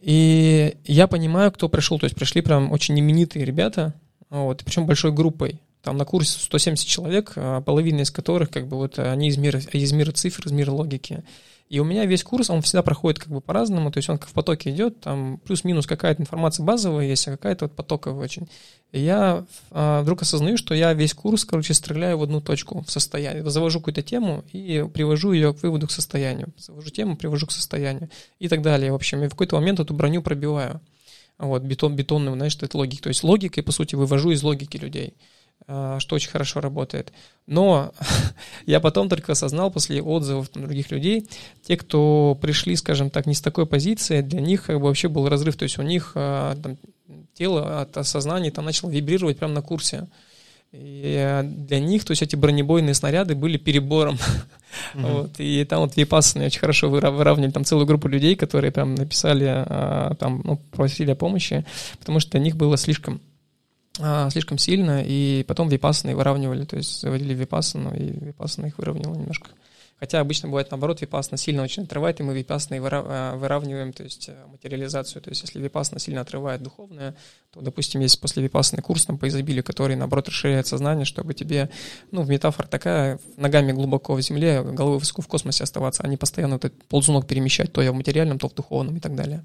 И 0.00 0.76
я 0.84 1.06
понимаю, 1.06 1.52
кто 1.52 1.68
пришел, 1.68 1.98
то 1.98 2.04
есть 2.04 2.16
пришли 2.16 2.40
прям 2.40 2.72
очень 2.72 2.98
именитые 2.98 3.44
ребята, 3.44 3.94
вот, 4.30 4.62
причем 4.64 4.86
большой 4.86 5.12
группой. 5.12 5.60
Там 5.82 5.96
на 5.96 6.04
курсе 6.04 6.38
170 6.38 6.86
человек, 6.86 7.32
а 7.36 7.60
половина 7.60 8.00
из 8.00 8.10
которых, 8.10 8.50
как 8.50 8.66
бы, 8.66 8.76
вот 8.76 8.98
они 8.98 9.28
из 9.28 9.36
мира, 9.36 9.60
из 9.72 9.92
мира 9.92 10.12
цифр, 10.12 10.46
из 10.46 10.52
мира 10.52 10.70
логики. 10.70 11.22
И 11.70 11.78
у 11.78 11.84
меня 11.84 12.04
весь 12.04 12.24
курс, 12.24 12.50
он 12.50 12.62
всегда 12.62 12.82
проходит 12.82 13.20
как 13.20 13.28
бы 13.28 13.40
по-разному, 13.40 13.92
то 13.92 13.98
есть 13.98 14.10
он 14.10 14.18
как 14.18 14.28
в 14.28 14.32
потоке 14.32 14.70
идет, 14.70 15.00
там 15.00 15.38
плюс-минус 15.38 15.86
какая-то 15.86 16.20
информация 16.20 16.66
базовая 16.66 17.06
есть, 17.06 17.28
а 17.28 17.30
какая-то 17.30 17.66
вот 17.66 17.76
потоковая 17.76 18.24
очень. 18.24 18.48
И 18.90 18.98
я 18.98 19.46
а, 19.70 20.02
вдруг 20.02 20.22
осознаю, 20.22 20.56
что 20.56 20.74
я 20.74 20.92
весь 20.94 21.14
курс, 21.14 21.44
короче, 21.44 21.72
стреляю 21.72 22.18
в 22.18 22.24
одну 22.24 22.40
точку, 22.40 22.82
в 22.82 22.90
состояние. 22.90 23.48
Завожу 23.48 23.78
какую-то 23.78 24.02
тему 24.02 24.42
и 24.52 24.84
привожу 24.92 25.30
ее 25.30 25.54
к 25.54 25.62
выводу 25.62 25.86
к 25.86 25.92
состоянию. 25.92 26.48
Завожу 26.58 26.90
тему, 26.90 27.16
привожу 27.16 27.46
к 27.46 27.52
состоянию 27.52 28.10
и 28.40 28.48
так 28.48 28.62
далее. 28.62 28.90
В 28.90 28.96
общем, 28.96 29.22
я 29.22 29.28
в 29.28 29.30
какой-то 29.30 29.54
момент 29.54 29.78
эту 29.78 29.94
броню 29.94 30.22
пробиваю. 30.22 30.80
Вот, 31.38 31.62
бетон, 31.62 31.94
бетонный, 31.94 32.32
знаешь, 32.32 32.58
это 32.60 32.76
логика. 32.76 33.04
То 33.04 33.08
есть 33.10 33.22
логикой, 33.22 33.62
по 33.62 33.70
сути, 33.70 33.94
вывожу 33.94 34.32
из 34.32 34.42
логики 34.42 34.76
людей, 34.76 35.14
что 35.66 36.16
очень 36.16 36.30
хорошо 36.30 36.60
работает. 36.60 37.12
Но 37.46 37.92
я 38.66 38.80
потом 38.80 39.08
только 39.08 39.32
осознал 39.32 39.70
после 39.70 40.02
отзывов 40.02 40.50
других 40.52 40.90
людей, 40.90 41.28
те, 41.62 41.76
кто 41.76 42.38
пришли, 42.40 42.76
скажем 42.76 43.10
так, 43.10 43.26
не 43.26 43.34
с 43.34 43.40
такой 43.40 43.66
позиции, 43.66 44.20
для 44.20 44.40
них 44.40 44.64
как 44.64 44.76
бы 44.80 44.86
вообще 44.86 45.08
был 45.08 45.28
разрыв. 45.28 45.56
То 45.56 45.64
есть 45.64 45.78
у 45.78 45.82
них 45.82 46.12
а, 46.14 46.56
там, 46.56 46.76
тело 47.34 47.80
от 47.80 47.96
осознания 47.96 48.50
там 48.50 48.64
начало 48.64 48.90
вибрировать 48.90 49.38
прямо 49.38 49.54
на 49.54 49.62
курсе. 49.62 50.08
И 50.72 51.40
для 51.42 51.80
них, 51.80 52.04
то 52.04 52.12
есть 52.12 52.22
эти 52.22 52.36
бронебойные 52.36 52.94
снаряды 52.94 53.34
были 53.34 53.56
перебором. 53.58 54.18
Mm-hmm. 54.94 55.12
вот, 55.12 55.30
и 55.38 55.64
там 55.64 55.80
вот 55.80 55.96
Випассаны 55.96 56.46
очень 56.46 56.60
хорошо 56.60 56.88
выравнивали 56.88 57.50
там 57.50 57.64
целую 57.64 57.86
группу 57.86 58.06
людей, 58.06 58.36
которые 58.36 58.70
прям 58.70 58.94
написали, 58.94 59.44
а, 59.48 60.14
там, 60.14 60.42
ну, 60.44 60.60
просили 60.70 61.10
о 61.10 61.16
помощи, 61.16 61.66
потому 61.98 62.20
что 62.20 62.30
для 62.30 62.40
них 62.40 62.54
было 62.54 62.76
слишком 62.76 63.20
а, 63.98 64.30
слишком 64.30 64.58
сильно, 64.58 65.02
и 65.04 65.44
потом 65.46 65.68
Випассаны 65.68 66.14
выравнивали, 66.14 66.64
то 66.64 66.76
есть 66.76 67.00
заводили 67.00 67.34
Випассану, 67.34 67.94
и 67.94 68.24
Випассана 68.26 68.66
их 68.66 68.78
выровняла 68.78 69.14
немножко. 69.14 69.50
Хотя 70.00 70.20
обычно 70.20 70.48
бывает 70.48 70.70
наоборот, 70.70 71.02
випасна 71.02 71.36
сильно 71.36 71.62
очень 71.62 71.82
отрывает, 71.82 72.20
и 72.20 72.22
мы 72.22 72.32
випасной 72.34 72.78
э, 72.78 73.36
выравниваем, 73.36 73.92
то 73.92 74.02
есть 74.02 74.30
э, 74.30 74.46
материализацию. 74.50 75.20
То 75.20 75.28
есть 75.28 75.42
если 75.42 75.60
випасна 75.60 75.98
сильно 75.98 76.22
отрывает 76.22 76.62
духовное, 76.62 77.14
то, 77.50 77.60
допустим, 77.60 78.00
есть 78.00 78.18
после 78.18 78.42
випасный 78.42 78.80
курс 78.80 79.04
там, 79.04 79.18
по 79.18 79.28
изобилию, 79.28 79.62
который, 79.62 79.96
наоборот, 79.96 80.28
расширяет 80.28 80.66
сознание, 80.66 81.04
чтобы 81.04 81.34
тебе, 81.34 81.68
ну, 82.12 82.24
метафора 82.24 82.66
такая, 82.66 83.20
ногами 83.36 83.72
глубоко 83.72 84.14
в 84.14 84.22
земле, 84.22 84.62
головой 84.62 85.00
высоко 85.00 85.20
в 85.20 85.28
космосе 85.28 85.64
оставаться, 85.64 86.02
а 86.02 86.08
не 86.08 86.16
постоянно 86.16 86.54
этот 86.54 86.82
ползунок 86.84 87.26
перемещать, 87.26 87.70
то 87.70 87.82
я 87.82 87.92
в 87.92 87.94
материальном, 87.94 88.38
то 88.38 88.48
в 88.48 88.54
духовном 88.54 88.96
и 88.96 89.00
так 89.00 89.14
далее. 89.14 89.44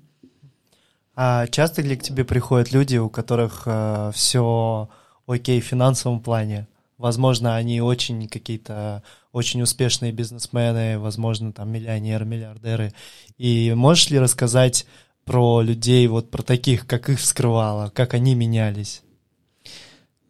А 1.16 1.48
часто 1.48 1.82
ли 1.82 1.96
к 1.96 2.04
тебе 2.04 2.26
приходят 2.26 2.72
люди, 2.72 2.98
у 2.98 3.10
которых 3.10 3.64
э, 3.66 4.12
все 4.14 4.90
окей 5.28 5.62
в 5.62 5.66
финансовом 5.66 6.20
плане? 6.20 6.68
Возможно, 6.98 7.56
они 7.56 7.82
очень 7.82 8.28
какие-то 8.28 9.04
очень 9.32 9.62
успешные 9.62 10.12
бизнесмены, 10.12 10.98
возможно, 10.98 11.52
там 11.52 11.70
миллионеры, 11.70 12.26
миллиардеры. 12.26 12.94
И 13.38 13.74
можешь 13.76 14.10
ли 14.10 14.20
рассказать 14.20 14.86
про 15.26 15.62
людей, 15.62 16.08
вот 16.08 16.32
про 16.32 16.42
таких, 16.42 16.88
как 16.88 17.10
их 17.10 17.20
вскрывало, 17.20 17.90
как 17.90 18.14
они 18.14 18.36
менялись? 18.36 19.02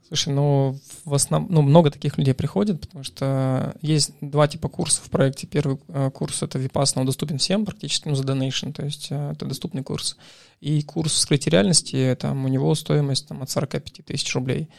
Слушай, 0.07 0.33
ну, 0.33 0.77
в 1.03 1.13
основном, 1.15 1.51
ну, 1.51 1.61
много 1.63 1.89
таких 1.89 2.17
людей 2.19 2.35
приходит, 2.35 2.79
потому 2.79 3.03
что 3.03 3.75
есть 3.81 4.11
два 4.21 4.47
типа 4.47 4.69
курсов 4.69 5.05
в 5.05 5.09
проекте. 5.09 5.47
Первый 5.47 5.79
э, 5.87 6.11
курс— 6.11 6.41
это 6.43 6.59
Vipassana, 6.59 6.99
он 6.99 7.05
доступен 7.07 7.39
всем 7.39 7.65
практически, 7.65 8.07
ну, 8.07 8.13
за 8.15 8.23
donation, 8.23 8.71
то 8.71 8.85
есть 8.85 9.07
э, 9.09 9.31
это 9.31 9.45
доступный 9.45 9.81
курс. 9.81 10.17
И 10.61 10.83
курс 10.83 11.13
вскрытия 11.13 11.51
реальности, 11.51 12.15
там, 12.19 12.45
у 12.45 12.47
него 12.47 12.75
стоимость 12.75 13.27
там, 13.27 13.41
от 13.41 13.49
45 13.49 14.05
тысяч 14.05 14.33
рублей. 14.35 14.69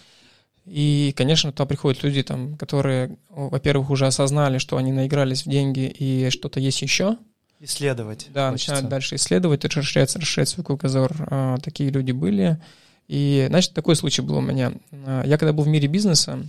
И, 0.65 1.13
конечно, 1.17 1.51
туда 1.53 1.67
приходят 1.67 2.03
люди, 2.05 2.23
там, 2.23 2.57
которые, 2.57 3.17
во-первых, 3.29 3.91
уже 3.91 4.07
осознали, 4.07 4.59
что 4.59 4.77
они 4.77 4.93
наигрались 4.93 5.45
в 5.45 5.49
деньги 5.49 5.87
и 5.87 6.31
что-то 6.31 6.61
есть 6.61 6.83
еще. 6.83 7.19
Исследовать. 7.59 8.29
Да, 8.33 8.51
хочется. 8.51 8.73
начинают 8.73 8.89
дальше 8.91 9.15
исследовать, 9.17 9.65
расширяться, 9.65 10.21
расширять 10.21 10.49
свой 10.49 10.65
кругозор. 10.65 11.13
А, 11.31 11.57
такие 11.59 11.91
люди 11.91 12.13
были. 12.13 12.61
И, 13.09 13.47
значит, 13.49 13.73
такой 13.73 13.97
случай 13.97 14.23
был 14.23 14.37
у 14.37 14.41
меня. 14.41 14.73
А, 14.93 15.25
я 15.25 15.39
когда 15.39 15.53
был 15.53 15.65
в 15.65 15.69
мире 15.69 15.89
бизнеса, 15.89 16.47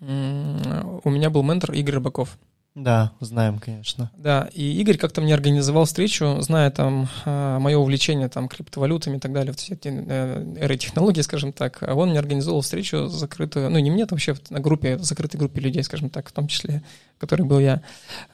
у 0.00 1.10
меня 1.10 1.30
был 1.30 1.42
ментор 1.42 1.72
Игорь 1.72 1.94
Рыбаков. 1.94 2.38
Да, 2.76 3.12
знаем, 3.20 3.58
конечно. 3.58 4.10
Да, 4.18 4.50
и 4.52 4.78
Игорь 4.82 4.98
как-то 4.98 5.22
мне 5.22 5.32
организовал 5.32 5.86
встречу, 5.86 6.42
зная 6.42 6.70
там 6.70 7.08
а, 7.24 7.58
мое 7.58 7.78
увлечение 7.78 8.28
там 8.28 8.48
криптовалютами 8.48 9.16
и 9.16 9.18
так 9.18 9.32
далее, 9.32 9.54
все 9.54 9.72
эти 9.72 9.88
эры 9.88 10.76
технологий, 10.76 11.22
скажем 11.22 11.54
так, 11.54 11.78
а 11.80 11.94
он 11.94 12.10
мне 12.10 12.18
организовал 12.18 12.60
встречу 12.60 13.06
закрытую, 13.06 13.70
ну 13.70 13.78
не 13.78 13.90
мне, 13.90 14.04
там 14.04 14.16
вообще 14.16 14.36
на 14.50 14.60
группе, 14.60 14.98
закрытой 14.98 15.38
группе 15.38 15.62
людей, 15.62 15.82
скажем 15.84 16.10
так, 16.10 16.28
в 16.28 16.32
том 16.32 16.48
числе, 16.48 16.82
в 17.16 17.20
которой 17.22 17.44
был 17.44 17.60
я, 17.60 17.80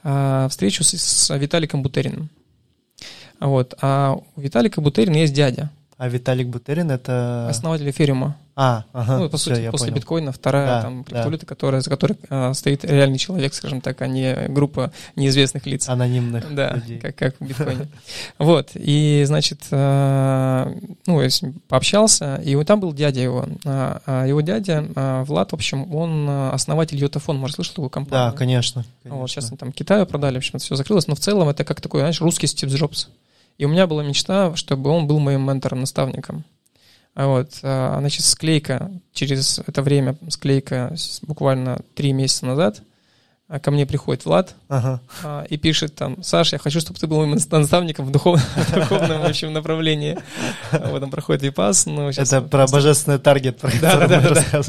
а, 0.03 0.49
встречу 0.49 0.83
с, 0.83 0.89
с 0.89 1.37
Виталиком 1.37 1.81
Бутериным. 1.81 2.29
Вот, 3.39 3.75
а 3.79 4.17
у 4.35 4.41
Виталика 4.41 4.81
Бутерина 4.81 5.15
есть 5.15 5.33
дядя. 5.33 5.71
А 6.03 6.09
Виталик 6.09 6.47
Бутерин 6.47 6.91
это... 6.91 7.47
Основатель 7.49 7.89
эфириума. 7.89 8.35
А, 8.57 8.83
ага, 8.91 9.19
ну, 9.19 9.29
по 9.29 9.37
все, 9.37 9.55
сути, 9.55 9.71
после 9.71 9.87
понял. 9.87 9.95
биткоина 9.95 10.31
вторая 10.33 10.67
да, 10.67 10.81
там 10.81 11.05
криптовалюта, 11.05 11.45
да. 11.45 11.47
которая, 11.47 11.79
за 11.79 11.89
которой 11.89 12.17
а, 12.29 12.53
стоит 12.53 12.83
реальный 12.83 13.17
человек, 13.17 13.53
скажем 13.53 13.79
так, 13.79 14.01
а 14.01 14.07
не 14.07 14.49
группа 14.49 14.91
неизвестных 15.15 15.65
лиц. 15.65 15.87
Анонимных 15.87 16.53
Да, 16.53 16.73
людей. 16.73 16.99
Как, 16.99 17.15
как 17.15 17.35
в 17.39 17.47
биткоине. 17.47 17.87
Вот, 18.37 18.71
и, 18.73 19.23
значит, 19.25 19.61
а, 19.71 20.75
ну, 21.07 21.21
я 21.21 21.29
с 21.29 21.41
ним 21.41 21.61
пообщался, 21.69 22.35
и 22.43 22.61
там 22.65 22.81
был 22.81 22.91
дядя 22.91 23.21
его. 23.21 23.47
А, 23.63 24.01
а 24.05 24.25
его 24.25 24.41
дядя, 24.41 24.83
Влад, 25.25 25.53
в 25.53 25.55
общем, 25.55 25.95
он 25.95 26.29
основатель 26.29 26.97
Йотафон, 26.97 27.37
может, 27.37 27.55
слышал 27.55 27.75
такую 27.75 27.89
компанию? 27.89 28.29
Да, 28.29 28.37
конечно. 28.37 28.83
конечно. 29.03 29.21
Вот, 29.21 29.29
сейчас 29.29 29.47
они 29.47 29.57
там 29.57 29.71
Китаю 29.71 30.05
продали, 30.05 30.33
в 30.33 30.39
общем, 30.39 30.57
это 30.57 30.65
все 30.65 30.75
закрылось, 30.75 31.07
но 31.07 31.15
в 31.15 31.19
целом 31.19 31.47
это 31.47 31.63
как 31.63 31.79
такой, 31.79 32.01
знаешь, 32.01 32.19
русский 32.19 32.47
Стив 32.47 32.69
Джобс. 32.69 33.07
И 33.57 33.65
у 33.65 33.69
меня 33.69 33.87
была 33.87 34.03
мечта, 34.03 34.55
чтобы 34.55 34.89
он 34.89 35.07
был 35.07 35.19
моим 35.19 35.45
ментором-наставником. 35.47 36.43
Вот, 37.15 37.59
а, 37.61 37.99
значит, 37.99 38.25
склейка, 38.25 38.91
через 39.13 39.59
это 39.59 39.83
время, 39.83 40.17
склейка 40.29 40.95
буквально 41.21 41.81
три 41.93 42.11
месяца 42.11 42.45
назад, 42.47 42.81
а 43.47 43.59
ко 43.59 43.69
мне 43.69 43.85
приходит 43.85 44.25
Влад 44.25 44.55
ага. 44.67 44.99
а, 45.23 45.43
и 45.43 45.57
пишет 45.57 45.93
там, 45.93 46.23
Саш, 46.23 46.53
я 46.53 46.57
хочу, 46.57 46.79
чтобы 46.79 46.99
ты 46.99 47.05
был 47.05 47.23
моим 47.23 47.37
наставником 47.51 48.07
в 48.07 48.11
духовном, 48.11 48.43
в 48.55 48.73
духовном 48.73 49.21
в 49.21 49.25
общем, 49.25 49.53
направлении. 49.53 50.17
Вот 50.71 51.01
там 51.01 51.11
проходит 51.11 51.43
випас. 51.43 51.85
Ну, 51.85 52.09
Это 52.09 52.41
про 52.41 52.65
божественный 52.65 53.19
таргет, 53.19 53.59
про 53.59 53.69
да, 53.79 54.07
да, 54.07 54.21
да, 54.21 54.43
да. 54.51 54.63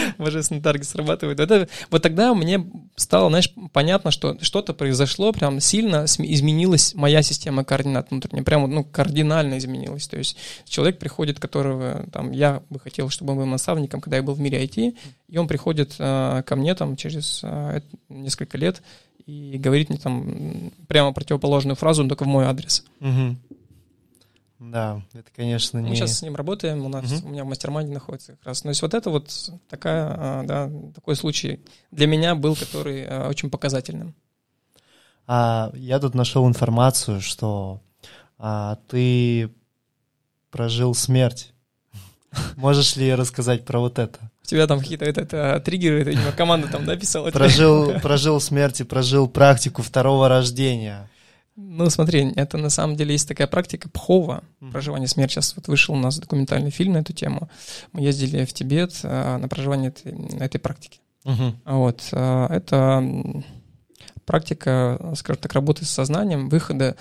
Божественный 0.18 0.60
таргет 0.60 0.88
срабатывает. 0.88 1.40
Это, 1.40 1.68
вот 1.90 2.02
тогда 2.02 2.34
мне 2.34 2.64
стало, 2.96 3.28
знаешь, 3.28 3.52
понятно, 3.72 4.10
что 4.10 4.36
что-то 4.40 4.74
произошло, 4.74 5.32
прям 5.32 5.60
сильно 5.60 6.04
изменилась 6.04 6.94
моя 6.94 7.22
система 7.22 7.64
координат 7.64 8.10
внутренняя, 8.10 8.44
прям 8.44 8.70
ну, 8.70 8.84
кардинально 8.84 9.58
изменилась. 9.58 10.08
То 10.08 10.18
есть 10.18 10.36
человек 10.66 10.98
приходит, 10.98 11.40
которого 11.40 12.06
там 12.12 12.32
я 12.32 12.62
бы 12.70 12.80
хотел, 12.80 13.08
чтобы 13.08 13.32
он 13.32 13.38
был 13.38 13.46
наставником, 13.46 14.00
когда 14.00 14.16
я 14.16 14.22
был 14.22 14.34
в 14.34 14.40
мире 14.40 14.64
IT, 14.64 14.96
и 15.28 15.38
он 15.38 15.48
приходит 15.48 15.94
э, 15.98 16.42
ко 16.44 16.56
мне 16.56 16.74
там 16.74 16.96
через 16.96 17.40
э, 17.42 17.80
несколько 18.08 18.58
лет 18.58 18.82
и 19.26 19.56
говорит 19.58 19.88
мне 19.88 19.98
там 19.98 20.72
прямо 20.88 21.12
противоположную 21.12 21.76
фразу, 21.76 22.02
но 22.02 22.08
только 22.08 22.24
в 22.24 22.28
мой 22.28 22.44
адрес. 22.44 22.84
Угу. 23.00 23.36
Да, 24.70 25.02
это, 25.12 25.28
конечно, 25.34 25.78
не... 25.78 25.90
Мы 25.90 25.96
сейчас 25.96 26.18
с 26.18 26.22
ним 26.22 26.36
работаем, 26.36 26.84
у 26.84 26.88
нас, 26.88 27.10
угу. 27.10 27.28
у 27.28 27.30
меня 27.32 27.42
в 27.42 27.48
mastermind 27.48 27.88
е 27.88 27.92
находится 27.92 28.32
как 28.32 28.46
раз. 28.46 28.62
То 28.62 28.68
есть 28.68 28.80
вот 28.80 28.94
это 28.94 29.10
вот 29.10 29.28
такая, 29.68 30.14
а, 30.16 30.42
да, 30.44 30.70
такой 30.94 31.16
случай 31.16 31.64
для 31.90 32.06
меня 32.06 32.36
был, 32.36 32.54
который 32.54 33.04
а, 33.04 33.28
очень 33.28 33.50
показательным. 33.50 34.14
А, 35.26 35.72
я 35.74 35.98
тут 35.98 36.14
нашел 36.14 36.46
информацию, 36.46 37.20
что 37.20 37.80
а, 38.38 38.78
ты 38.88 39.50
прожил 40.50 40.94
смерть. 40.94 41.52
Можешь 42.56 42.94
ли 42.94 43.12
рассказать 43.14 43.64
про 43.64 43.80
вот 43.80 43.98
это? 43.98 44.30
У 44.44 44.46
тебя 44.46 44.68
там 44.68 44.78
какие-то 44.78 45.04
это, 45.04 45.22
это, 45.22 45.60
триггеры, 45.64 46.04
видимо, 46.04 46.30
команда 46.32 46.68
там 46.68 46.84
написала. 46.84 47.32
Прожил, 47.32 47.98
прожил 48.02 48.40
смерть 48.40 48.80
и 48.80 48.84
прожил 48.84 49.26
практику 49.26 49.82
второго 49.82 50.28
рождения. 50.28 51.08
Ну, 51.54 51.90
смотри, 51.90 52.32
это 52.36 52.56
на 52.56 52.70
самом 52.70 52.96
деле 52.96 53.12
есть 53.12 53.28
такая 53.28 53.46
практика 53.46 53.88
Пхова, 53.90 54.42
проживание 54.72 55.06
смерти. 55.06 55.34
Сейчас 55.34 55.54
вот 55.54 55.68
вышел 55.68 55.94
у 55.94 55.98
нас 55.98 56.18
документальный 56.18 56.70
фильм 56.70 56.94
на 56.94 56.98
эту 56.98 57.12
тему. 57.12 57.50
Мы 57.92 58.00
ездили 58.02 58.44
в 58.44 58.52
Тибет 58.52 59.00
а, 59.04 59.36
на 59.38 59.48
проживание 59.48 59.90
этой, 59.90 60.12
этой 60.38 60.58
практики. 60.58 61.00
Uh-huh. 61.24 61.54
Вот. 61.66 62.08
А, 62.12 62.48
это 62.48 63.42
практика, 64.24 65.12
скажем 65.16 65.42
так, 65.42 65.52
работы 65.52 65.84
с 65.84 65.90
сознанием, 65.90 66.48
выхода. 66.48 66.96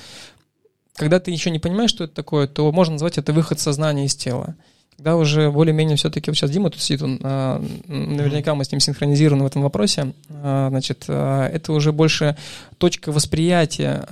Когда 0.96 1.22
ты 1.22 1.32
еще 1.32 1.50
не 1.50 1.60
понимаешь, 1.60 1.90
что 1.90 2.04
это 2.04 2.14
такое, 2.14 2.48
то 2.48 2.70
можно 2.74 2.94
назвать 2.94 3.18
это 3.18 3.32
выход 3.32 3.60
сознания 3.60 4.06
из 4.06 4.16
тела 4.16 4.56
когда 5.02 5.16
уже 5.16 5.50
более-менее 5.50 5.98
все-таки, 5.98 6.30
вот 6.30 6.38
сейчас 6.38 6.52
Дима 6.52 6.70
тут 6.70 6.80
сидит, 6.80 7.02
он, 7.02 7.20
а, 7.24 7.60
наверняка 7.88 8.54
мы 8.54 8.64
с 8.64 8.72
ним 8.72 8.80
синхронизированы 8.80 9.44
в 9.44 9.48
этом 9.48 9.64
вопросе, 9.64 10.14
а, 10.30 10.70
значит, 10.70 11.06
а, 11.08 11.48
это 11.48 11.74
уже 11.74 11.92
больше 11.92 12.38
точка 12.78 13.12
восприятия 13.12 14.06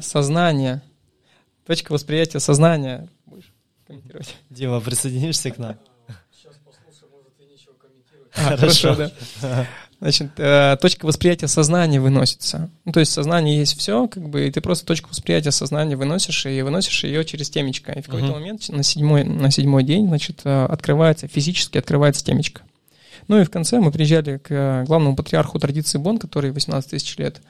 сознания, 0.00 0.82
точка 1.66 1.92
восприятия 1.92 2.40
сознания. 2.40 3.06
Будешь 3.26 3.52
комментировать? 3.86 4.34
Дима, 4.48 4.80
присоединишься 4.80 5.50
к 5.50 5.58
нам? 5.58 5.76
Сейчас 6.32 6.54
послушаю, 6.64 7.10
может, 7.12 7.34
и 7.38 7.44
ничего 7.44 7.74
комментировать. 7.74 8.32
Хорошо, 8.32 8.94
да. 9.42 9.66
Значит, 10.00 10.30
э, 10.38 10.78
точка 10.80 11.04
восприятия 11.04 11.46
сознания 11.46 12.00
выносится. 12.00 12.70
Ну, 12.86 12.92
то 12.92 13.00
есть 13.00 13.12
сознание 13.12 13.58
есть 13.58 13.78
все, 13.78 14.08
как 14.08 14.30
бы, 14.30 14.48
и 14.48 14.50
ты 14.50 14.62
просто 14.62 14.86
точку 14.86 15.10
восприятия 15.10 15.50
сознания 15.50 15.94
выносишь, 15.94 16.46
и 16.46 16.62
выносишь 16.62 17.04
ее 17.04 17.22
через 17.26 17.50
темечко. 17.50 17.92
И 17.92 18.00
в 18.00 18.06
какой-то 18.06 18.28
uh-huh. 18.28 18.32
момент 18.32 18.68
на 18.70 18.82
седьмой, 18.82 19.24
на 19.24 19.50
седьмой 19.50 19.84
день, 19.84 20.08
значит, 20.08 20.40
э, 20.44 20.64
открывается, 20.64 21.28
физически 21.28 21.76
открывается 21.76 22.24
темечко. 22.24 22.62
Ну 23.28 23.40
и 23.40 23.44
в 23.44 23.50
конце 23.50 23.78
мы 23.78 23.92
приезжали 23.92 24.38
к 24.38 24.84
главному 24.86 25.14
патриарху 25.14 25.58
традиции 25.58 25.98
Бон, 25.98 26.16
который 26.16 26.50
18 26.50 26.90
тысяч 26.90 27.18
лет. 27.18 27.42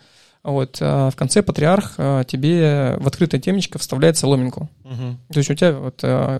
Вот, 0.42 0.80
в 0.80 1.12
конце 1.16 1.42
патриарх 1.42 1.96
тебе 2.26 2.96
в 2.98 3.06
открытое 3.06 3.40
темечко 3.40 3.78
вставляет 3.78 4.16
соломинку. 4.16 4.70
Мгм. 4.84 5.18
То 5.30 5.38
есть 5.38 5.50
у 5.50 5.54
тебя 5.54 5.72
вот 5.72 5.96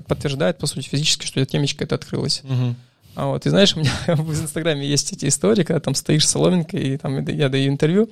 подтверждает, 0.06 0.58
по 0.58 0.66
сути, 0.66 0.88
физически, 0.88 1.26
что 1.26 1.38
у 1.38 1.44
тебя 1.44 1.46
темечко 1.46 1.84
это 1.84 1.94
открылось. 1.94 2.42
Мгм. 2.44 2.76
А 3.14 3.26
вот, 3.26 3.44
и 3.44 3.50
знаешь, 3.50 3.76
у 3.76 3.80
меня 3.80 3.92
в 4.06 4.30
Инстаграме 4.30 4.86
есть 4.86 5.12
эти 5.12 5.26
истории, 5.26 5.64
когда 5.64 5.80
там 5.80 5.94
стоишь 5.94 6.26
с 6.26 6.30
соломинкой, 6.30 6.82
и 6.82 6.96
там 6.96 7.24
я 7.26 7.48
даю 7.48 7.68
интервью, 7.68 8.08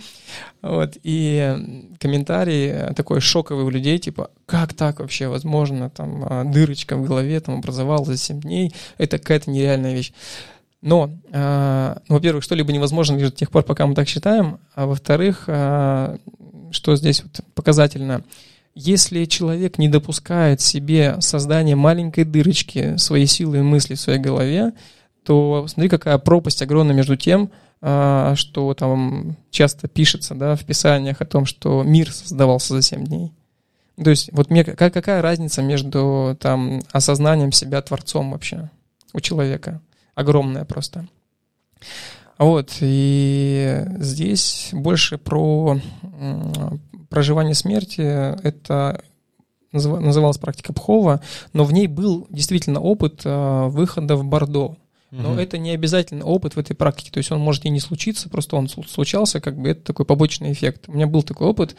вот, 0.61 0.97
и 1.03 1.93
комментарий 2.01 2.95
такой 2.95 3.21
шоковый 3.21 3.65
у 3.65 3.71
людей, 3.71 3.99
типа, 3.99 4.31
как 4.47 4.75
так 4.75 5.01
вообще 5.01 5.29
возможно, 5.29 5.91
там, 5.91 6.25
а, 6.25 6.45
дырочка 6.45 6.97
в 6.97 7.07
голове 7.07 7.41
там 7.41 7.59
образовалась 7.59 8.09
за 8.09 8.17
7 8.17 8.41
дней, 8.41 8.75
это 8.99 9.19
какая-то 9.19 9.51
нереальная 9.51 9.95
вещь. 9.95 10.13
Но, 10.81 11.11
ну, 11.33 11.95
во-первых, 12.09 12.45
что-либо 12.45 12.73
невозможно 12.73 13.17
лишь 13.17 13.31
до 13.31 13.37
тех 13.37 13.51
пор, 13.51 13.65
пока 13.65 13.85
мы 13.89 13.97
так 13.97 14.07
считаем, 14.07 14.61
а 14.77 14.87
во-вторых, 14.87 15.45
а, 15.49 16.19
что 16.71 16.97
здесь 16.97 17.23
вот 17.23 17.41
показательно, 17.55 18.23
если 18.75 19.25
человек 19.25 19.79
не 19.79 19.89
допускает 19.89 20.61
себе 20.61 21.21
создания 21.21 21.77
маленькой 21.77 22.25
дырочки 22.25 22.97
своей 22.97 23.27
силы 23.27 23.59
и 23.59 23.63
мысли 23.63 23.95
в 23.95 24.01
своей 24.01 24.21
голове, 24.21 24.73
то 25.25 25.67
смотри, 25.69 25.89
какая 25.89 26.19
пропасть 26.19 26.63
огромная 26.63 26.95
между 26.95 27.17
тем, 27.17 27.51
а, 27.81 28.35
что 28.35 28.75
там 28.75 29.37
часто 29.51 29.89
пишется 29.89 30.35
да, 30.35 30.57
в 30.57 30.65
писаниях 30.65 31.21
о 31.21 31.27
том, 31.27 31.45
что 31.45 31.83
мир 31.83 32.13
создавался 32.13 32.75
за 32.75 32.83
7 32.83 33.05
дней. 33.05 33.33
То 34.03 34.11
есть 34.11 34.31
вот 34.33 34.51
мне, 34.51 34.65
какая, 34.65 34.91
какая 34.91 35.23
разница 35.23 35.61
между 35.61 36.37
там, 36.41 36.81
осознанием 36.93 37.53
себя 37.53 37.83
творцом 37.83 38.31
вообще 38.31 38.71
у 39.13 39.21
человека? 39.21 39.81
Огромная 40.15 40.65
просто. 40.65 41.07
Вот, 42.39 42.77
и 42.81 43.85
здесь 43.99 44.69
больше 44.73 45.19
про 45.19 45.81
проживание 47.09 47.55
смерти. 47.55 48.01
Это 48.01 49.03
называ- 49.73 50.01
называлась 50.01 50.39
практика 50.39 50.73
Пхова, 50.73 51.21
но 51.53 51.65
в 51.65 51.73
ней 51.73 51.87
был 51.87 52.27
действительно 52.31 52.81
опыт 52.81 53.23
а, 53.25 53.69
выхода 53.69 54.17
в 54.17 54.25
Бордо. 54.25 54.77
Но 55.11 55.31
Мгм. 55.31 55.39
это 55.39 55.57
не 55.57 55.71
обязательно 55.71 56.27
опыт 56.27 56.55
в 56.55 56.59
этой 56.59 56.75
практике, 56.75 57.11
то 57.11 57.19
есть 57.19 57.33
он 57.33 57.41
может 57.41 57.65
и 57.65 57.71
не 57.71 57.81
случиться, 57.81 58.29
просто 58.29 58.57
он 58.57 58.67
слу- 58.67 58.87
случался, 58.87 59.41
как 59.41 59.57
бы 59.57 59.71
это 59.71 59.81
такой 59.83 60.05
побочный 60.05 60.53
эффект. 60.53 60.85
У 60.87 60.93
меня 60.93 61.07
был 61.07 61.23
такой 61.23 61.47
опыт, 61.47 61.77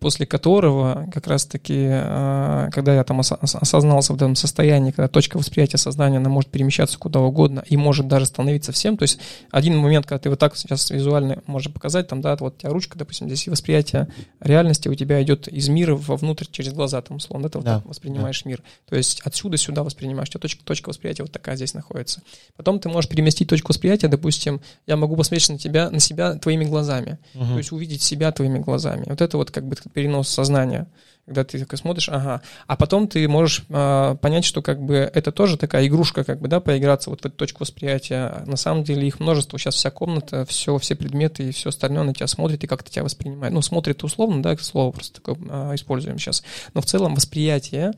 после 0.00 0.26
которого 0.26 1.08
как 1.12 1.28
раз-таки, 1.28 1.86
а, 1.88 2.70
когда 2.72 2.94
я 2.94 3.04
там 3.04 3.20
осознался 3.20 4.12
в 4.12 4.16
этом 4.16 4.34
состоянии, 4.34 4.90
когда 4.90 5.06
точка 5.06 5.36
восприятия 5.38 5.78
сознания, 5.78 6.16
она 6.16 6.28
может 6.28 6.50
перемещаться 6.50 6.98
куда 6.98 7.20
угодно 7.20 7.62
и 7.68 7.76
может 7.76 8.08
даже 8.08 8.26
становиться 8.26 8.72
всем, 8.72 8.96
то 8.96 9.04
есть 9.04 9.20
один 9.52 9.76
момент, 9.78 10.06
когда 10.06 10.18
ты 10.18 10.30
вот 10.30 10.40
так 10.40 10.56
сейчас 10.56 10.90
визуально 10.90 11.42
можешь 11.46 11.72
показать, 11.72 12.08
там, 12.08 12.20
да, 12.20 12.36
вот 12.40 12.56
у 12.56 12.60
тебя 12.60 12.70
ручка, 12.70 12.98
допустим, 12.98 13.28
здесь 13.28 13.46
и 13.46 13.50
восприятие 13.50 14.08
реальности 14.40 14.88
у 14.88 14.94
тебя 14.94 15.22
идет 15.22 15.46
из 15.46 15.68
мира 15.68 15.94
вовнутрь 15.94 16.46
через 16.50 16.72
глаза, 16.72 17.00
там, 17.02 17.18
условно, 17.18 17.46
это 17.46 17.58
вот 17.58 17.64
Да, 17.64 17.82
воспринимаешь 17.84 18.44
мир. 18.44 18.62
То 18.88 18.96
есть 18.96 19.20
отсюда 19.24 19.56
сюда 19.58 19.84
воспринимаешь, 19.84 20.28
у 20.28 20.32
тебя 20.32 20.40
точка, 20.40 20.64
точка 20.64 20.88
восприятия 20.88 21.22
вот 21.22 21.30
такая 21.30 21.54
здесь 21.54 21.72
находится. 21.72 22.20
Потом 22.64 22.80
ты 22.80 22.88
можешь 22.88 23.10
переместить 23.10 23.46
точку 23.46 23.68
восприятия, 23.72 24.08
допустим, 24.08 24.62
я 24.86 24.96
могу 24.96 25.16
посмотреть 25.16 25.50
на 25.50 25.58
тебя, 25.58 25.90
на 25.90 26.00
себя 26.00 26.32
твоими 26.36 26.64
глазами, 26.64 27.18
Мгм. 27.34 27.48
то 27.52 27.58
есть 27.58 27.72
увидеть 27.72 28.00
себя 28.00 28.32
твоими 28.32 28.58
глазами. 28.58 29.04
Вот 29.06 29.20
это 29.20 29.36
вот 29.36 29.50
как 29.50 29.68
бы 29.68 29.76
перенос 29.92 30.30
сознания, 30.30 30.86
когда 31.26 31.44
ты 31.44 31.58
такой 31.58 31.76
смотришь, 31.76 32.08
ага, 32.08 32.40
а 32.66 32.76
потом 32.76 33.06
ты 33.06 33.28
можешь 33.28 33.64
а, 33.68 34.14
понять, 34.14 34.46
что 34.46 34.62
как 34.62 34.80
бы 34.80 34.94
это 34.94 35.30
тоже 35.30 35.58
такая 35.58 35.86
игрушка, 35.86 36.24
как 36.24 36.40
бы, 36.40 36.48
да, 36.48 36.60
поиграться 36.60 37.10
вот 37.10 37.20
в 37.20 37.26
эту 37.26 37.36
точку 37.36 37.64
восприятия. 37.64 38.42
На 38.46 38.56
самом 38.56 38.82
деле 38.82 39.06
их 39.06 39.20
множество, 39.20 39.58
сейчас 39.58 39.74
вся 39.74 39.90
комната, 39.90 40.46
все, 40.46 40.78
все 40.78 40.94
предметы 40.94 41.48
и 41.48 41.52
все 41.52 41.68
остальное 41.68 42.04
на 42.04 42.14
тебя 42.14 42.28
смотрит 42.28 42.64
и 42.64 42.66
как-то 42.66 42.90
тебя 42.90 43.04
воспринимает. 43.04 43.52
Ну, 43.52 43.60
смотрит 43.60 44.02
условно, 44.04 44.42
да, 44.42 44.56
слово 44.56 44.90
просто 44.90 45.20
такое 45.20 45.36
а, 45.50 45.74
используем 45.74 46.18
сейчас. 46.18 46.42
Но 46.72 46.80
в 46.80 46.86
целом 46.86 47.14
восприятие 47.14 47.92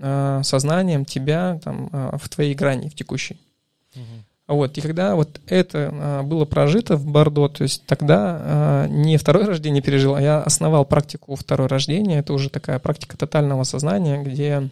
а, 0.00 0.42
сознанием 0.42 1.04
тебя 1.04 1.60
там 1.62 1.90
а, 1.92 2.16
в 2.18 2.28
твоей 2.30 2.54
грани, 2.54 2.88
в 2.88 2.94
текущей. 2.94 3.38
Вот, 4.48 4.78
и 4.78 4.80
когда 4.80 5.16
вот 5.16 5.40
это 5.48 5.90
а, 5.92 6.22
было 6.22 6.44
прожито 6.44 6.96
в 6.96 7.04
Бордо, 7.04 7.48
то 7.48 7.64
есть 7.64 7.84
тогда 7.84 8.38
а, 8.40 8.86
не 8.86 9.16
второе 9.16 9.44
рождение 9.46 9.82
пережил, 9.82 10.14
а 10.14 10.22
я 10.22 10.40
основал 10.40 10.84
практику 10.84 11.34
второе 11.34 11.68
рождение. 11.68 12.20
Это 12.20 12.32
уже 12.32 12.48
такая 12.48 12.78
практика 12.78 13.16
тотального 13.16 13.64
сознания, 13.64 14.22
где 14.22 14.70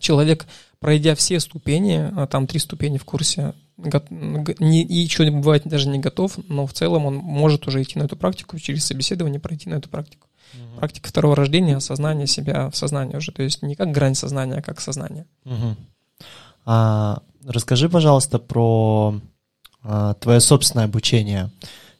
человек, 0.00 0.46
пройдя 0.80 1.14
все 1.14 1.40
ступени, 1.40 2.10
а 2.14 2.26
там 2.26 2.46
три 2.46 2.58
ступени 2.58 2.98
в 2.98 3.06
курсе, 3.06 3.54
не, 3.78 4.82
и 4.82 4.94
еще 4.94 5.28
бывает 5.30 5.62
даже 5.64 5.88
не 5.88 5.98
готов, 5.98 6.38
но 6.48 6.66
в 6.66 6.72
целом 6.72 7.06
он 7.06 7.16
может 7.16 7.66
уже 7.66 7.82
идти 7.82 7.98
на 7.98 8.04
эту 8.04 8.16
практику, 8.16 8.58
через 8.58 8.84
собеседование 8.84 9.40
пройти 9.40 9.68
на 9.68 9.76
эту 9.76 9.88
практику. 9.88 10.28
Мгм. 10.52 10.78
Практика 10.78 11.08
второго 11.08 11.34
рождения, 11.34 11.76
осознание 11.76 12.26
себя 12.26 12.70
в 12.70 12.76
сознании 12.76 13.16
уже, 13.16 13.32
то 13.32 13.42
есть 13.42 13.62
не 13.62 13.74
как 13.74 13.90
грань 13.90 14.14
сознания, 14.14 14.58
а 14.58 14.62
как 14.62 14.80
сознание. 14.80 15.26
Мгм. 15.44 15.76
А, 16.66 17.22
расскажи, 17.46 17.88
пожалуйста, 17.88 18.38
про 18.38 19.20
а, 19.82 20.14
твое 20.14 20.40
собственное 20.40 20.86
обучение. 20.86 21.50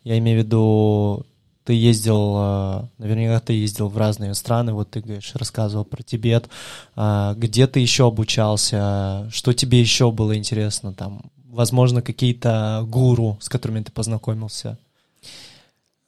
Я 0.05 0.19
имею 0.19 0.41
в 0.41 0.45
виду, 0.45 1.27
ты 1.65 1.75
ездил, 1.75 2.35
а, 2.37 2.89
наверняка 2.99 3.41
ты 3.41 3.53
ездил 3.55 3.89
в 3.89 3.97
разные 3.97 4.35
страны, 4.35 4.73
вот 4.73 4.91
ты 4.91 5.01
говоришь, 5.01 5.35
рассказывал 5.35 5.85
про 5.85 6.03
Тибет. 6.03 6.49
А, 6.97 7.35
где 7.35 7.67
ты 7.67 7.81
еще 7.81 8.07
обучался? 8.07 9.29
Что 9.31 9.53
тебе 9.53 9.81
еще 9.81 10.11
было 10.11 10.37
интересно? 10.37 10.95
Там, 10.95 11.23
возможно, 11.47 12.03
какие-то 12.03 12.85
гуру, 12.89 13.39
с 13.41 13.49
которыми 13.49 13.83
ты 13.83 13.93
познакомился? 13.93 14.79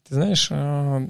Ты 0.08 0.14
знаешь, 0.14 0.48
э, 0.50 1.08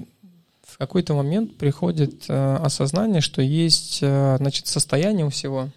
в 0.63 0.77
какой-то 0.77 1.13
момент 1.13 1.55
приходит 1.57 2.25
э, 2.27 2.55
осознание, 2.55 3.21
что 3.21 3.41
есть, 3.41 3.99
значит, 3.99 4.67
состояние 4.67 5.25
у 5.25 5.29
всего. 5.29 5.69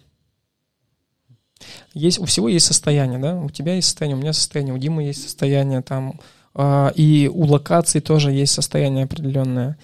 Есть, 1.93 2.19
у 2.19 2.25
всего 2.25 2.47
есть 2.47 2.65
состояние, 2.65 3.19
да? 3.19 3.35
У 3.35 3.49
тебя 3.49 3.75
есть 3.75 3.87
состояние, 3.87 4.17
у 4.17 4.21
меня 4.21 4.33
состояние, 4.33 4.73
у 4.73 4.77
Димы 4.77 5.03
есть 5.03 5.23
состояние, 5.23 5.81
там, 5.81 6.19
э, 6.55 6.91
и 6.95 7.29
у 7.33 7.45
локаций 7.45 8.01
тоже 8.01 8.31
есть 8.31 8.53
состояние 8.53 9.05
определенное. 9.05 9.77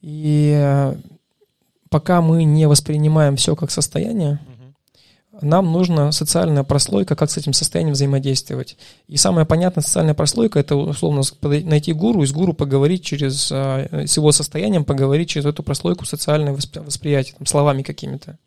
И 0.00 0.52
э, 0.56 0.96
пока 1.88 2.20
мы 2.20 2.44
не 2.44 2.66
воспринимаем 2.66 3.36
все 3.36 3.54
как 3.54 3.70
состояние, 3.70 4.40
нам 5.42 5.70
нужна 5.70 6.12
социальная 6.12 6.64
прослойка, 6.64 7.14
как 7.14 7.30
с 7.30 7.36
этим 7.36 7.52
состоянием 7.52 7.94
взаимодействовать. 7.94 8.76
И 9.06 9.16
самая 9.16 9.44
понятная 9.44 9.82
социальная 9.82 10.14
прослойка 10.14 10.58
это 10.58 10.76
условно 10.76 11.22
найти 11.42 11.92
гуру 11.92 12.22
и 12.22 12.26
с 12.26 12.32
гуру 12.32 12.54
поговорить 12.54 13.04
через, 13.04 13.50
а, 13.52 13.86
с 14.06 14.16
его 14.16 14.32
состоянием, 14.32 14.84
поговорить 14.84 15.28
через 15.28 15.46
эту 15.46 15.62
прослойку 15.62 16.06
социальное 16.06 16.54
воспри- 16.54 16.82
восприятие, 16.82 17.34
там, 17.36 17.46
словами 17.46 17.82
какими-то. 17.82 18.38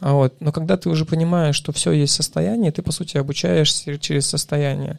А 0.00 0.14
Вот. 0.14 0.34
Но 0.40 0.52
когда 0.52 0.76
ты 0.76 0.88
уже 0.88 1.04
понимаешь, 1.04 1.56
что 1.56 1.72
все 1.72 1.92
есть 1.92 2.14
состояние, 2.14 2.72
ты, 2.72 2.82
по 2.82 2.92
сути, 2.92 3.16
обучаешься 3.16 3.98
через 3.98 4.26
состояние, 4.26 4.98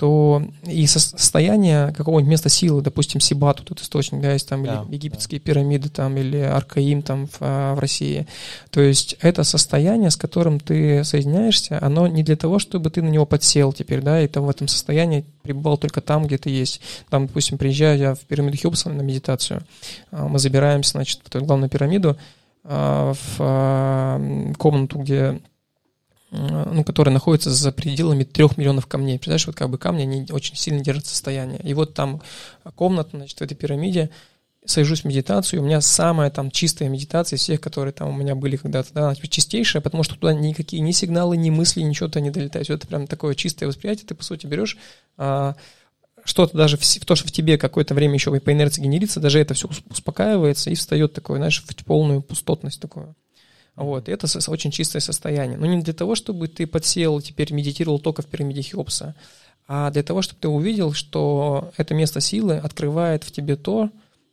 то 0.00 0.42
и 0.66 0.86
со- 0.86 0.98
состояние 0.98 1.92
какого-нибудь 1.92 2.30
места 2.30 2.48
силы, 2.48 2.80
допустим, 2.80 3.20
Сибат, 3.20 3.58
вот 3.58 3.70
этот 3.70 3.84
источник, 3.84 4.22
да, 4.22 4.32
есть 4.32 4.48
там, 4.48 4.64
Да, 4.64 4.84
или 4.88 4.94
египетские 4.94 5.40
пирамиды 5.40 5.90
там, 5.90 6.16
или 6.16 6.38
Аркаим 6.38 7.02
там 7.02 7.26
в, 7.26 7.36
а, 7.40 7.74
в 7.74 7.78
России. 7.80 8.26
То 8.70 8.80
есть 8.80 9.16
это 9.20 9.44
состояние, 9.44 10.10
с 10.10 10.16
которым 10.16 10.58
ты 10.58 11.04
соединяешься, 11.04 11.78
оно 11.82 12.06
не 12.06 12.22
для 12.22 12.36
того, 12.36 12.58
чтобы 12.58 12.88
ты 12.88 13.02
на 13.02 13.10
него 13.10 13.26
подсел 13.26 13.74
теперь, 13.74 14.00
да, 14.00 14.22
и 14.22 14.26
там 14.26 14.46
в 14.46 14.48
этом 14.48 14.68
состоянии 14.68 15.26
пребывал 15.42 15.76
только 15.76 16.00
там, 16.00 16.26
где 16.26 16.38
ты 16.38 16.48
есть. 16.48 16.80
Там, 17.10 17.26
допустим, 17.26 17.58
приезжаю 17.58 17.98
я 17.98 18.14
в 18.14 18.20
пирамиду 18.20 18.56
Хеопса 18.56 18.88
на 18.88 19.02
медитацию, 19.02 19.64
а, 20.12 20.28
мы 20.28 20.38
забираемся, 20.38 20.92
значит, 20.92 21.20
в 21.22 21.28
эту 21.28 21.44
главную 21.44 21.68
пирамиду, 21.68 22.16
в 22.62 23.36
а, 23.38 24.20
комнату, 24.58 24.98
где 24.98 25.40
ну, 26.30 26.84
которая 26.84 27.12
находится 27.12 27.50
за 27.50 27.72
пределами 27.72 28.22
трех 28.22 28.56
миллионов 28.56 28.86
камней. 28.86 29.18
Представляешь, 29.18 29.46
вот 29.48 29.56
как 29.56 29.68
бы 29.68 29.78
камни, 29.78 30.02
они 30.02 30.26
очень 30.30 30.54
сильно 30.54 30.80
держат 30.80 31.06
состояние. 31.06 31.60
И 31.64 31.74
вот 31.74 31.94
там 31.94 32.22
комната, 32.76 33.16
значит, 33.16 33.38
в 33.38 33.42
этой 33.42 33.56
пирамиде, 33.56 34.10
сажусь 34.64 35.02
в 35.02 35.04
медитацию, 35.06 35.60
у 35.60 35.64
меня 35.64 35.80
самая 35.80 36.30
там 36.30 36.50
чистая 36.50 36.88
медитация 36.88 37.36
из 37.36 37.40
всех, 37.40 37.60
которые 37.60 37.92
там 37.92 38.10
у 38.10 38.12
меня 38.12 38.34
были 38.34 38.56
когда-то, 38.56 38.92
да, 38.92 39.04
она 39.06 39.14
типа 39.14 39.28
чистейшая, 39.28 39.82
потому 39.82 40.02
что 40.02 40.14
туда 40.14 40.34
никакие 40.34 40.82
ни 40.82 40.92
сигналы, 40.92 41.36
ни 41.36 41.50
мысли, 41.50 41.80
ничего 41.80 42.08
туда 42.08 42.20
не 42.20 42.30
долетает. 42.30 42.66
Всё 42.66 42.74
Это 42.74 42.86
прям 42.86 43.06
такое 43.06 43.34
чистое 43.34 43.68
восприятие, 43.68 44.06
ты, 44.06 44.14
по 44.14 44.22
сути, 44.22 44.46
берешь 44.46 44.76
а, 45.16 45.56
что-то 46.24 46.56
даже 46.56 46.76
в, 46.76 47.04
то, 47.06 47.14
что 47.14 47.28
в 47.28 47.32
тебе 47.32 47.58
какое-то 47.58 47.94
время 47.94 48.14
еще 48.14 48.38
по 48.40 48.52
инерции 48.52 48.82
генерится, 48.82 49.20
даже 49.20 49.38
это 49.38 49.54
все 49.54 49.68
успокаивается 49.88 50.70
и 50.70 50.74
встает 50.74 51.12
такое, 51.12 51.38
знаешь, 51.38 51.62
в 51.66 51.84
полную 51.84 52.22
пустотность 52.22 52.80
такую. 52.80 53.14
Вот, 53.76 54.08
и 54.08 54.12
это 54.12 54.26
очень 54.48 54.70
чистое 54.70 55.00
состояние. 55.00 55.56
Но 55.56 55.66
не 55.66 55.82
для 55.82 55.94
того, 55.94 56.14
чтобы 56.14 56.48
ты 56.48 56.66
подсел, 56.66 57.20
теперь 57.20 57.52
медитировал 57.52 57.98
только 57.98 58.22
в 58.22 58.26
пирамиде 58.26 58.62
Хеопса, 58.62 59.14
а 59.66 59.90
для 59.90 60.02
того, 60.02 60.20
чтобы 60.20 60.40
ты 60.40 60.48
увидел, 60.48 60.92
что 60.92 61.72
это 61.76 61.94
место 61.94 62.20
силы 62.20 62.56
открывает 62.56 63.24
в 63.24 63.30
тебе 63.30 63.56
то, 63.56 63.90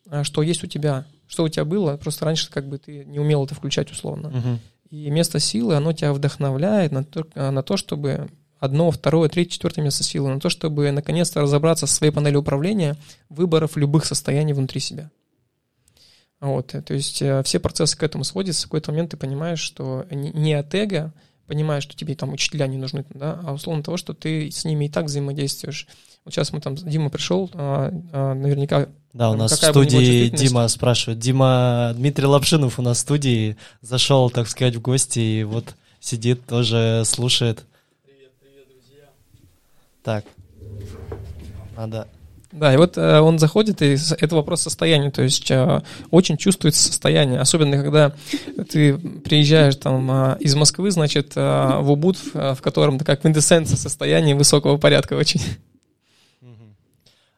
а, 0.10 0.24
что 0.24 0.42
есть 0.42 0.64
у 0.64 0.68
тебя, 0.68 1.06
что 1.28 1.44
у 1.44 1.50
тебя 1.50 1.64
было, 1.64 1.96
просто 1.98 2.26
раньше 2.26 2.50
как 2.50 2.68
бы 2.68 2.78
ты 2.78 3.06
не 3.06 3.20
умел 3.20 3.46
это 3.46 3.54
включать 3.54 3.92
условно. 3.92 4.30
Мгм. 4.30 4.60
И 4.90 5.10
место 5.10 5.40
силы, 5.40 5.76
оно 5.76 5.94
тебя 5.94 6.14
вдохновляет 6.14 6.92
на 6.92 7.04
то, 7.04 7.28
на 7.36 7.62
то 7.62 7.78
чтобы 7.78 8.30
одно, 8.60 8.92
второе, 8.92 9.30
третье, 9.30 9.52
четвертое 9.52 9.82
место 9.82 10.04
силы 10.04 10.30
на 10.34 10.40
то, 10.40 10.50
чтобы 10.50 10.92
наконец-то 10.92 11.42
разобраться 11.42 11.88
со 11.88 11.96
своей 11.96 12.12
панелью 12.12 12.42
управления 12.42 12.96
выборов 13.30 13.78
любых 13.78 14.06
состояний 14.06 14.54
внутри 14.54 14.80
себя. 14.80 15.10
Вот, 16.40 16.68
то 16.68 16.94
есть 16.94 17.22
э, 17.22 17.42
все 17.44 17.60
процессы 17.60 17.98
к 17.98 18.04
этому 18.04 18.24
сводятся. 18.24 18.62
В 18.62 18.66
какой-то 18.66 18.92
момент 18.92 19.12
ты 19.12 19.18
понимаешь, 19.18 19.60
что 19.60 20.06
не 20.12 20.54
от 20.54 20.74
эго, 20.76 21.12
понимаешь, 21.48 21.84
что 21.84 21.96
тебе 21.96 22.16
там 22.16 22.32
учителя 22.34 22.68
не 22.68 22.78
нужны, 22.78 23.06
да, 23.10 23.40
а 23.44 23.54
условно 23.54 23.82
того, 23.82 23.98
что 23.98 24.14
ты 24.14 24.52
с 24.52 24.64
ними 24.64 24.86
и 24.86 24.90
так 24.90 25.06
взаимодействуешь. 25.06 25.88
Вот 26.26 26.34
сейчас 26.34 26.52
мы 26.52 26.60
там, 26.60 26.76
Дима 26.76 27.10
пришел, 27.10 27.50
а, 27.54 27.92
а, 28.12 28.34
наверняка... 28.34 28.88
Да, 29.14 29.32
у 29.32 29.36
нас 29.36 29.52
в 29.54 29.56
студии 29.56 30.28
Дима 30.28 30.68
спрашивает. 30.68 31.20
Дима, 31.20 31.94
Дмитрий 31.96 32.26
Лапшинов 32.26 32.78
у 32.78 32.82
нас 32.82 32.98
в 32.98 33.02
студии 33.02 33.58
зашел, 33.82 34.30
так 34.30 34.48
сказать, 34.48 34.76
в 34.76 34.82
гости 34.82 35.20
и 35.20 35.44
вот 35.44 35.74
сидит, 36.00 36.46
тоже 36.46 37.04
слушает. 37.06 37.64
Так, 40.08 40.24
надо 41.76 42.08
да, 42.54 42.74
и 42.74 42.78
вот 42.78 42.98
э, 42.98 43.20
он 43.20 43.40
заходит, 43.40 43.82
и 43.82 43.98
это 44.20 44.36
вопрос 44.38 44.62
состояния, 44.62 45.12
то 45.12 45.22
есть 45.22 45.52
э, 45.52 45.82
очень 46.12 46.38
чувствуется 46.38 46.82
состояние, 46.82 47.42
особенно 47.42 47.84
когда 47.84 48.14
ты 48.70 48.98
приезжаешь 48.98 49.76
там 49.76 50.10
э, 50.10 50.38
из 50.40 50.56
Москвы, 50.56 50.92
значит, 50.92 51.34
э, 51.36 51.80
в 51.82 51.92
Убуд, 51.92 52.16
в, 52.16 52.56
в 52.56 52.62
котором 52.62 52.98
такая 52.98 53.18
квинтэссенция 53.18 53.76
состояния 53.76 54.34
высокого 54.34 54.78
порядка 54.78 55.16
очень. 55.16 55.42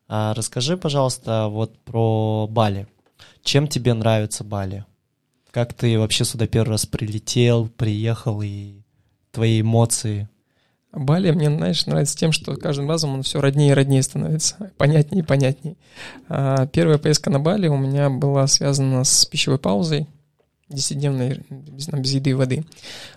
А 0.07 0.35
расскажи, 0.35 0.77
пожалуйста, 0.77 1.47
вот 1.47 1.75
про 1.79 2.45
Бали. 2.47 2.87
Чем 3.41 3.67
тебе 3.67 3.95
нравится 3.95 4.43
Бали? 4.43 4.85
Как 5.49 5.73
ты 5.73 5.97
вообще 5.97 6.23
сюда 6.23 6.45
первый 6.45 6.73
раз 6.73 6.85
прилетел, 6.85 7.67
приехал 7.67 8.43
и 8.43 8.83
твои 9.31 9.61
эмоции? 9.61 10.29
Бали 10.91 11.29
мне, 11.29 11.55
знаешь, 11.55 11.85
нравится 11.85 12.17
тем, 12.17 12.31
что 12.31 12.55
каждым 12.55 12.89
разом 12.89 13.13
он 13.13 13.21
все 13.21 13.39
роднее 13.39 13.71
и 13.71 13.73
роднее 13.73 14.01
становится, 14.01 14.71
понятнее 14.77 15.21
и 15.21 15.25
понятнее. 15.25 15.75
А, 16.27 16.65
первая 16.65 16.97
поездка 16.97 17.29
на 17.29 17.39
Бали 17.39 17.67
у 17.67 17.77
меня 17.77 18.09
была 18.09 18.47
связана 18.47 19.03
с 19.03 19.25
пищевой 19.25 19.59
паузой, 19.59 20.07
десятидневной, 20.67 21.43
без, 21.49 21.87
без 21.89 22.13
еды 22.13 22.31
и 22.31 22.33
воды. 22.33 22.65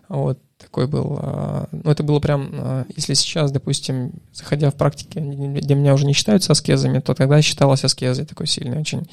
Вот 0.09 0.39
такой 0.59 0.87
был. 0.87 1.19
А, 1.19 1.69
ну, 1.73 1.91
это 1.91 2.03
было 2.03 2.21
прям, 2.21 2.51
а, 2.53 2.85
если 2.95 3.15
сейчас, 3.15 3.51
допустим, 3.51 4.13
заходя 4.35 4.71
в 4.71 4.75
практике, 4.75 5.21
где 5.21 5.75
меня 5.75 5.95
уже 5.95 6.05
не 6.05 6.13
считаются 6.13 6.53
аскезами, 6.53 6.99
то 6.99 7.15
тогда 7.15 7.41
считалось 7.41 7.85
аскезой 7.85 8.27
такой 8.27 8.49
сильный 8.49 8.81
очень. 8.81 9.09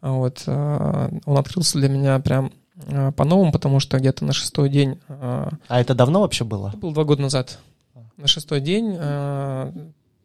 Вот, 0.00 0.42
он 0.46 1.38
открылся 1.38 1.78
для 1.78 1.88
меня 1.88 2.18
прям 2.18 2.52
по-новому, 3.16 3.52
потому 3.52 3.80
что 3.80 3.98
где-то 3.98 4.26
на 4.26 4.34
шестой 4.34 4.68
день... 4.68 4.98
А 5.08 5.50
это 5.68 5.94
давно 5.94 6.20
вообще 6.20 6.44
было? 6.44 6.68
Это 6.68 6.76
было 6.76 6.92
два 6.92 7.04
года 7.04 7.22
назад 7.22 7.58
на 8.16 8.26
шестой 8.26 8.60
день 8.60 8.96
э, 8.98 9.72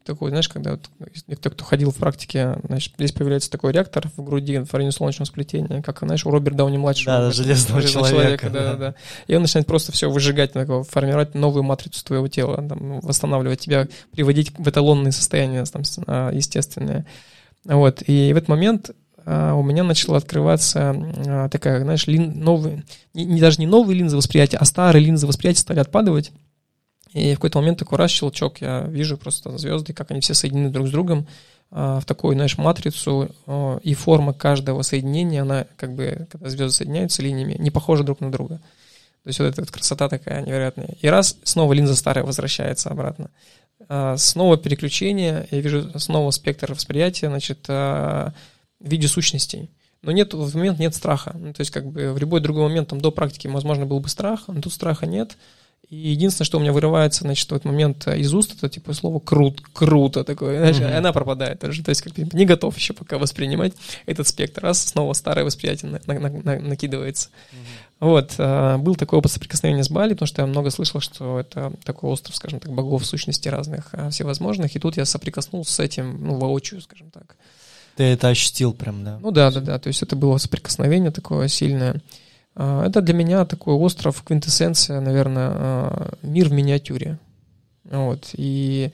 такой, 0.10 0.30
знаешь, 0.30 0.50
когда 0.50 0.72
вот, 0.72 0.90
кто, 1.38 1.50
кто 1.50 1.64
ходил 1.64 1.92
в 1.92 1.98
практике, 1.98 2.58
значит, 2.68 2.94
здесь 2.98 3.12
появляется 3.12 3.52
такой 3.52 3.72
реактор 3.72 4.10
в 4.18 4.24
груди 4.24 4.58
в 4.60 4.74
районе 4.74 4.92
солнечного 4.92 5.26
сплетения, 5.26 5.82
как, 5.82 6.00
знаешь, 6.00 6.26
у 6.26 6.32
Роберта 6.32 6.58
Дауни-младшего. 6.58 7.18
Да, 7.18 7.32
железного, 7.32 7.82
железного 7.82 8.10
человека. 8.10 8.48
человека 8.48 8.50
да, 8.50 8.72
да, 8.72 8.78
да. 8.92 8.96
И 9.28 9.36
он 9.36 9.44
начинает 9.44 9.68
просто 9.68 9.92
все 9.92 10.10
выжигать, 10.10 10.54
такого, 10.54 10.84
формировать 10.84 11.36
новую 11.36 11.64
матрицу 11.64 12.04
твоего 12.04 12.28
тела, 12.28 12.58
там, 12.58 13.00
восстанавливать 13.02 13.60
тебя, 13.60 13.88
приводить 14.12 14.52
в 14.58 14.68
эталонные 14.68 15.12
состояния 15.12 15.64
там, 15.66 15.84
а, 16.08 16.32
естественные. 16.32 17.06
Вот, 17.66 18.02
и 18.08 18.34
в 18.34 18.38
этот 18.38 18.50
момент 18.50 18.92
а, 19.26 19.54
у 19.54 19.62
меня 19.62 19.84
начала 19.84 20.18
открываться 20.18 20.96
а, 21.28 21.50
такая, 21.50 21.82
знаешь, 21.82 22.08
лин, 22.08 22.40
новые, 22.40 22.84
не, 23.14 23.26
не, 23.26 23.40
даже 23.40 23.60
не 23.60 23.68
новые 23.68 24.00
линзы 24.00 24.18
восприятия, 24.18 24.58
а 24.58 24.66
старые 24.66 25.06
линзы 25.06 25.28
восприятия 25.28 25.62
стали 25.62 25.80
отпадывать. 25.80 26.32
И 27.14 27.34
в 27.34 27.36
какой-то 27.36 27.60
момент 27.60 27.80
такой 27.80 27.98
раз 27.98 28.12
щелчок, 28.12 28.62
я 28.62 28.82
вижу 28.82 29.18
просто 29.18 29.58
звезды, 29.58 29.94
как 29.94 30.12
они 30.12 30.22
все 30.22 30.34
соединены 30.34 30.70
друг 30.70 30.88
с 30.88 30.92
другом 30.92 31.28
а, 31.72 32.00
в 32.00 32.06
такую, 32.06 32.36
знаешь, 32.36 32.58
матрицу, 32.58 33.30
а, 33.48 33.80
и 33.84 33.94
форма 33.94 34.34
каждого 34.34 34.82
соединения, 34.84 35.42
она 35.42 35.66
как 35.76 35.94
бы, 35.94 36.28
когда 36.32 36.50
звезды 36.50 36.78
соединяются 36.78 37.22
линиями, 37.22 37.56
не 37.58 37.72
похожа 37.72 38.04
друг 38.04 38.22
на 38.22 38.32
друга. 38.32 38.58
То 39.24 39.28
есть 39.28 39.40
вот 39.40 39.46
эта 39.48 39.62
вот 39.62 39.72
красота 39.72 40.08
такая 40.08 40.42
невероятная. 40.42 40.96
И 41.02 41.08
раз, 41.08 41.38
снова 41.44 41.74
линза 41.74 41.96
старая 41.96 42.26
возвращается 42.26 42.90
обратно. 42.90 43.32
А, 43.88 44.16
снова 44.18 44.58
переключение, 44.58 45.48
я 45.50 45.62
вижу 45.62 46.00
снова 46.00 46.30
спектр 46.32 46.74
восприятия, 46.74 47.28
значит, 47.28 47.68
в 47.68 48.34
виде 48.80 49.08
сущностей. 49.08 49.70
Но 50.02 50.12
нет, 50.12 50.34
в 50.34 50.56
момент 50.56 50.80
нет 50.80 50.96
страха. 50.96 51.36
Ну, 51.38 51.54
то 51.54 51.62
есть 51.62 51.72
как 51.72 51.86
бы 51.86 52.14
в 52.14 52.18
любой 52.18 52.40
другой 52.40 52.64
момент 52.64 52.90
там 52.90 53.02
до 53.02 53.12
практики, 53.12 53.48
возможно, 53.48 53.86
был 53.86 54.00
бы 54.00 54.08
страх, 54.08 54.44
но 54.48 54.62
тут 54.62 54.72
страха 54.72 55.06
нет. 55.06 55.38
И 55.88 55.96
единственное, 55.96 56.46
что 56.46 56.58
у 56.58 56.62
меня 56.62 56.72
вырывается, 56.72 57.22
значит, 57.22 57.50
в 57.50 57.54
этот 57.54 57.66
момент 57.66 58.08
из 58.08 58.32
уст, 58.34 58.54
это 58.56 58.70
типа 58.70 58.94
слово 58.94 59.20
крут, 59.20 59.62
круто 59.74 60.24
такое, 60.24 60.60
знаешь, 60.60 60.78
mm-hmm. 60.78 60.98
она 60.98 61.12
пропадает 61.14 61.60
даже. 61.60 61.84
То 61.84 61.90
есть 61.90 62.04
как 62.04 62.16
не 62.18 62.46
готов 62.46 62.78
еще 62.78 62.94
пока 62.94 63.18
воспринимать 63.18 63.74
этот 64.06 64.28
спектр. 64.28 64.62
Раз 64.62 64.84
снова 64.84 65.14
старое 65.14 65.46
восприятие 65.46 66.00
на, 66.06 66.20
на, 66.20 66.30
на, 66.30 66.60
накидывается. 66.60 67.30
Mm-hmm. 67.30 67.90
Вот, 68.00 68.36
а, 68.38 68.78
был 68.78 68.96
такой 68.96 69.20
опыт 69.20 69.32
соприкосновения 69.32 69.84
с 69.84 69.90
Бали, 69.90 70.14
потому 70.14 70.28
что 70.28 70.42
я 70.42 70.48
много 70.48 70.70
слышал, 70.70 71.02
что 71.02 71.40
это 71.40 71.74
такой 71.84 72.10
остров, 72.10 72.36
скажем 72.36 72.60
так, 72.60 72.72
богов 72.72 73.06
сущности 73.06 73.50
разных, 73.50 73.90
а, 73.92 74.10
всевозможных, 74.10 74.76
и 74.76 74.80
тут 74.80 74.96
я 74.96 75.06
соприкоснулся 75.06 75.74
с 75.74 75.80
этим, 75.80 76.24
ну, 76.24 76.36
воочию, 76.36 76.82
скажем 76.82 77.12
так. 77.12 77.36
Ты 77.98 78.04
это 78.04 78.30
ощутил 78.30 78.74
прям, 78.74 79.04
да? 79.04 79.20
Ну 79.22 79.32
да, 79.32 79.52
да, 79.52 79.60
да, 79.60 79.80
то 79.80 79.88
есть 79.88 80.02
это 80.02 80.16
было 80.16 80.38
соприкосновение 80.38 81.12
такое 81.12 81.50
сильное. 81.50 82.02
А, 82.62 82.86
это 82.86 83.02
для 83.02 83.14
меня 83.14 83.46
такой 83.46 83.74
остров, 83.74 84.22
квинтэссенция, 84.22 85.00
наверное, 85.00 85.50
а, 85.50 86.14
мир 86.22 86.50
в 86.50 86.52
миниатюре. 86.52 87.18
Вот. 87.86 88.32
И 88.34 88.92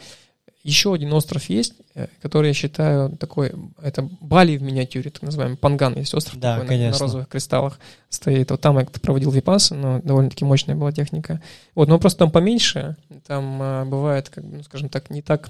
еще 0.62 0.94
один 0.94 1.12
остров 1.14 1.50
есть, 1.50 1.74
э, 1.96 2.08
который 2.22 2.50
я 2.50 2.54
считаю 2.54 3.10
такой, 3.18 3.54
это 3.82 4.08
Бали 4.22 4.58
в 4.58 4.62
миниатюре, 4.62 5.10
так 5.10 5.24
называемый 5.24 5.58
Панган, 5.58 5.96
есть 5.96 6.14
остров 6.14 6.40
да, 6.40 6.60
такой 6.60 6.78
на, 6.78 6.92
на 6.92 6.98
розовых 6.98 7.28
кристаллах 7.28 7.80
стоит. 8.10 8.52
Вот 8.52 8.62
там 8.62 8.78
я 8.78 8.86
проводил 8.86 9.32
випасы, 9.32 9.74
но 9.74 10.00
довольно-таки 10.04 10.46
мощная 10.46 10.76
была 10.76 10.92
техника. 10.92 11.42
Вот, 11.74 11.88
но 11.88 11.98
просто 11.98 12.20
там 12.20 12.30
поменьше, 12.30 12.98
там 13.26 13.60
а, 13.62 13.86
бывает, 13.86 14.30
как, 14.30 14.44
ну, 14.44 14.62
скажем 14.62 14.90
так, 14.90 15.10
не 15.10 15.24
так 15.24 15.50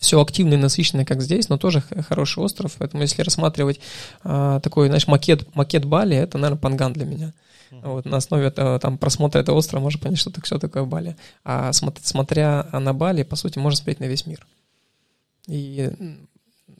все 0.00 0.20
активно 0.20 0.54
и 0.54 0.56
насыщенно, 0.56 1.04
как 1.04 1.20
здесь, 1.20 1.50
но 1.50 1.58
тоже 1.58 1.82
хороший 2.08 2.42
остров. 2.42 2.74
Поэтому 2.78 3.02
если 3.02 3.22
рассматривать 3.22 3.80
а, 4.24 4.58
такой, 4.60 4.88
знаешь, 4.88 5.06
макет, 5.06 5.54
макет 5.54 5.84
Бали, 5.84 6.16
это, 6.16 6.38
наверное, 6.38 6.60
Панган 6.60 6.94
для 6.94 7.04
меня. 7.04 7.34
Вот, 7.70 8.04
на 8.06 8.16
основе 8.16 8.46
этого, 8.46 8.80
там, 8.80 8.98
просмотра 8.98 9.38
этого 9.38 9.56
острова 9.56 9.82
можно 9.82 10.00
понять, 10.00 10.18
что 10.18 10.30
это 10.30 10.40
все 10.42 10.58
такое 10.58 10.84
Бали. 10.84 11.16
А 11.44 11.70
смотря 11.72 12.66
на 12.72 12.94
Бали, 12.94 13.22
по 13.22 13.36
сути, 13.36 13.58
можно 13.58 13.76
смотреть 13.76 14.00
на 14.00 14.06
весь 14.06 14.26
мир. 14.26 14.44
И, 15.46 15.90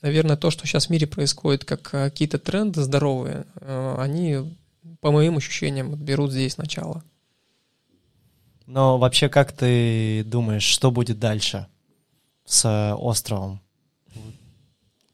наверное, 0.01 0.37
то, 0.37 0.51
что 0.51 0.67
сейчас 0.67 0.87
в 0.87 0.91
мире 0.91 1.07
происходит, 1.07 1.65
как 1.65 1.83
какие-то 1.83 2.39
тренды 2.39 2.83
здоровые, 2.83 3.45
а, 3.57 4.01
они, 4.01 4.39
по 5.01 5.13
моим 5.13 5.37
ощущениям, 5.37 5.95
берут 5.95 6.33
здесь 6.33 6.57
начало. 6.57 7.05
Но 8.67 8.97
вообще, 8.97 9.29
как 9.29 9.53
ты 9.53 10.25
думаешь, 10.25 10.63
что 10.63 10.91
будет 10.91 11.19
дальше? 11.19 11.67
С 12.51 12.95
островом? 12.97 13.61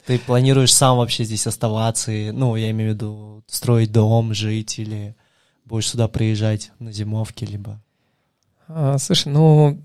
Ты 0.06 0.18
планируешь 0.18 0.72
сам 0.72 0.96
вообще 0.96 1.24
здесь 1.24 1.46
оставаться, 1.46 2.10
и, 2.10 2.30
ну, 2.30 2.56
я 2.56 2.70
имею 2.70 2.92
в 2.92 2.94
виду, 2.94 3.42
строить 3.46 3.92
дом, 3.92 4.32
жить, 4.32 4.78
или 4.78 5.14
будешь 5.64 5.88
сюда 5.90 6.08
приезжать 6.08 6.72
на 6.78 6.92
зимовки, 6.92 7.44
либо... 7.44 7.80
А, 8.68 8.96
слушай, 8.98 9.28
ну, 9.28 9.78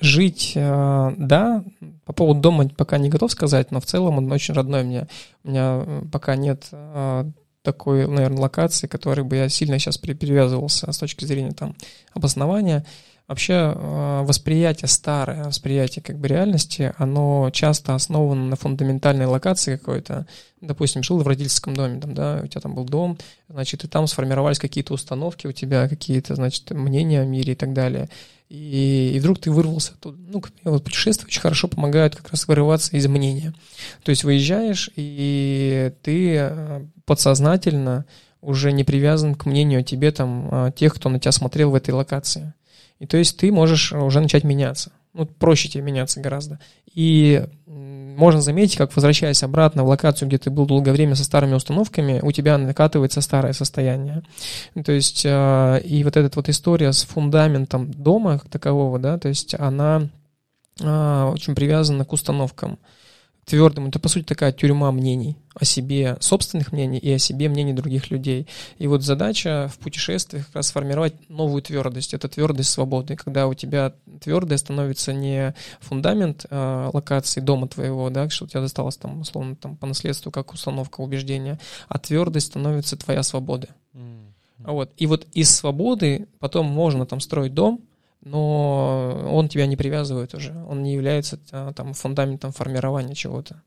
жить, 0.00 0.52
а, 0.56 1.14
да, 1.16 1.64
по 2.04 2.12
поводу 2.12 2.40
дома 2.40 2.68
пока 2.68 2.98
не 2.98 3.08
готов 3.08 3.30
сказать, 3.30 3.70
но 3.70 3.80
в 3.80 3.86
целом 3.86 4.18
он 4.18 4.30
очень 4.30 4.52
родной 4.52 4.84
мне. 4.84 5.08
У 5.44 5.50
меня 5.50 5.86
пока 6.10 6.36
нет 6.36 6.68
а, 6.72 7.30
такой, 7.62 8.06
наверное, 8.08 8.42
локации, 8.42 8.86
которой 8.86 9.22
бы 9.22 9.36
я 9.36 9.48
сильно 9.48 9.78
сейчас 9.78 9.96
перевязывался 9.96 10.90
с 10.90 10.98
точки 10.98 11.24
зрения 11.24 11.52
там 11.52 11.74
обоснования. 12.12 12.84
Вообще 13.32 13.54
э, 13.74 14.24
восприятие 14.26 14.88
старое, 14.88 15.44
восприятие 15.44 16.02
как 16.02 16.18
бы 16.18 16.28
реальности, 16.28 16.92
оно 16.98 17.48
часто 17.50 17.94
основано 17.94 18.44
на 18.48 18.56
фундаментальной 18.56 19.24
локации 19.24 19.78
какой-то. 19.78 20.26
Допустим, 20.60 21.02
жил 21.02 21.16
в 21.16 21.26
родительском 21.26 21.74
доме, 21.74 21.98
там, 21.98 22.12
да, 22.12 22.42
у 22.44 22.46
тебя 22.46 22.60
там 22.60 22.74
был 22.74 22.84
дом, 22.84 23.16
значит, 23.48 23.84
и 23.84 23.88
там 23.88 24.06
сформировались 24.06 24.58
какие-то 24.58 24.92
установки 24.92 25.46
у 25.46 25.52
тебя, 25.52 25.88
какие-то, 25.88 26.34
значит, 26.34 26.72
мнения 26.72 27.22
о 27.22 27.24
мире 27.24 27.54
и 27.54 27.56
так 27.56 27.72
далее. 27.72 28.10
И, 28.50 29.12
и 29.14 29.18
вдруг 29.18 29.38
ты 29.38 29.50
вырвался 29.50 29.92
оттуда. 29.94 30.18
Ну, 30.28 30.42
вот 30.64 30.84
путешествия 30.84 31.24
очень 31.24 31.40
хорошо 31.40 31.68
помогают 31.68 32.14
как 32.14 32.28
раз 32.28 32.46
вырываться 32.46 32.94
из 32.98 33.06
мнения. 33.06 33.54
То 34.02 34.10
есть 34.10 34.24
выезжаешь, 34.24 34.90
и 34.94 35.90
ты 36.02 36.36
э, 36.36 36.84
подсознательно 37.06 38.04
уже 38.42 38.72
не 38.72 38.84
привязан 38.84 39.36
к 39.36 39.46
мнению 39.46 39.80
о 39.80 39.84
тебе 39.84 40.10
там 40.10 40.70
тех, 40.74 40.94
кто 40.94 41.08
на 41.08 41.18
тебя 41.18 41.32
смотрел 41.32 41.70
в 41.70 41.74
этой 41.74 41.94
локации. 41.94 42.52
И 43.02 43.06
то 43.06 43.16
есть 43.16 43.36
ты 43.36 43.50
можешь 43.50 43.92
уже 43.92 44.20
начать 44.20 44.44
меняться. 44.44 44.92
Ну, 45.12 45.26
проще 45.26 45.68
тебе 45.68 45.82
меняться 45.82 46.20
гораздо. 46.20 46.60
И 46.94 47.44
можно 47.66 48.40
заметить, 48.40 48.76
как 48.76 48.94
возвращаясь 48.94 49.42
обратно 49.42 49.82
в 49.82 49.88
локацию, 49.88 50.28
где 50.28 50.38
ты 50.38 50.50
был 50.50 50.66
долгое 50.66 50.92
время 50.92 51.16
со 51.16 51.24
старыми 51.24 51.54
установками, 51.54 52.20
у 52.22 52.30
тебя 52.30 52.56
накатывается 52.58 53.20
старое 53.20 53.54
состояние. 53.54 54.22
То 54.84 54.92
есть, 54.92 55.22
э, 55.24 55.80
и 55.84 56.04
вот 56.04 56.16
эта 56.16 56.30
вот 56.36 56.48
история 56.48 56.92
с 56.92 57.02
фундаментом 57.02 57.90
дома 57.90 58.38
как 58.38 58.48
такового, 58.48 59.00
да, 59.00 59.18
то 59.18 59.28
есть 59.28 59.56
она 59.58 60.08
э, 60.80 61.24
очень 61.24 61.56
привязана 61.56 62.04
к 62.04 62.12
установкам 62.12 62.78
твердым. 63.44 63.86
Это, 63.86 63.98
по 63.98 64.08
сути, 64.08 64.24
такая 64.24 64.52
тюрьма 64.52 64.92
мнений 64.92 65.36
о 65.54 65.64
себе, 65.64 66.16
собственных 66.20 66.72
мнений 66.72 66.98
и 66.98 67.10
о 67.12 67.18
себе 67.18 67.48
мнений 67.48 67.72
других 67.72 68.10
людей. 68.10 68.46
И 68.78 68.86
вот 68.86 69.02
задача 69.02 69.68
в 69.72 69.78
путешествиях 69.78 70.46
как 70.46 70.56
раз 70.56 70.68
сформировать 70.68 71.28
новую 71.28 71.62
твердость. 71.62 72.14
Это 72.14 72.28
твердость 72.28 72.70
свободы, 72.70 73.16
когда 73.16 73.48
у 73.48 73.54
тебя 73.54 73.92
твердое 74.20 74.58
становится 74.58 75.12
не 75.12 75.54
фундамент 75.80 76.46
э, 76.48 76.90
локации 76.92 77.40
дома 77.40 77.68
твоего, 77.68 78.08
да, 78.10 78.30
что 78.30 78.44
у 78.44 78.48
тебя 78.48 78.60
досталось 78.60 78.96
там, 78.96 79.20
условно, 79.20 79.56
там, 79.56 79.76
по 79.76 79.86
наследству, 79.86 80.30
как 80.30 80.52
установка 80.52 81.00
убеждения, 81.00 81.58
а 81.88 81.98
твердость 81.98 82.46
становится 82.46 82.96
твоя 82.96 83.22
свобода. 83.22 83.68
Mm-hmm. 83.94 84.32
Вот. 84.58 84.92
И 84.96 85.06
вот 85.06 85.26
из 85.32 85.50
свободы 85.50 86.28
потом 86.38 86.66
можно 86.66 87.06
там 87.06 87.20
строить 87.20 87.54
дом, 87.54 87.80
но 88.24 89.28
он 89.32 89.48
тебя 89.48 89.66
не 89.66 89.76
привязывает 89.76 90.34
уже, 90.34 90.54
он 90.64 90.82
не 90.82 90.92
является 90.94 91.40
а, 91.50 91.72
там 91.72 91.92
фундаментом 91.92 92.52
формирования 92.52 93.14
чего-то. 93.14 93.62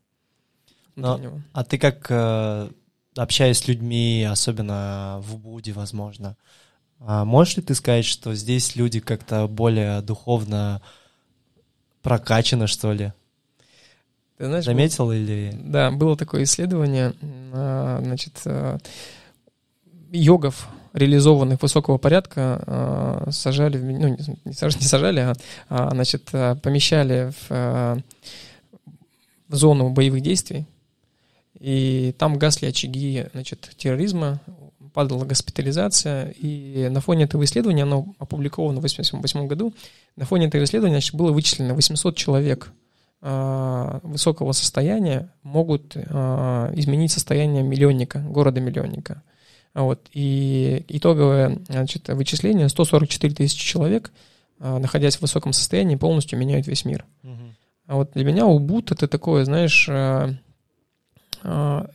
Но, 0.94 1.20
а 1.52 1.62
ты 1.62 1.76
как 1.76 2.06
э, 2.08 2.70
общаясь 3.16 3.58
с 3.58 3.68
людьми, 3.68 4.26
особенно 4.28 5.20
в 5.22 5.36
Буде, 5.36 5.72
возможно, 5.72 6.36
а 7.00 7.26
можешь 7.26 7.58
ли 7.58 7.62
ты 7.62 7.74
сказать, 7.74 8.06
что 8.06 8.34
здесь 8.34 8.76
люди 8.76 9.00
как-то 9.00 9.46
более 9.46 10.00
духовно 10.00 10.80
прокачаны, 12.00 12.66
что 12.66 12.92
ли? 12.92 13.12
Ты 14.38 14.46
знаешь, 14.46 14.64
Заметил 14.64 15.06
был, 15.06 15.12
или? 15.12 15.54
Да, 15.54 15.90
было 15.90 16.16
такое 16.16 16.44
исследование, 16.44 17.14
а, 17.52 18.00
значит, 18.02 18.42
йогов 20.12 20.66
реализованных 20.96 21.60
высокого 21.60 21.98
порядка 21.98 22.62
э, 23.26 23.30
сажали, 23.30 23.76
ну, 23.76 24.08
не, 24.08 24.16
не 24.44 24.52
сажали, 24.52 25.20
а, 25.20 25.34
а 25.68 25.90
значит, 25.90 26.30
э, 26.32 26.56
помещали 26.62 27.32
в, 27.32 27.46
э, 27.50 27.96
в 29.48 29.54
зону 29.54 29.90
боевых 29.90 30.22
действий, 30.22 30.64
и 31.60 32.14
там 32.18 32.38
гасли 32.38 32.66
очаги 32.66 33.26
значит, 33.32 33.70
терроризма, 33.76 34.40
падала 34.94 35.26
госпитализация, 35.26 36.30
и 36.30 36.88
на 36.90 37.02
фоне 37.02 37.24
этого 37.24 37.44
исследования, 37.44 37.82
оно 37.82 38.14
опубликовано 38.18 38.80
в 38.80 38.84
1988 38.84 39.46
году, 39.46 39.74
на 40.16 40.24
фоне 40.24 40.46
этого 40.46 40.64
исследования 40.64 40.94
значит, 40.94 41.14
было 41.14 41.30
вычислено 41.30 41.74
800 41.74 42.16
человек 42.16 42.72
э, 43.20 44.00
высокого 44.02 44.52
состояния 44.52 45.30
могут 45.42 45.92
э, 45.94 46.72
изменить 46.76 47.12
состояние 47.12 47.62
миллионника, 47.62 48.20
города-миллионника. 48.20 49.22
А 49.76 49.82
вот, 49.82 50.08
и 50.14 50.86
итоговое 50.88 51.58
значит, 51.68 52.08
вычисление 52.08 52.70
144 52.70 53.34
тысячи 53.34 53.62
человек, 53.62 54.10
а, 54.58 54.78
находясь 54.78 55.18
в 55.18 55.20
высоком 55.20 55.52
состоянии, 55.52 55.96
полностью 55.96 56.38
меняют 56.38 56.66
весь 56.66 56.86
мир. 56.86 57.04
Угу. 57.22 57.42
А 57.88 57.94
вот 57.96 58.12
для 58.14 58.24
меня 58.24 58.46
Убуд 58.46 58.90
это 58.90 59.06
такое, 59.06 59.44
знаешь, 59.44 59.86
а, 59.90 60.30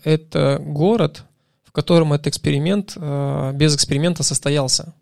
это 0.03 0.59
город, 0.63 1.23
в 1.63 1.71
котором 1.71 2.13
этот 2.13 2.27
эксперимент 2.27 2.95
без 2.95 3.75
эксперимента 3.75 4.21
состоялся. 4.21 4.93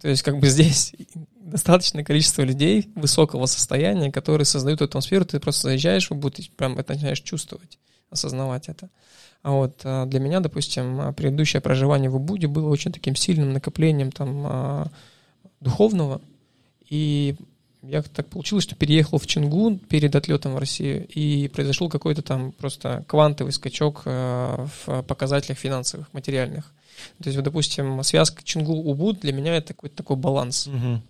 То 0.00 0.08
есть 0.08 0.24
как 0.24 0.40
бы 0.40 0.48
здесь 0.48 0.94
достаточное 1.36 2.02
количество 2.02 2.42
людей 2.42 2.90
высокого 2.96 3.46
состояния, 3.46 4.10
которые 4.10 4.46
создают 4.46 4.80
эту 4.80 4.86
атмосферу, 4.86 5.26
ты 5.26 5.38
просто 5.38 5.68
заезжаешь 5.68 6.10
в 6.10 6.14
Убуд 6.14 6.40
и 6.40 6.50
прям 6.56 6.76
это 6.76 6.94
начинаешь 6.94 7.20
чувствовать, 7.20 7.78
осознавать 8.10 8.68
это. 8.68 8.90
А 9.44 9.50
вот 9.50 9.82
а, 9.84 10.06
для 10.06 10.20
меня, 10.20 10.40
допустим, 10.40 11.00
а, 11.00 11.12
предыдущее 11.12 11.60
проживание 11.60 12.08
в 12.08 12.16
Убуде 12.16 12.46
было 12.46 12.66
очень 12.70 12.92
таким 12.92 13.14
сильным 13.14 13.52
накоплением 13.52 14.10
там 14.10 14.44
а, 14.46 14.90
духовного. 15.60 16.22
И 16.88 17.36
я 17.82 18.02
так 18.02 18.26
получилось, 18.28 18.64
что 18.64 18.74
переехал 18.74 19.18
в 19.18 19.26
Чингу 19.26 19.76
перед 19.76 20.16
отлетом 20.16 20.54
в 20.54 20.58
Россию, 20.58 21.06
и 21.08 21.48
произошел 21.48 21.90
какой-то 21.90 22.22
там 22.22 22.52
просто 22.52 23.04
квантовый 23.06 23.52
скачок 23.52 24.06
в 24.06 25.04
показателях 25.06 25.58
финансовых, 25.58 26.10
материальных. 26.14 26.72
То 27.18 27.28
есть, 27.28 27.36
вот, 27.36 27.44
допустим, 27.44 28.02
связка 28.02 28.42
Чингу-Убуд 28.42 29.20
для 29.20 29.34
меня 29.34 29.56
это 29.56 29.74
какой-то 29.74 29.96
такой 29.96 30.16
баланс. 30.16 30.68
Угу 30.68 31.02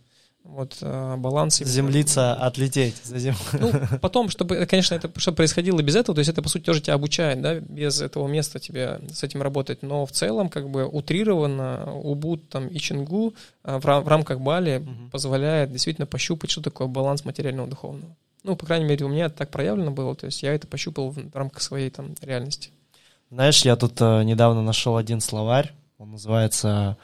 вот 0.45 0.77
э, 0.83 1.17
баланс. 1.17 1.59
Землица, 1.59 2.35
отлететь 2.35 3.03
за 3.05 3.19
землю. 3.19 3.41
Ну, 3.59 3.73
потом, 4.01 4.29
чтобы, 4.29 4.67
конечно, 4.67 4.95
это 4.95 5.11
чтобы 5.19 5.37
происходило 5.37 5.81
без 5.81 5.97
этого, 5.97 6.15
то 6.15 6.21
есть 6.21 6.31
это, 6.31 6.43
по 6.43 6.49
сути, 6.49 6.65
тоже 6.65 6.83
тебя 6.83 6.95
обучает, 6.95 7.41
да, 7.41 7.61
без 7.61 8.01
этого 8.01 8.29
места 8.29 8.59
тебе 8.59 9.01
с 9.13 9.23
этим 9.23 9.43
работать, 9.43 9.83
но 9.83 10.05
в 10.05 10.13
целом, 10.13 10.49
как 10.49 10.69
бы, 10.69 10.87
утрированно 10.87 11.95
Убуд 11.95 12.49
там 12.49 12.69
и 12.69 12.79
Чингу 12.79 13.35
э, 13.65 13.79
в, 13.79 13.83
в 13.83 14.09
рамках 14.09 14.41
Бали 14.41 14.79
угу. 14.79 15.11
позволяет 15.11 15.73
действительно 15.73 16.07
пощупать, 16.07 16.51
что 16.51 16.61
такое 16.61 16.89
баланс 16.89 17.25
материального 17.25 17.69
духовного. 17.69 18.15
Ну, 18.43 18.57
по 18.57 18.67
крайней 18.67 18.85
мере, 18.85 19.07
у 19.07 19.09
меня 19.09 19.27
это 19.27 19.37
так 19.37 19.51
проявлено 19.51 19.91
было, 19.91 20.15
то 20.15 20.27
есть 20.27 20.43
я 20.43 20.53
это 20.53 20.67
пощупал 20.67 21.11
в, 21.11 21.17
в 21.17 21.35
рамках 21.35 21.63
своей 21.63 21.89
там 21.89 22.15
реальности. 22.21 22.71
Знаешь, 23.31 23.65
я 23.65 23.77
тут 23.77 23.99
э, 24.01 24.23
недавно 24.25 24.63
нашел 24.63 24.99
один 24.99 25.21
словарь, 25.21 25.73
он 25.97 26.13
называется 26.13 26.99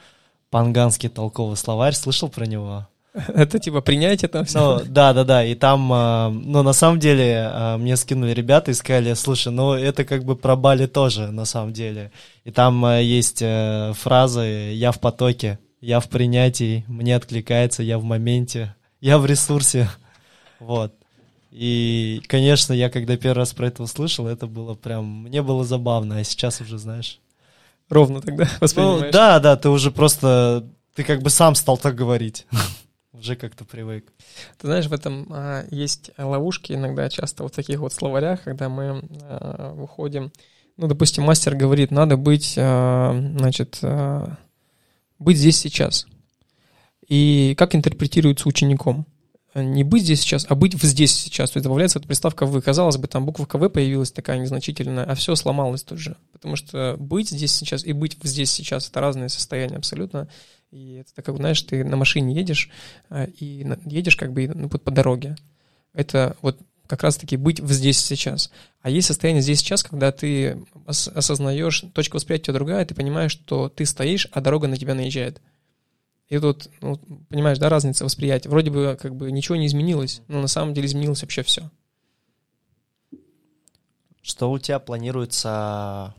«Панганский 0.51 1.09
толковый 1.09 1.57
словарь», 1.57 1.95
слышал 1.95 2.29
про 2.29 2.45
него? 2.45 2.87
Это 3.13 3.59
типа 3.59 3.81
принятие 3.81 4.29
там 4.29 4.45
все. 4.45 4.79
Ну, 4.79 4.85
да, 4.87 5.13
да, 5.13 5.23
да. 5.23 5.43
И 5.43 5.53
там, 5.53 5.91
а, 5.91 6.29
ну, 6.29 6.63
на 6.63 6.73
самом 6.73 6.99
деле, 6.99 7.49
а, 7.51 7.77
мне 7.77 7.97
скинули 7.97 8.31
ребята 8.31 8.71
и 8.71 8.73
сказали, 8.73 9.13
слушай, 9.15 9.51
ну, 9.51 9.73
это 9.73 10.05
как 10.05 10.23
бы 10.23 10.35
про 10.35 10.55
Бали 10.55 10.85
тоже, 10.85 11.29
на 11.31 11.45
самом 11.45 11.73
деле. 11.73 12.11
И 12.45 12.51
там 12.51 12.83
а, 12.85 12.99
есть 12.99 13.41
э, 13.41 13.93
фразы 13.95 14.71
«я 14.73 14.91
в 14.93 14.99
потоке», 14.99 15.59
«я 15.81 15.99
в 15.99 16.07
принятии», 16.07 16.85
«мне 16.87 17.15
откликается», 17.15 17.83
«я 17.83 17.99
в 17.99 18.03
моменте», 18.03 18.75
«я 19.01 19.17
в 19.17 19.25
ресурсе». 19.25 19.89
Вот. 20.59 20.93
И, 21.51 22.21
конечно, 22.27 22.71
я 22.71 22.89
когда 22.89 23.17
первый 23.17 23.39
раз 23.39 23.53
про 23.53 23.67
это 23.67 23.83
услышал, 23.83 24.25
это 24.25 24.47
было 24.47 24.73
прям, 24.73 25.23
мне 25.23 25.41
было 25.41 25.65
забавно, 25.65 26.17
а 26.17 26.23
сейчас 26.23 26.61
уже, 26.61 26.77
знаешь... 26.77 27.19
Ровно 27.89 28.21
тогда 28.21 28.47
воспринимаешь? 28.61 29.01
Ну, 29.01 29.11
да, 29.11 29.39
да, 29.39 29.57
ты 29.57 29.67
уже 29.67 29.91
просто, 29.91 30.65
ты 30.95 31.03
как 31.03 31.21
бы 31.21 31.29
сам 31.29 31.55
стал 31.55 31.77
так 31.77 31.93
говорить 31.93 32.47
уже 33.13 33.35
как-то 33.35 33.65
привык. 33.65 34.11
Ты 34.57 34.67
знаешь, 34.67 34.87
в 34.87 34.93
этом 34.93 35.27
а, 35.29 35.65
есть 35.69 36.11
ловушки 36.17 36.73
иногда, 36.73 37.09
часто 37.09 37.43
вот 37.43 37.53
в 37.53 37.55
таких 37.55 37.79
вот 37.79 37.93
словарях, 37.93 38.43
когда 38.43 38.69
мы 38.69 39.03
а, 39.23 39.73
выходим, 39.73 40.31
ну, 40.77 40.87
допустим, 40.87 41.23
мастер 41.23 41.55
говорит, 41.55 41.91
надо 41.91 42.17
быть, 42.17 42.55
а, 42.57 43.13
значит, 43.37 43.79
а, 43.83 44.37
быть 45.19 45.37
здесь 45.37 45.57
сейчас. 45.57 46.07
И 47.07 47.55
как 47.57 47.75
интерпретируется 47.75 48.47
учеником? 48.47 49.05
Не 49.53 49.83
быть 49.83 50.03
здесь 50.03 50.21
сейчас, 50.21 50.45
а 50.47 50.55
быть 50.55 50.81
здесь 50.81 51.13
сейчас. 51.13 51.51
То 51.51 51.57
есть 51.57 51.65
добавляется 51.65 51.99
эта 51.99 52.07
приставка 52.07 52.45
«вы». 52.45 52.61
Казалось 52.61 52.95
бы, 52.95 53.07
там 53.07 53.25
буква 53.25 53.45
«КВ» 53.45 53.69
появилась 53.69 54.11
такая 54.11 54.39
незначительная, 54.39 55.03
а 55.03 55.13
все 55.15 55.35
сломалось 55.35 55.83
тут 55.83 55.99
же. 55.99 56.15
Потому 56.31 56.55
что 56.55 56.95
быть 56.97 57.29
здесь 57.29 57.53
сейчас 57.53 57.85
и 57.85 57.91
быть 57.91 58.17
здесь 58.23 58.49
сейчас— 58.49 58.89
это 58.89 59.01
разные 59.01 59.27
состояния 59.27 59.75
абсолютно. 59.75 60.29
И 60.71 60.93
это 60.95 61.21
как, 61.21 61.35
знаешь, 61.35 61.61
ты 61.61 61.83
на 61.83 61.97
машине 61.97 62.33
едешь, 62.33 62.69
а, 63.09 63.25
и 63.25 63.65
едешь 63.85 64.15
как 64.15 64.31
бы 64.31 64.47
ну, 64.47 64.69
по 64.69 64.91
дороге. 64.91 65.35
Это 65.93 66.37
вот 66.41 66.57
как 66.87 67.03
раз-таки 67.03 67.37
быть 67.37 67.59
здесь 67.59 67.99
сейчас. 67.99 68.51
А 68.81 68.89
есть 68.89 69.07
состояние 69.07 69.41
здесь 69.41 69.59
сейчас, 69.59 69.83
когда 69.83 70.11
ты 70.11 70.65
осознаешь, 70.85 71.85
точка 71.93 72.15
восприятия 72.15 72.53
другая, 72.53 72.85
ты 72.85 72.95
понимаешь, 72.95 73.31
что 73.31 73.69
ты 73.69 73.85
стоишь, 73.85 74.27
а 74.31 74.41
дорога 74.41 74.67
на 74.67 74.77
тебя 74.77 74.93
наезжает. 74.93 75.41
И 76.27 76.39
тут, 76.39 76.69
ну, 76.79 76.97
понимаешь, 77.27 77.57
да, 77.59 77.67
разница 77.67 78.05
восприятия. 78.05 78.47
Вроде 78.47 78.71
бы 78.71 78.97
как 78.99 79.15
бы 79.15 79.31
ничего 79.31 79.57
не 79.57 79.67
изменилось, 79.67 80.21
но 80.29 80.39
на 80.41 80.47
самом 80.47 80.73
деле 80.73 80.87
изменилось 80.87 81.21
вообще 81.21 81.43
все. 81.43 81.69
Что 84.21 84.49
у 84.49 84.57
тебя 84.57 84.79
планируется 84.79 86.15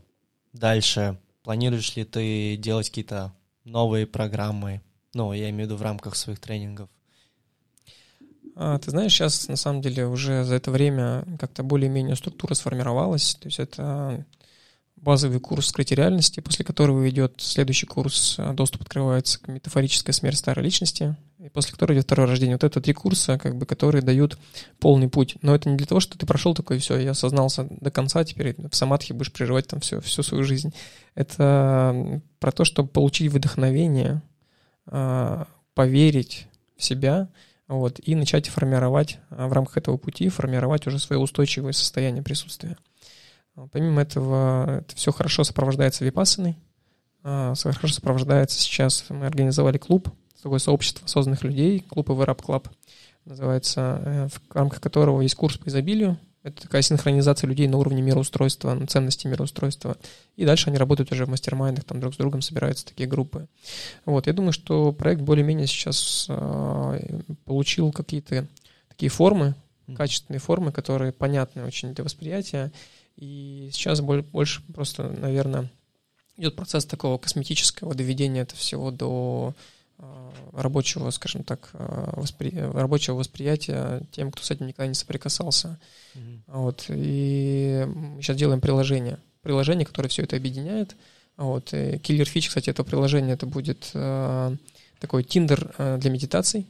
дальше? 0.53 1.17
Планируешь 1.41 1.95
ли 1.95 2.03
ты 2.03 2.57
делать 2.57 2.89
какие-то 2.89 3.33
новые 3.63 4.07
программы? 4.07 4.81
Ну, 5.13 5.33
я 5.33 5.49
имею 5.49 5.67
в 5.67 5.71
виду 5.71 5.77
в 5.77 5.81
рамках 5.81 6.15
своих 6.15 6.39
тренингов. 6.39 6.89
А, 8.55 8.77
ты 8.79 8.91
знаешь, 8.91 9.13
сейчас 9.13 9.47
на 9.47 9.55
самом 9.55 9.81
деле 9.81 10.05
уже 10.05 10.43
за 10.43 10.55
это 10.55 10.71
время 10.71 11.25
как-то 11.39 11.63
более-менее 11.63 12.15
структура 12.15 12.53
сформировалась. 12.53 13.35
То 13.35 13.47
есть 13.47 13.59
это 13.59 14.25
базовый 15.03 15.39
курс 15.39 15.67
скрытия 15.67 15.97
реальности, 15.97 16.39
после 16.39 16.63
которого 16.63 17.07
идет 17.09 17.35
следующий 17.37 17.85
курс 17.85 18.35
а, 18.39 18.53
«Доступ 18.53 18.83
открывается 18.83 19.39
к 19.39 19.47
метафорической 19.49 20.13
смерти 20.13 20.37
старой 20.37 20.63
личности», 20.63 21.15
и 21.39 21.49
после 21.49 21.73
которого 21.73 21.95
идет 21.95 22.05
второе 22.05 22.27
рождение. 22.27 22.55
Вот 22.55 22.63
это 22.63 22.79
три 22.79 22.93
курса, 22.93 23.37
как 23.37 23.57
бы, 23.57 23.65
которые 23.65 24.01
дают 24.01 24.37
полный 24.79 25.09
путь. 25.09 25.35
Но 25.41 25.53
это 25.53 25.69
не 25.69 25.75
для 25.75 25.85
того, 25.85 25.99
что 25.99 26.17
ты 26.17 26.25
прошел 26.25 26.55
такой, 26.55 26.79
все, 26.79 26.97
я 26.97 27.11
осознался 27.11 27.67
до 27.69 27.91
конца, 27.91 28.23
теперь 28.23 28.55
в 28.57 28.73
самадхи 28.73 29.11
будешь 29.11 29.33
переживать 29.33 29.67
там 29.67 29.81
все, 29.81 29.99
всю 29.99 30.23
свою 30.23 30.45
жизнь. 30.45 30.73
Это 31.15 32.21
про 32.39 32.51
то, 32.53 32.63
чтобы 32.63 32.87
получить 32.87 33.29
вдохновение, 33.29 34.21
а, 34.87 35.47
поверить 35.73 36.47
в 36.77 36.83
себя, 36.83 37.27
вот, 37.67 37.99
и 38.01 38.15
начать 38.15 38.47
формировать 38.47 39.19
в 39.29 39.51
рамках 39.51 39.77
этого 39.77 39.97
пути, 39.97 40.29
формировать 40.29 40.87
уже 40.87 40.97
свое 40.97 41.19
устойчивое 41.19 41.73
состояние 41.73 42.23
присутствия. 42.23 42.77
Помимо 43.71 44.01
этого, 44.01 44.79
это 44.79 44.95
все 44.95 45.11
хорошо 45.11 45.43
сопровождается 45.43 46.03
випассаной, 46.03 46.57
хорошо 47.21 47.87
сопровождается 47.87 48.59
сейчас, 48.59 49.05
мы 49.09 49.27
организовали 49.27 49.77
клуб, 49.77 50.09
такое 50.41 50.59
сообщество 50.59 51.05
осознанных 51.05 51.43
людей, 51.43 51.81
клуб 51.81 52.09
Everup 52.09 52.43
Club 52.43 52.67
называется, 53.25 54.01
э, 54.03 54.27
в 54.27 54.55
рамках 54.55 54.81
которого 54.81 55.21
есть 55.21 55.35
курс 55.35 55.57
по 55.57 55.69
изобилию, 55.69 56.17
это 56.43 56.63
такая 56.63 56.81
синхронизация 56.81 57.47
людей 57.47 57.67
на 57.69 57.77
уровне 57.77 58.01
мироустройства, 58.01 58.73
на 58.73 58.85
ценности 58.85 59.27
мироустройства. 59.27 59.95
И 60.35 60.45
дальше 60.45 60.69
они 60.69 60.77
работают 60.77 61.09
уже 61.13 61.25
в 61.25 61.29
мастер-майндах, 61.29 61.85
там 61.85 62.01
друг 62.01 62.13
с 62.13 62.17
другом 62.17 62.41
собираются 62.41 62.85
такие 62.85 63.07
группы. 63.07 63.47
Вот, 64.05 64.27
я 64.27 64.33
думаю, 64.33 64.51
что 64.51 64.91
проект 64.91 65.21
более-менее 65.21 65.67
сейчас 65.67 66.25
э, 66.27 67.19
получил 67.45 67.93
какие-то 67.93 68.45
такие 68.89 69.09
формы, 69.09 69.55
качественные 69.95 70.41
формы, 70.41 70.73
которые 70.73 71.13
понятны 71.13 71.63
очень 71.63 71.93
для 71.93 72.03
восприятия. 72.03 72.73
И 73.15 73.69
сейчас 73.71 74.01
больше 74.01 74.61
просто, 74.73 75.03
наверное, 75.03 75.69
идет 76.37 76.55
процесс 76.55 76.85
такого 76.85 77.17
косметического 77.17 77.93
доведения 77.93 78.41
этого 78.41 78.59
всего 78.59 78.91
до 78.91 79.53
Э, 80.03 80.31
рабочего, 80.53 81.09
скажем 81.11 81.43
так, 81.43 81.69
э, 81.73 82.09
воспри... 82.13 82.51
рабочего 82.55 83.15
восприятия 83.15 84.01
тем, 84.11 84.31
кто 84.31 84.43
с 84.43 84.51
этим 84.51 84.67
никогда 84.67 84.87
не 84.87 84.95
соприкасался. 84.95 85.79
Mm-hmm. 86.15 86.39
Вот. 86.47 86.85
И 86.89 87.87
мы 87.87 88.21
сейчас 88.21 88.37
делаем 88.37 88.59
приложение. 88.59 89.19
Приложение, 89.41 89.85
которое 89.85 90.09
все 90.09 90.23
это 90.23 90.35
объединяет. 90.35 90.95
Вот. 91.37 91.73
И 91.73 91.99
киллер 91.99 92.25
фич, 92.25 92.49
кстати, 92.49 92.69
это 92.69 92.83
приложение, 92.83 93.33
это 93.33 93.45
будет 93.45 93.91
э, 93.93 94.55
такой 94.99 95.23
Тиндер 95.23 95.73
э, 95.77 95.97
для 95.99 96.09
медитаций. 96.09 96.67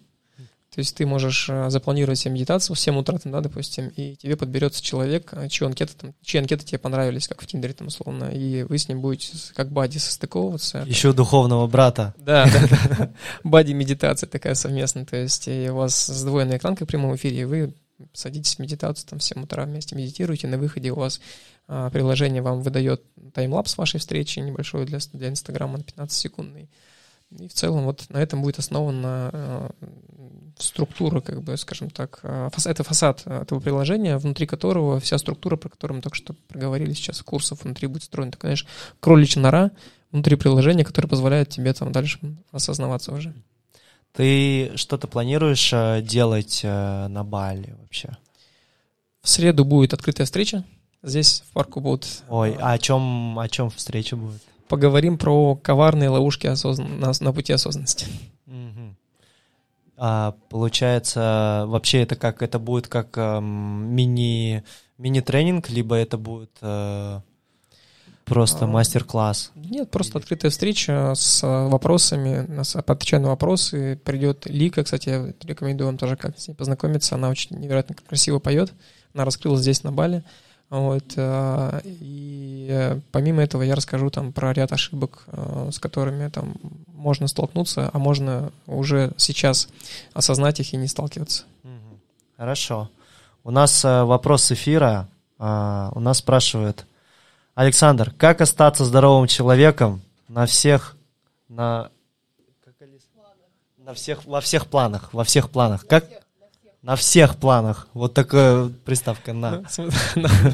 То 0.74 0.80
есть 0.80 0.95
ты 0.95 1.05
можешь 1.05 1.49
э, 1.49 1.69
запланировать 1.69 2.17
себе 2.17 2.34
медитацию 2.34 2.76
в 2.76 2.80
7 2.80 2.97
утра, 2.97 3.17
там, 3.19 3.32
да, 3.32 3.41
допустим, 3.41 3.89
и 3.89 4.15
тебе 4.15 4.36
подберется 4.36 4.84
человек, 4.84 5.30
э, 5.34 5.47
чьи 5.47 5.67
анкеты, 5.67 5.93
там, 5.99 6.13
чьи 6.24 6.39
анкеты 6.39 6.65
тебе 6.65 6.80
понравились, 6.80 7.28
как 7.28 7.41
в 7.41 7.45
Тиндере, 7.45 7.74
там, 7.74 7.88
условно, 7.88 8.26
и 8.26 8.63
вы 8.63 8.78
с 8.78 8.88
ним 8.88 9.01
будете 9.01 9.38
как 9.53 9.71
бади 9.71 9.99
состыковываться. 9.99 10.84
Еще 10.88 11.13
духовного 11.13 11.67
брата. 11.67 12.15
Да, 12.17 12.45
да, 12.45 12.88
да. 12.97 13.13
Бади 13.43 13.74
медитация 13.74 14.28
такая 14.28 14.55
совместная, 14.55 15.05
то 15.05 15.15
есть 15.15 15.47
у 15.47 15.76
вас 15.76 16.07
сдвоенная 16.07 16.57
экранка 16.57 16.86
в 16.86 16.88
прямом 16.88 17.15
эфире, 17.15 17.41
и 17.41 17.45
вы 17.45 17.74
садитесь 18.13 18.55
в 18.55 18.59
медитацию, 18.59 19.07
там, 19.07 19.19
в 19.19 19.24
7 19.24 19.43
утра 19.43 19.65
вместе 19.65 19.95
медитируете, 19.95 20.47
на 20.47 20.57
выходе 20.57 20.91
у 20.91 20.95
вас 20.95 21.21
а, 21.67 21.89
приложение 21.89 22.41
вам 22.41 22.61
выдает 22.61 23.03
таймлапс 23.34 23.78
вашей 23.78 23.99
встречи 23.99 24.39
небольшой 24.39 24.86
для, 24.86 24.99
для 25.13 25.30
Инстаграма 25.30 25.78
на 25.78 25.84
15 25.84 26.17
секундный. 26.17 26.69
И 27.40 27.48
в 27.48 27.54
целом 27.54 27.86
вот 27.86 28.06
на 28.10 28.18
этом 28.18 28.42
будет 28.42 28.60
основана 28.60 29.30
э, 29.34 29.70
структура, 30.58 31.22
как 31.22 31.42
бы, 31.42 31.58
скажем 31.58 31.90
так, 31.90 32.20
э, 32.24 32.50
это 32.66 32.84
фасад 32.84 33.26
этого 33.26 33.60
приложения, 33.60 34.18
внутри 34.18 34.46
которого 34.46 35.00
вся 35.00 35.18
структура, 35.18 35.56
про 35.56 35.70
которую 35.70 35.98
мы 35.98 36.02
только 36.02 36.16
что 36.16 36.34
проговорили 36.48 36.94
сейчас, 36.94 37.22
курсов 37.22 37.64
внутри 37.64 37.88
будет 37.88 38.04
строена, 38.04 38.32
так, 38.32 38.42
конечно, 38.42 38.70
кроличья 39.00 39.42
нора 39.42 39.72
внутри 40.12 40.36
приложения, 40.36 40.84
которое 40.84 41.08
позволяет 41.08 41.50
тебе 41.50 41.74
там 41.74 41.92
дальше 41.92 42.20
осознаваться 42.52 43.12
уже. 43.14 43.34
Ты 44.12 44.74
что-то 44.76 45.08
планируешь 45.08 45.72
э, 45.74 46.02
делать 46.04 46.62
на 46.64 47.24
Бали 47.24 47.76
вообще? 47.80 48.16
В 49.22 49.30
среду 49.30 49.66
будет 49.66 49.94
открытая 49.94 50.26
встреча. 50.26 50.64
Здесь 51.02 51.44
в 51.50 51.54
парку 51.54 51.80
будут... 51.80 52.06
Ой, 52.30 52.56
а 52.60 52.74
о 52.74 52.78
чем, 52.78 53.40
о 53.40 53.50
чем 53.50 53.70
встреча 53.70 54.16
будет? 54.16 54.42
Поговорим 54.74 55.19
про 55.19 55.55
коварные 55.55 56.09
ловушки 56.09 56.47
осозн... 56.47 56.84
на, 56.99 57.11
на 57.19 57.32
пути 57.32 57.53
осознанности. 57.53 58.07
А, 59.95 60.36
получается, 60.49 61.65
вообще 61.67 62.01
это 62.01 62.15
как 62.15 62.41
это 62.41 62.57
будет 62.57 62.88
как 62.88 63.15
эм, 63.19 63.93
мини 63.95 64.63
мини 64.97 65.19
тренинг, 65.19 65.69
либо 65.69 65.95
это 65.95 66.17
будет 66.17 66.49
э, 66.61 67.19
просто 68.26 68.65
а, 68.65 68.67
мастер-класс? 68.67 69.51
Нет, 69.53 69.91
просто 69.91 70.17
открытая 70.17 70.49
встреча 70.49 71.13
с 71.15 71.47
вопросами, 71.47 72.47
нас 72.47 72.76
отвечаю 72.76 73.21
на 73.21 73.30
вопросы. 73.30 74.01
Придет 74.03 74.47
Лика, 74.47 74.84
кстати, 74.84 75.09
я 75.09 75.34
рекомендую 75.43 75.86
вам 75.86 75.99
тоже 75.99 76.17
как 76.17 76.39
с 76.39 76.47
ней 76.47 76.55
познакомиться. 76.55 77.13
Она 77.13 77.30
очень 77.30 77.55
невероятно 77.57 77.95
красиво 77.95 78.39
поет. 78.39 78.74
Она 79.13 79.24
раскрылась 79.24 79.61
здесь 79.61 79.84
на 79.84 79.91
Бали. 79.91 80.24
Вот, 80.74 81.13
э, 81.17 81.82
и 81.84 82.67
э, 82.67 82.99
помимо 83.11 83.43
этого 83.43 83.61
я 83.61 83.76
расскажу 83.76 84.09
там 84.09 84.34
про 84.34 84.53
ряд 84.53 84.71
ошибок, 84.71 85.21
э, 85.28 85.69
с 85.71 85.78
которыми 85.78 86.28
там 86.30 86.55
можно 86.88 87.28
столкнуться, 87.28 87.91
а 87.93 87.99
можно 87.99 88.51
уже 88.65 89.11
сейчас 89.17 89.69
осознать 90.13 90.59
их 90.59 90.74
и 90.74 90.78
не 90.78 90.88
сталкиваться. 90.88 91.43
Хорошо. 92.38 92.89
У 93.43 93.51
нас 93.51 93.84
вопрос 93.84 94.51
эфира. 94.51 95.07
У 95.38 95.43
нас 95.43 96.17
спрашивают, 96.17 96.88
Александр, 97.53 98.11
как 98.17 98.41
остаться 98.41 98.84
здоровым 98.84 99.28
человеком 99.28 100.01
на 100.28 100.47
всех, 100.47 100.97
на, 101.49 101.91
на 103.78 103.93
всех, 103.93 104.26
во 104.26 104.41
всех 104.41 104.65
планах, 104.65 105.13
во 105.13 105.24
всех 105.24 105.51
планах? 105.51 105.86
Как, 105.86 106.05
на 106.84 106.98
всех 106.98 107.38
планах. 107.38 107.88
Вот 107.94 108.14
такая 108.14 108.70
приставка 108.86 109.34
на. 109.34 109.64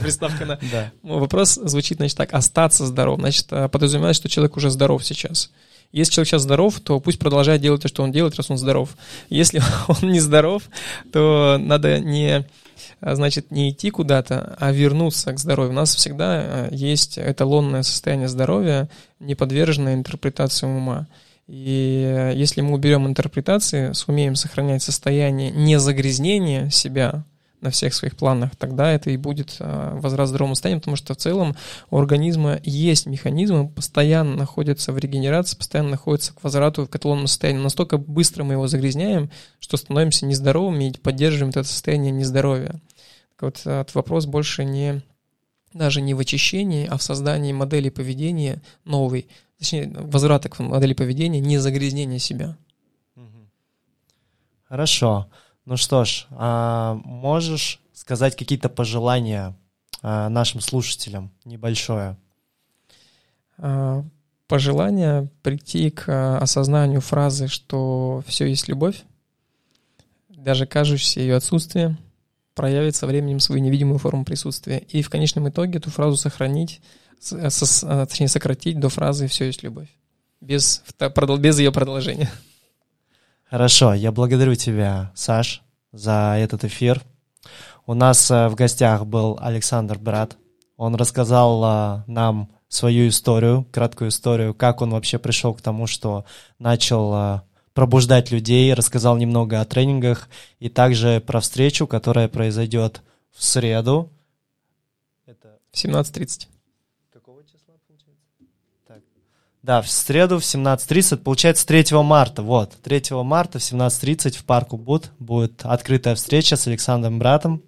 Приставка 0.01 0.45
на. 0.45 0.59
Да. 0.71 0.91
Вопрос 1.01 1.55
звучит, 1.55 1.97
значит, 1.97 2.17
так, 2.17 2.33
остаться 2.33 2.85
здоров. 2.85 3.19
Значит, 3.19 3.47
э, 3.49 3.67
подразумевает, 3.67 4.15
что 4.15 4.29
человек 4.29 4.55
уже 4.55 4.69
здоров 4.69 5.03
сейчас. 5.03 5.51
Если 5.91 6.13
человек 6.13 6.29
сейчас 6.29 6.43
здоров, 6.43 6.79
то 6.79 6.99
пусть 6.99 7.17
продолжает 7.17 7.61
делать 7.61 7.81
то, 7.81 7.87
что 7.87 8.03
он 8.03 8.11
делает, 8.11 8.35
раз 8.35 8.51
он 8.51 8.59
здоров. 8.59 8.95
Если 9.29 9.59
он 9.87 10.11
не 10.11 10.19
здоров, 10.19 10.63
то 11.11 11.57
надо 11.59 11.99
не 11.99 12.45
э, 13.01 13.15
значит, 13.15 13.49
не 13.49 13.71
идти 13.71 13.89
куда-то, 13.89 14.55
а 14.59 14.71
вернуться 14.71 15.33
к 15.33 15.39
здоровью. 15.39 15.71
У 15.71 15.75
нас 15.75 15.95
всегда 15.95 16.67
э, 16.67 16.69
есть 16.71 17.17
эталонное 17.17 17.81
состояние 17.81 18.27
здоровья, 18.27 18.87
не 19.19 19.33
подверженное 19.33 19.95
интерпретации 19.95 20.67
ума. 20.67 21.07
И 21.49 22.31
если 22.35 22.61
мы 22.61 22.75
уберем 22.75 23.07
интерпретации, 23.07 23.91
сумеем 23.93 24.35
сохранять 24.35 24.83
состояние 24.83 25.49
незагрязнения 25.49 26.69
себя 26.69 27.25
на 27.59 27.71
всех 27.71 27.95
своих 27.95 28.15
планах, 28.15 28.55
тогда 28.55 28.91
это 28.91 29.09
и 29.09 29.17
будет 29.17 29.57
а, 29.59 29.97
возврат 29.99 30.29
здоровому 30.29 30.53
состоянию, 30.53 30.79
потому 30.79 30.95
что 30.95 31.15
в 31.15 31.17
целом 31.17 31.55
у 31.89 31.97
организма 31.97 32.59
есть 32.63 33.07
механизмы, 33.07 33.67
постоянно 33.67 34.35
находятся 34.35 34.93
в 34.93 34.99
регенерации, 34.99 35.57
постоянно 35.57 35.89
находятся 35.89 36.33
к 36.33 36.43
возврату 36.43 36.85
к 36.85 36.95
эталонному 36.95 37.27
состоянию. 37.27 37.63
Настолько 37.63 37.97
быстро 37.97 38.43
мы 38.43 38.53
его 38.53 38.67
загрязняем, 38.67 39.31
что 39.59 39.75
становимся 39.75 40.27
нездоровыми 40.27 40.89
и 40.89 40.97
поддерживаем 40.99 41.49
это 41.49 41.63
состояние 41.63 42.11
нездоровья. 42.11 42.79
Так 43.37 43.41
вот, 43.41 43.59
этот 43.61 43.95
вопрос 43.95 44.27
больше 44.27 44.65
не 44.65 45.01
даже 45.73 46.01
не 46.01 46.13
в 46.13 46.19
очищении, 46.19 46.87
а 46.87 46.97
в 46.97 47.03
создании 47.03 47.53
модели 47.53 47.89
поведения 47.89 48.61
новой, 48.85 49.27
точнее, 49.59 49.91
возврата 49.93 50.49
к 50.49 50.57
модели 50.59 50.93
поведения, 50.93 51.39
не 51.39 51.57
загрязнения 51.57 52.17
себя. 52.17 52.57
Хорошо. 54.63 55.27
Ну 55.65 55.77
что 55.77 56.05
ж, 56.05 56.27
а 56.31 56.95
можешь 57.03 57.81
сказать 57.93 58.35
какие-то 58.35 58.69
пожелания 58.69 59.55
а, 60.01 60.29
нашим 60.29 60.61
слушателям 60.61 61.31
небольшое? 61.43 62.17
А, 63.57 64.03
пожелание 64.47 65.29
прийти 65.43 65.89
к 65.89 66.37
осознанию 66.39 67.01
фразы, 67.01 67.47
что 67.47 68.23
все 68.27 68.45
есть 68.45 68.67
любовь, 68.67 69.03
даже 70.29 70.65
кажущееся 70.65 71.19
ее 71.19 71.35
отсутствие, 71.35 71.97
проявит 72.55 72.95
со 72.95 73.07
временем 73.07 73.39
свою 73.39 73.61
невидимую 73.61 73.99
форму 73.99 74.25
присутствия. 74.25 74.79
И 74.79 75.01
в 75.01 75.09
конечном 75.09 75.49
итоге 75.49 75.79
эту 75.79 75.89
фразу 75.89 76.15
сохранить 76.15 76.81
Э, 77.31 77.49
э, 77.49 78.05
точнее, 78.07 78.27
сократить 78.27 78.79
до 78.79 78.89
фразы 78.89 79.27
«все 79.27 79.45
есть 79.45 79.63
любовь», 79.63 79.89
без, 80.41 80.83
без 81.39 81.59
ее 81.59 81.71
продолжения. 81.71 82.29
Хорошо, 83.49 83.93
я 83.93 84.11
благодарю 84.11 84.55
тебя, 84.55 85.11
Саш, 85.15 85.61
за 85.91 86.35
этот 86.37 86.63
эфир. 86.63 87.01
У 87.85 87.93
нас 87.93 88.29
э, 88.31 88.47
в 88.47 88.55
гостях 88.55 89.05
был 89.05 89.37
Александр 89.41 89.97
Брат. 89.97 90.37
Он 90.77 90.95
рассказал 90.95 92.05
нам 92.07 92.49
свою 92.69 93.09
историю, 93.09 93.67
краткую 93.71 94.11
историю, 94.11 94.53
как 94.53 94.81
он 94.81 94.91
вообще 94.91 95.19
пришел 95.19 95.53
к 95.53 95.61
тому, 95.61 95.87
что 95.87 96.23
начал 96.57 97.41
пробуждать 97.73 98.31
людей, 98.31 98.73
рассказал 98.73 99.17
немного 99.17 99.59
о 99.59 99.65
тренингах 99.65 100.29
и 100.59 100.69
также 100.69 101.19
про 101.19 101.41
встречу, 101.41 101.85
которая 101.85 102.29
произойдет 102.29 103.01
в 103.35 103.43
среду. 103.43 104.09
Это... 105.25 105.59
В 105.73 105.75
17.30. 105.75 106.47
Да, 109.61 109.81
в 109.81 109.89
среду 109.89 110.39
в 110.39 110.43
17.30, 110.43 111.17
получается 111.17 111.67
3 111.67 111.85
марта, 112.01 112.41
вот, 112.41 112.73
3 112.81 113.03
марта 113.23 113.59
в 113.59 113.61
17.30 113.61 114.37
в 114.37 114.45
парку 114.45 114.77
Буд 114.77 115.11
будет 115.19 115.65
открытая 115.65 116.15
встреча 116.15 116.55
с 116.55 116.65
Александром 116.65 117.19
Братом. 117.19 117.61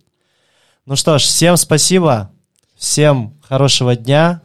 Ну 0.85 0.95
что 0.95 1.17
ж, 1.17 1.23
всем 1.23 1.57
спасибо, 1.57 2.31
всем 2.77 3.37
хорошего 3.43 3.95
дня, 3.95 4.41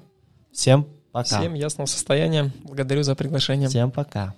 всем 0.52 0.88
пока. 1.12 1.38
Всем 1.38 1.54
ясного 1.54 1.86
состояния, 1.86 2.52
благодарю 2.64 3.04
за 3.04 3.14
приглашение. 3.14 3.68
Всем 3.68 3.92
пока. 3.92 4.34